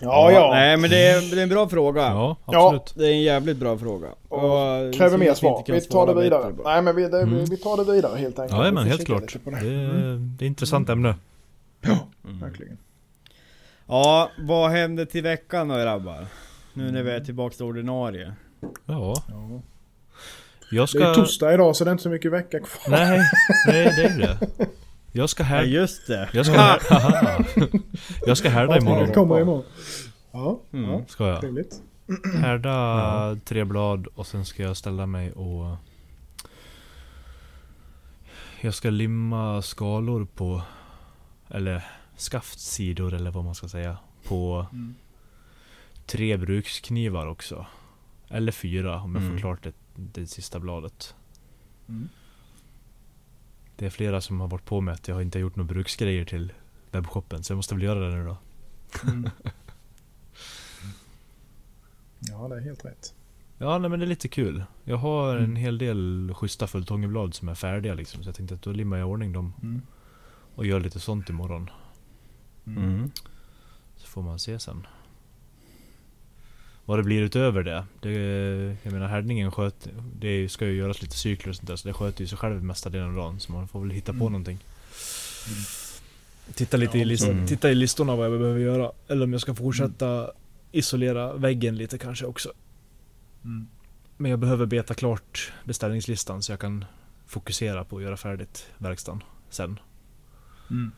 [0.00, 0.50] Ja, ja.
[0.52, 2.02] Nej men det är, det är en bra fråga.
[2.02, 2.66] Ja, Ja.
[2.66, 2.94] absolut.
[2.96, 4.08] Det är en jävligt bra fråga.
[4.28, 5.64] Och Och, Kräver mer svar.
[5.66, 6.54] Vi tar det vidare.
[6.64, 7.44] Nej, men vi, det, Mm.
[7.44, 8.64] vi tar det vidare helt enkelt.
[8.64, 9.36] Ja, men helt klart.
[9.44, 9.56] Det det.
[9.56, 10.36] är, Mm.
[10.38, 11.14] det är ett intressant ämne.
[11.80, 12.40] Ja, Mm.
[12.40, 12.78] verkligen.
[13.86, 16.26] Ja, vad hände till veckan då grabbar?
[16.72, 18.32] Nu när vi är tillbaks till ordinarie.
[18.60, 19.60] Ja, Ja.
[20.70, 21.10] jag Det ska...
[21.10, 22.90] är torsdag idag så det är inte så mycket vecka kvar.
[22.90, 23.20] Nej,
[23.66, 24.38] nej det är det.
[25.16, 25.62] Jag ska Ja här...
[25.62, 26.28] just det.
[26.32, 26.56] Jag ska,
[26.90, 27.44] Haha.
[28.26, 29.12] jag ska härda imorgon.
[29.14, 29.64] kommer imorgon.
[30.32, 30.90] Ja, Mm.
[30.90, 31.02] ja.
[31.08, 31.40] Ska jag.
[31.40, 31.82] Trevligt.
[32.42, 35.76] Härda tre blad och sen ska jag ställa mig och...
[38.60, 40.62] Jag ska limma skalor på...
[41.48, 41.84] Eller
[42.16, 43.96] skaftsidor eller vad man ska säga.
[44.24, 44.94] På Mm.
[46.06, 47.66] tre bruksknivar också.
[48.28, 49.34] Eller fyra om jag Mm.
[49.34, 51.14] får klart det, det sista bladet.
[51.88, 52.08] Mm.
[53.76, 56.24] Det är flera som har varit på mig att jag inte har gjort några bruksgrejer
[56.24, 56.52] till
[56.92, 57.44] webbshoppen.
[57.44, 58.36] Så jag måste väl göra det nu då.
[59.10, 59.30] Mm.
[62.18, 63.14] Ja, det är helt rätt.
[63.58, 64.64] Ja nej, men det är lite kul.
[64.84, 65.56] Jag har en Mm.
[65.56, 68.22] hel del schyssta fulltångeblad som är färdiga liksom.
[68.22, 69.52] Så jag tänkte att då limmar jag i ordning dem.
[69.62, 69.82] Mm.
[70.54, 71.70] Och gör lite sånt imorgon.
[72.66, 73.10] Mm.
[73.96, 74.86] Så får man se sen.
[76.86, 77.84] Vad det blir utöver det.
[78.00, 78.12] det
[78.82, 81.76] jag menar härdningen sköt, det ska ju göras lite cykler och sånt där.
[81.76, 83.40] Så det sköter ju sig själv mesta delen av dagen.
[83.40, 84.32] Så man får väl hitta på Mm.
[84.32, 84.58] någonting.
[86.54, 87.46] Titta lite Ja, i, list, mm.
[87.46, 88.92] titta i listorna vad jag behöver göra.
[89.08, 90.30] Eller om jag ska fortsätta
[90.72, 92.52] isolera väggen lite kanske också.
[93.44, 93.66] Mm.
[94.16, 96.84] Men jag behöver beta klart beställningslistan så jag kan
[97.26, 99.78] fokusera på att göra färdigt verkstaden sen.
[100.70, 100.92] Mm.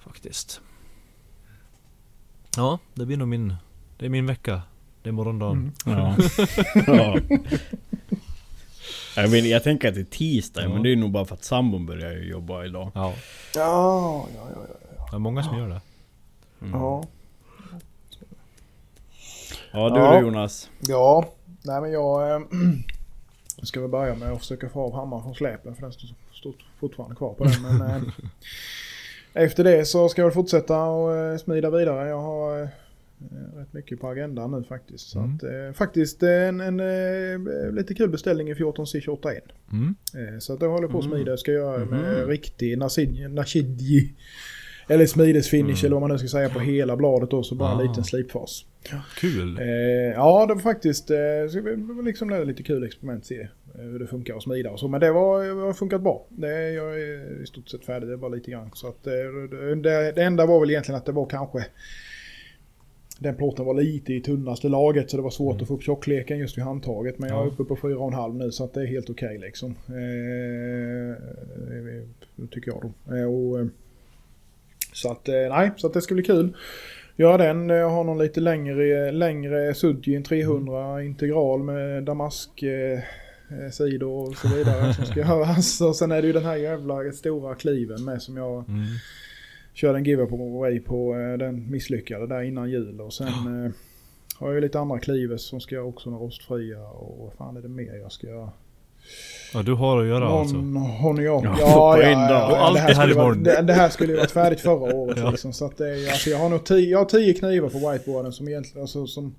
[0.00, 0.60] Faktiskt.
[2.56, 3.54] Ja, det blir nog min...
[3.98, 4.62] Det är min vecka.
[5.02, 5.72] Det är morgondagen.
[5.86, 5.98] Mm.
[5.98, 6.16] Ja.
[6.86, 7.18] ja.
[9.16, 10.68] Jag, vet, jag tänker att det är tisdag, Ja.
[10.68, 12.90] men det är nog bara för att sambon börjar jobba idag.
[12.94, 13.14] Ja.
[13.54, 14.60] Ja, ja, ja,
[14.98, 15.06] ja.
[15.10, 15.80] Det är många som gör det.
[16.62, 16.80] Mm.
[16.80, 17.04] Ja.
[19.72, 20.12] Ja du Ja.
[20.14, 20.70] då Jonas.
[20.80, 21.24] Ja,
[21.62, 22.30] nej men jag...
[23.56, 26.08] Jag ska väl börja med att försöka få av hammaren från släpen för den står,
[26.32, 27.62] står fortfarande kvar på den.
[27.62, 28.02] Men, eh,
[29.42, 32.08] efter det så ska jag väl fortsätta och eh, smida vidare.
[32.08, 32.68] Jag har
[33.56, 35.08] rätt mycket på agendan nu faktiskt.
[35.10, 35.34] Så Mm.
[35.36, 39.44] att, eh, faktiskt en, en eh, lite kul beställning i 14C28 1.
[39.72, 39.84] Mm.
[39.84, 40.18] Mm-hmm.
[40.18, 40.34] Mm.
[40.34, 41.30] Eh, så att jag håller på att smida.
[41.30, 42.28] Jag ska göra med Mhm.
[42.28, 42.78] riktig
[43.30, 44.14] Nashidji
[44.88, 45.86] Eller smidesfinish Mm.
[45.86, 47.82] eller vad man nu ska säga på hela bladet då, så bara en Ah.
[47.82, 48.64] liten slipfas.
[49.16, 49.58] Kul.
[49.58, 49.66] Eh,
[50.14, 51.16] ja, det var faktiskt eh,
[51.50, 53.40] så det var liksom det var lite kul experiment att se
[53.74, 54.88] eh, hur det funkar att smida och så.
[54.88, 56.26] Men det var, det har funkat bra.
[56.28, 58.70] Det, jag är i stort sett färdig, det var lite grann.
[58.74, 59.12] Så att, eh,
[59.50, 61.64] det, det, det enda var väl egentligen att det var kanske
[63.22, 66.38] den plåten var lite i tunnaste laget så det var svårt att få upp tjockleken
[66.38, 67.18] just vid handtaget.
[67.18, 67.50] Men jag är Ja.
[67.50, 69.70] uppe på 4,5 nu så att det är helt okej liksom.
[69.88, 71.16] Eh,
[72.36, 73.16] det tycker jag då.
[73.16, 73.66] Eh, och, eh,
[74.92, 76.56] så att eh, nej, så att det ska bli kul.
[77.16, 77.68] Göra den.
[77.68, 82.98] Jag har någon lite längre, längre Sudgin 300 integral med damask eh,
[83.50, 85.80] eh, sidor och så vidare som ska göras.
[85.80, 88.82] Och sen är det ju den här jävla stora kliven med som jag Mm.
[89.72, 91.14] Körde en giveaway på.
[91.18, 93.26] eh, Den misslyckade där innan jul och sen
[93.66, 93.72] eh,
[94.38, 97.56] har jag ju lite andra klivers som ska jag också med rostfria och vad fan
[97.56, 98.48] är det mer jag ska?
[99.54, 100.56] Ja, du har att göra alltså.
[100.56, 101.16] Någon.
[101.16, 103.42] Ja, Ja, ja, ja, Och allt det här skulle vara- imorgon.
[103.42, 105.30] Det, det här skulle ju varit färdigt förra året Ja.
[105.30, 105.52] liksom.
[105.52, 108.32] Så att det är, alltså, jag har nog tio, jag har tio knivar på whiteboarden
[108.32, 109.34] som egentligen, alltså som...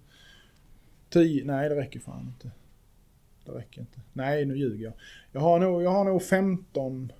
[1.10, 2.52] Tio, nej det räcker fan inte.
[3.46, 4.00] Det räcker inte.
[4.14, 4.94] Nej, nu ljuger jag.
[5.32, 7.12] Jag har nog, jag har nog 15...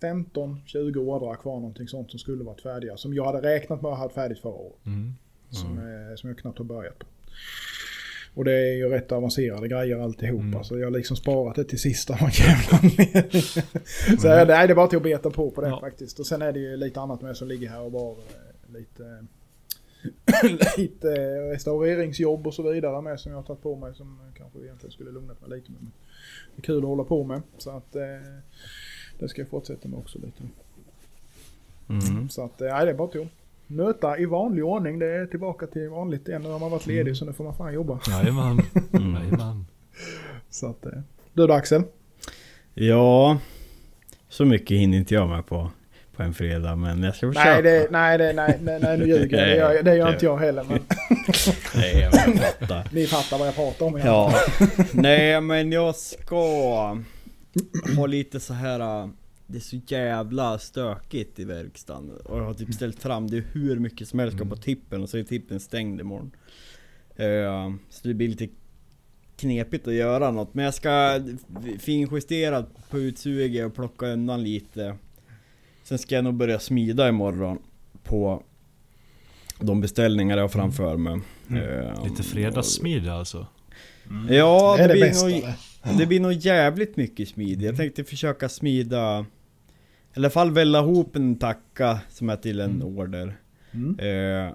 [0.00, 2.96] 15-20 ordrar kvar någonting sånt som skulle varit färdiga.
[2.96, 4.86] Som jag hade räknat med att ha färdigt förra året.
[4.86, 5.12] Mm.
[5.50, 7.06] Som, eh, som jag knappt har börjat på.
[8.34, 10.40] Och det är ju rätt avancerade grejer alltihop.
[10.40, 10.56] Mm.
[10.56, 12.78] Alltså jag har liksom sparat det till sista av jävla.
[14.20, 15.80] Så nej, det är bara till att beta på på det Ja.
[15.80, 16.18] faktiskt.
[16.20, 19.26] Och sen är det ju lite annat med som ligger här och bara eh, lite,
[20.76, 21.08] lite
[21.52, 25.10] restaureringsjobb och så vidare med som jag har tagit på mig som kanske egentligen skulle
[25.10, 25.72] lugnat mig lite.
[25.72, 25.90] Men
[26.56, 27.42] det är kul att hålla på med.
[27.58, 28.02] Så att eh,
[29.18, 30.42] det ska jag fortsätta med också lite.
[31.88, 32.28] Mm.
[32.28, 33.26] Så att, eh, nej det är bara att
[33.66, 34.98] nöta i vanlig ordning.
[34.98, 37.54] Det är tillbaka till vanligt igen när man har varit ledig så nu får man
[37.54, 38.00] fan jobba.
[38.08, 38.60] Jajamän.
[38.92, 39.14] Mm.
[39.22, 39.66] Jajamän.
[40.50, 40.92] Så att, eh.
[41.32, 41.82] Du då Axel?
[42.74, 43.38] Ja,
[44.28, 45.70] så mycket hinner inte jag med på,
[46.16, 47.50] på en fredag men jag ska försöka.
[47.50, 49.48] Nej, det, nej, det, nej, nej, nej, nu ljuger jag.
[49.48, 50.64] Det gör, det gör inte jag heller.
[50.68, 50.78] Men
[51.74, 52.88] Nej, jag fattar.
[52.92, 53.98] ni fattar vad jag pratar om.
[53.98, 54.34] Ja,
[54.92, 56.98] nej men jag ska
[57.96, 58.80] ha lite så här.
[59.04, 59.08] äh,
[59.46, 63.78] Det är så jävla stökigt i verkstaden och jag har typ ställt fram det hur
[63.78, 66.30] mycket som helst ska på tippen och så är tippen stängd imorgon.
[67.16, 68.48] Eh, Så det blir lite
[69.36, 71.20] knepigt att göra något men jag ska
[71.78, 74.96] finjustera på utsuget och plocka undan lite.
[75.84, 77.58] Sen ska jag nog börja smida imorgon
[78.02, 78.42] på
[79.60, 81.20] de beställningar jag har framför mig.
[81.50, 83.46] Eh, Lite fredagssmid alltså.
[84.30, 85.26] Ja, det är det, det blir bästa.
[85.28, 85.54] nog, det.
[85.98, 87.62] Det blir nog jävligt mycket smid.
[87.62, 89.26] Jag tänkte försöka smida
[90.14, 93.36] I alla fall välla ihop en tacka som är till en order.
[93.70, 93.98] Mm.
[93.98, 94.54] Eh,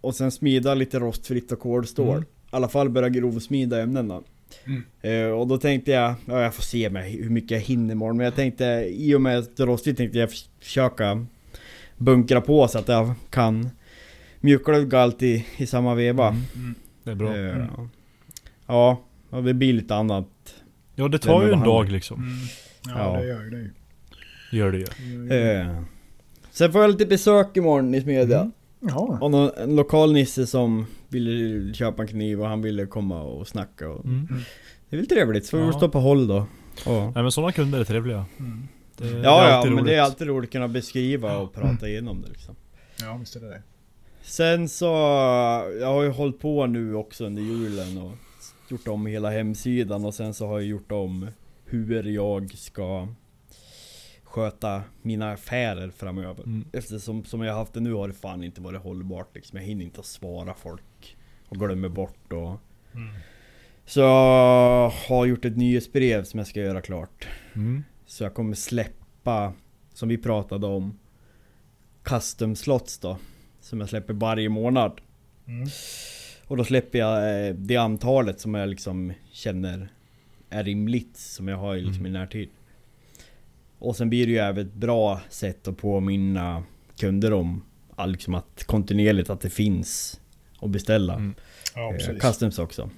[0.00, 2.16] och sen smida lite rostfritt och kolstål.
[2.16, 2.22] Mm.
[2.22, 4.22] I alla fall börja grovsmida ämnena.
[4.64, 4.84] Mm.
[5.00, 8.16] Eh, och då tänkte jag, ja jag får se med hur mycket jag hinner imorgon.
[8.16, 11.26] Men jag tänkte, i och med att det är rostigt tänkte jag försöka
[11.96, 13.70] bunkra på så att jag kan
[14.40, 16.28] mjukglugga allt i, i samma veva.
[16.28, 16.74] Mm.
[17.04, 17.36] Det är bra.
[17.36, 17.66] Eh,
[18.66, 19.00] Ja,
[19.30, 20.28] och det blir lite annat.
[20.94, 22.16] Ja det tar ju en dag liksom.
[22.22, 22.36] Mm.
[22.86, 23.20] Ja, Ja.
[23.20, 23.56] det gör det.
[23.56, 23.70] ju.
[24.52, 24.84] Gör det ju.
[25.28, 25.60] Det det.
[25.60, 25.82] Eh.
[26.50, 28.40] Sen får jag lite besök imorgon i Smedja.
[28.40, 28.52] Mm.
[28.80, 29.18] Jaha.
[29.20, 33.48] Och någon, en lokal nisse som ville köpa en kniv och han ville komma och
[33.48, 33.88] snacka.
[33.88, 34.28] Och Mm.
[34.90, 35.72] Det är väl trevligt, så får vi Ja.
[35.72, 36.46] stå på håll då.
[36.86, 38.24] Ja, Nej men sådana kunder är trevliga.
[38.38, 38.68] Mm.
[38.96, 40.04] Det, det är ja, ja alltid men det är roligt.
[40.10, 42.54] alltid roligt att kunna beskriva och prata igenom det liksom.
[43.00, 43.62] Ja, visst är det det.
[44.22, 44.84] Sen så,
[45.80, 48.12] jag har ju hållit på nu också under julen och
[48.70, 51.30] gjort om hela hemsidan och sen så har jag gjort om
[51.64, 53.08] hur jag ska
[54.24, 56.44] sköta mina affärer framöver.
[56.44, 56.64] Mm.
[56.72, 59.58] Eftersom som jag haft det nu har det fan inte varit hållbart liksom.
[59.58, 61.16] Jag hinner inte svara folk
[61.48, 62.60] och glömmer bort och...
[63.84, 67.28] Så jag har gjort ett nyhetsbrev som jag ska göra klart.
[67.54, 67.84] Mm.
[68.06, 69.52] Så jag kommer släppa,
[69.94, 70.98] som vi pratade om,
[72.02, 73.18] custom slots då.
[73.60, 75.00] Som jag släpper varje månad.
[75.46, 75.68] Mm.
[76.50, 79.88] Och då släpper jag eh, det antalet som jag liksom känner
[80.48, 82.48] är rimligt, som jag har i liksom i närtid.
[83.78, 86.62] Och sen blir det ju även ett bra sätt att påminna
[86.98, 87.64] kunder om
[88.06, 90.20] liksom att kontinuerligt att det finns
[90.60, 91.14] att beställa.
[91.14, 91.34] Mm.
[91.74, 92.16] Ja, Eh.
[92.16, 92.90] Customs också.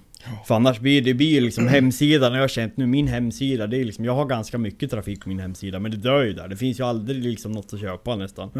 [0.46, 3.76] För annars blir det blir ju liksom hemsidan, jag har känt nu min hemsida, det
[3.76, 6.48] är liksom, jag har ganska mycket trafik på min hemsida men det dör ju där.
[6.48, 8.50] Det finns ju aldrig liksom något att köpa nästan.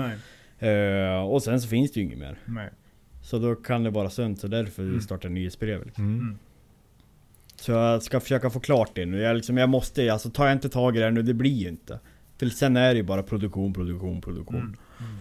[0.59, 2.39] Eh, och sen så finns det ju inget mer.
[2.45, 2.71] Nej.
[3.23, 5.01] Så då kan det vara sunt, så därför Mm.
[5.01, 5.85] startar jag nyhetsbrev.
[5.87, 6.05] Liksom.
[6.05, 6.39] Mm.
[7.57, 9.19] Så jag ska försöka få klart det nu.
[9.21, 11.51] Jag, liksom, jag måste, alltså tar jag inte tag i det här nu, det blir
[11.51, 11.99] ju inte.
[12.39, 14.77] För sen är det ju bara produktion, produktion, produktion.
[15.01, 15.17] Mm.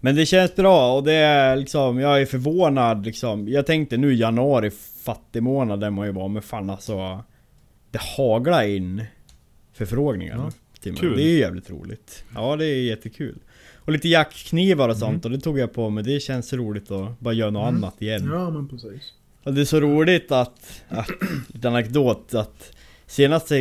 [0.00, 3.48] Men det känns bra och det är liksom, jag är förvånad liksom.
[3.48, 4.70] Jag tänkte nu januari,
[5.04, 7.24] fattig månad där man ju var, men fan alltså.
[7.90, 9.04] Det haglar in
[9.72, 10.36] förfrågningar.
[10.36, 10.50] Ja.
[10.80, 10.96] till.
[10.96, 11.16] Kul.
[11.16, 12.24] Det är ju jävligt roligt.
[12.34, 13.38] Ja det är jättekul.
[13.84, 15.00] Och lite jaktknivar och Mm.
[15.00, 16.04] sånt och det tog jag på mig.
[16.04, 18.28] Det känns roligt att bara göra något annat igen.
[18.32, 19.12] Ja, men precis.
[19.42, 21.08] Och det är så roligt att, att
[21.54, 22.72] lite anekdot att
[23.06, 23.56] senaste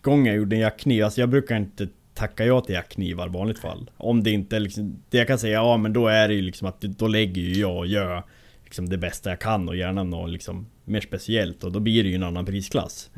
[0.00, 3.58] gången jag gjorde en jackkniv, alltså jag brukar inte tacka ja till jackknivar i vanligt
[3.58, 3.90] fall.
[3.96, 6.68] Om det inte liksom, det jag kan säga ja men då är det ju liksom
[6.68, 8.22] att då lägger ju jag och gör
[8.64, 12.08] liksom det bästa jag kan och gärna något liksom mer speciellt och då blir det
[12.08, 13.10] ju en annan prisklass.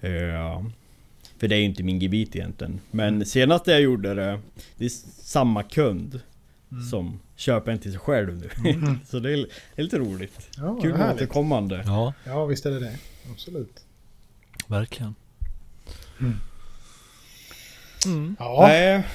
[0.00, 0.64] Eh,
[1.38, 2.80] för det är ju inte min gebit egentligen.
[2.90, 4.40] Men senast jag gjorde det,
[4.76, 4.88] det är
[5.22, 6.20] samma kund
[6.90, 8.74] som köper en till sig själv nu.
[9.06, 9.46] så det är, det
[9.76, 10.48] är lite roligt.
[10.56, 11.82] Ja, Kul med återkommande.
[11.86, 12.96] Ja, Ja, visst är det det.
[13.32, 13.84] Absolut.
[14.68, 15.14] verkligen.
[18.38, 19.06] Ja, Nej.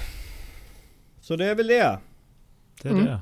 [1.22, 2.00] Så det är väl det.
[2.82, 3.06] Det är Mm.
[3.06, 3.20] det.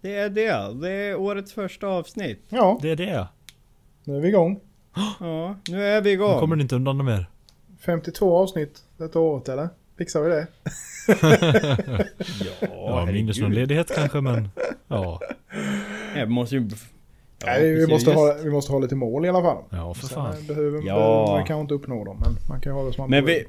[0.00, 0.80] Det är det.
[0.80, 2.42] Det är årets första avsnitt.
[2.48, 3.28] ja, Det är det.
[4.04, 4.60] nu är vi igång.
[5.20, 6.40] Ja, nu är vi Nu igång.
[6.40, 7.26] kommer du inte undan mer.
[7.80, 9.68] 52 avsnitt detta året eller?
[9.98, 10.46] Fixar vi det?
[12.60, 14.48] Ja, Ja, minus någon ledighet kanske men...
[14.88, 15.20] Ja.
[16.16, 16.68] Jag måste ju...
[17.38, 19.64] Ja, Nej, vi, måste ha, vi måste ha lite mål i alla fall.
[19.70, 20.36] Ja, för Sen fan.
[20.36, 20.94] eh, behöver, Ja.
[20.94, 23.44] behöver man kanske inte uppnå dem, men man kan ha det som man Men behöver.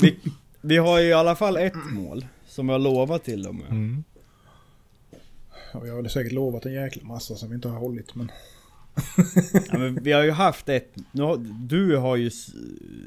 [0.00, 0.18] vi,
[0.60, 2.26] vi har ju i alla fall ett mål.
[2.46, 3.62] Som har lovat till dem.
[3.70, 4.04] Mm.
[5.72, 8.30] Ja, vi har väl säkert lovat en jäkla massa som vi inte har hållit, men...
[9.72, 10.96] Ja, men vi har ju haft ett...
[11.12, 11.36] Nu har,
[11.68, 12.30] du har ju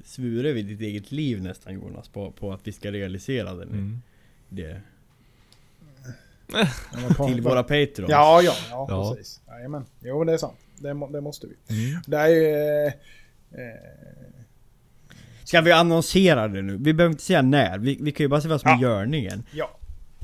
[0.03, 3.71] svurit vid ditt eget liv nästan Jonas på, på att vi ska realisera det nu.
[3.77, 4.01] Mm.
[4.49, 4.81] Det,
[7.27, 8.09] till våra patrons.
[8.09, 9.13] Ja, ja, ja, Ja.
[9.15, 9.41] precis.
[9.47, 9.85] Jajamän.
[9.99, 10.57] Jo, det är sant.
[10.77, 11.85] Det, det måste vi.
[11.89, 12.01] Mm.
[12.07, 12.45] Det är ju...
[12.87, 12.93] Eh,
[13.65, 13.75] eh,
[15.43, 16.77] Ska vi annonsera det nu?
[16.77, 17.77] Vi behöver inte säga när.
[17.77, 18.89] Vi, vi kan ju bara säga vad som är Ja.
[18.89, 19.43] görningen.
[19.53, 19.79] ja,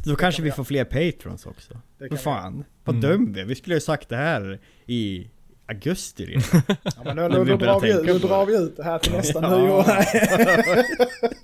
[0.05, 1.73] Då kanske kan vi vi får fler patrons också.
[1.73, 2.23] det kan Vad vi.
[2.23, 2.63] fan?
[2.83, 3.09] Vad Mm.
[3.09, 3.43] dum vi.
[3.43, 5.27] Vi skulle ju sagt det här i
[5.71, 6.61] augusti redan.
[6.83, 8.51] Ja, men då, då, då, drar vi, då drar det.
[8.51, 9.57] vi ut det här till nästa Ja.
[9.57, 9.85] nyår.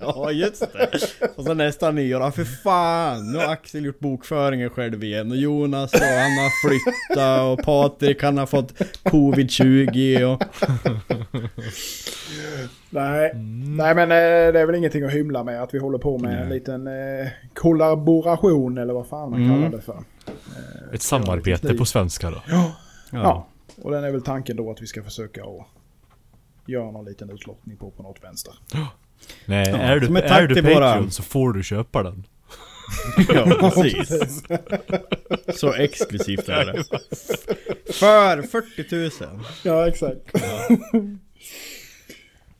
[0.00, 0.88] ja just det.
[1.36, 3.32] Och så nästa nyår, ja för fan!
[3.32, 5.30] Nu har Axel gjort bokföringen själv igen.
[5.30, 8.72] Och Jonas då, han har flyttat och Patrik han har fått
[9.02, 10.42] covid-20 och...
[12.90, 13.76] Nej, Mm.
[13.76, 16.32] nej men eh, det är väl ingenting att hymla med att vi håller på med
[16.42, 16.58] en Nej.
[16.58, 19.56] liten eh, kollaboration eller vad fan man Mm.
[19.62, 19.98] kallar det för.
[20.94, 22.42] Ett samarbete på svenska då.
[22.50, 22.72] Ja.
[23.12, 23.46] Ja.
[23.78, 23.84] Ja.
[23.84, 25.66] Och den är väl tanken då att vi ska försöka att
[26.66, 28.54] göra någon liten utlottning på på något vänster.
[29.44, 32.26] Nej, Ja, är du, är du Patreon våra- så får du köpa den.
[33.34, 34.42] ja precis.
[35.58, 36.84] Så exklusivt är det.
[37.92, 39.40] För 40 000.
[39.64, 40.20] Ja, exakt.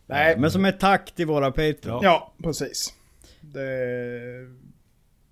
[0.07, 2.03] Nej, Men som ett tack till våra patrons.
[2.03, 2.95] Ja, precis.
[3.41, 3.61] Det,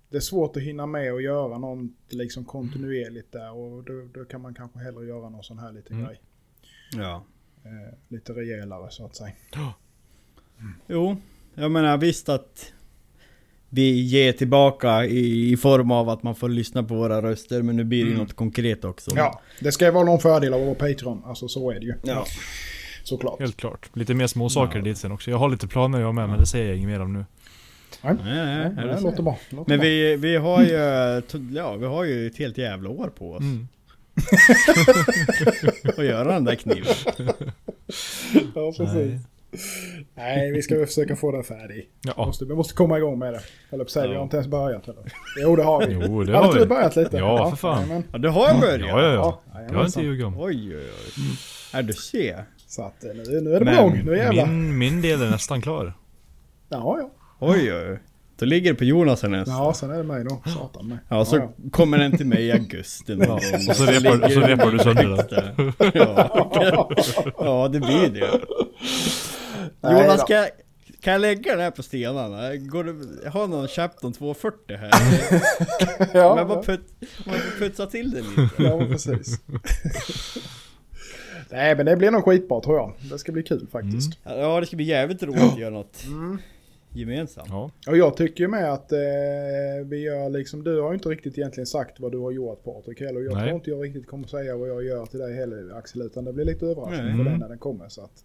[0.09, 4.25] det är svårt att hinna med och göra något liksom kontinuerligt där och då, då
[4.25, 6.07] kan man kanske hellre göra någon sån här liten Mm.
[6.07, 6.21] grej.
[6.95, 7.23] ja.
[7.65, 9.31] Eh, lite rejälare så att säga.
[10.87, 11.17] Jo,
[11.55, 12.73] jag menar visst att
[13.69, 17.75] vi ger tillbaka i, i form av att man får lyssna på våra röster, men
[17.75, 19.11] nu blir det ju något konkret också.
[19.15, 21.21] Ja, det ska ju vara någon fördel av att vara Patreon.
[21.25, 21.93] Alltså så är det ju.
[22.03, 22.25] Ja.
[23.03, 23.39] Såklart.
[23.39, 23.89] Helt klart.
[23.93, 24.83] Lite mer småsaker Ja.
[24.83, 25.31] dit sen också.
[25.31, 27.25] Jag har lite planer jag med men det säger jag inget mer om nu.
[28.01, 29.37] Nej, Nej, nej, ja, är det låter bra.
[29.49, 29.83] Låter Men bra.
[29.87, 30.71] vi, vi har ju,
[31.55, 33.67] ja vi har ju ett helt jävla år på oss Mm.
[35.97, 36.93] att göra den där kniven.
[38.55, 38.93] Ja, precis.
[38.93, 39.19] Nej.
[40.15, 40.51] Nej.
[40.51, 41.89] vi ska väl försöka få den färdig.
[42.01, 42.25] Ja.
[42.25, 43.41] Måste, vi måste komma igång med det.
[43.71, 44.19] Eller på sig, vi Ja.
[44.19, 45.03] har inte ens börjat eller?
[45.41, 45.93] Jo, det har vi.
[45.93, 46.59] Jo, det har vi.
[46.59, 47.17] du börjat lite?
[47.17, 48.03] Ja, för fan.
[48.11, 48.79] Ja du har börjat?
[48.79, 49.41] Ja, ja, ja.
[49.53, 50.39] Ja, Jag har inte ljugit om.
[50.39, 51.23] Oj oj oj.
[51.73, 52.35] Är du se?
[52.67, 54.01] Så att eh, nu, nu är det på gång.
[54.05, 54.45] Nu jävlar.
[54.45, 55.93] Min, min del är nästan klar.
[56.69, 57.11] Ja, ja.
[57.39, 57.99] Oj oj.
[58.39, 59.47] Då ligger det på Jonas härnäst.
[59.51, 60.41] Ja, sen är det mig då.
[60.45, 60.97] Satan med.
[61.09, 63.39] Ja, så kommer den till mig i augusti gång.
[63.69, 65.73] Och så repar, så repar du sönder den.
[65.93, 66.31] Ja.
[67.37, 68.39] ja, det blir det.
[69.81, 70.49] Nej Jonas, kan jag,
[71.01, 72.55] kan jag lägga den här på stenarna?
[72.55, 74.91] Går det, jag har någon Chapton 240 här.
[76.13, 76.63] ja, Men bara ja.
[76.63, 76.81] put,
[77.25, 78.63] man får putsa till det lite.
[78.63, 79.39] ja, precis.
[81.49, 82.93] Nej, men det blir nog skitbra tror jag.
[83.11, 84.19] Det ska bli kul faktiskt.
[84.23, 86.37] Ja, det ska bli jävligt roligt att göra något Mm.
[86.97, 87.47] Gemensamt.
[87.49, 87.71] Ja.
[87.87, 88.97] Och jag tycker med att eh,
[89.85, 93.21] vi gör liksom, du har inte riktigt egentligen sagt vad du har gjort Patrik heller.
[93.21, 93.43] Jag Nej.
[93.43, 96.33] tror inte jag riktigt kommer säga vad jag gör till dig heller Axel, utan det
[96.33, 97.15] blir lite överraskning Nej.
[97.15, 97.39] för Mm.
[97.39, 97.89] när den kommer.
[97.89, 98.23] Så att,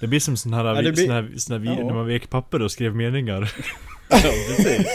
[0.00, 1.86] Det blir som sån här, Ja, blir- sån här, sån här vi, Ja.
[1.86, 3.52] när man vek papper och skrev meningar.
[4.12, 4.86] Ja, precis.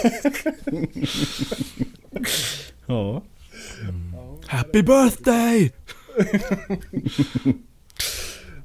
[2.86, 3.22] ja.
[4.48, 5.72] Happy birthday!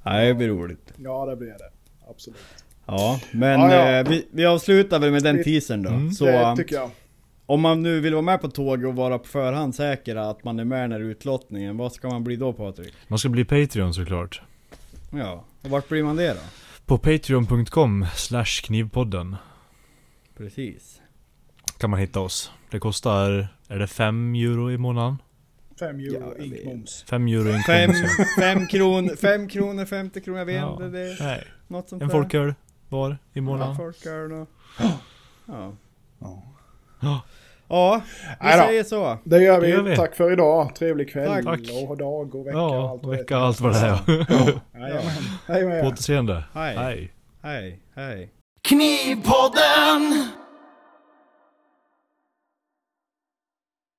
[0.05, 0.93] Nej, det blir roligt.
[0.97, 1.71] ja, det blir det.
[2.11, 2.39] Absolut.
[2.91, 3.99] Ja, men Ja, ja.
[3.99, 5.91] Eh, vi, vi avslutar väl med den teasern då.
[5.91, 6.11] Mm.
[6.13, 6.91] Så det tycker jag.
[7.47, 10.59] om man nu vill vara med på tåget och vara på förhand säker att man
[10.59, 12.95] är med när utlottningen, vad ska man bli då Patrik?
[13.09, 14.43] Man ska bli Patreon såklart.
[15.13, 16.41] Ja, och vart blir man det då?
[16.87, 19.37] På patreon.com slash knivpodden.
[20.37, 21.01] Precis.
[21.79, 22.51] kan man hitta oss.
[22.71, 25.17] Det kostar, är det 5 euro i månaden?
[25.79, 26.65] 5 euro Ja, jag ink vet.
[26.65, 27.05] moms.
[27.09, 28.35] 5 euro i Fem, inkomst.
[28.41, 30.73] fem, kronor, fem kronor, 50 kronor, jag vet Ja.
[30.73, 30.85] inte.
[30.89, 32.15] Det är Nej, något sånt en där.
[32.15, 32.55] folköl
[32.91, 33.77] var i Ja, månaden.
[33.77, 34.49] folköl och...
[34.79, 34.93] Ja.
[36.19, 36.43] Ja.
[37.01, 37.21] Ja.
[37.69, 38.01] Ja,
[38.41, 38.65] vi Nej då.
[38.65, 39.19] säger så.
[39.25, 39.67] Det gör vi.
[39.67, 39.97] Det gör vi.
[39.97, 40.75] Tack för idag.
[40.75, 41.61] Trevlig kväll Tack.
[41.89, 44.01] och dag och vecka och Ja, allt och vad vecka det allt vad det är.
[44.81, 45.23] Jajamän.
[45.49, 45.83] Hej med er.
[45.83, 46.45] På återseende.
[46.55, 46.77] Hej.
[46.77, 47.13] Hej.
[47.43, 48.31] Hej, hej.
[48.69, 50.29] Knivpodden!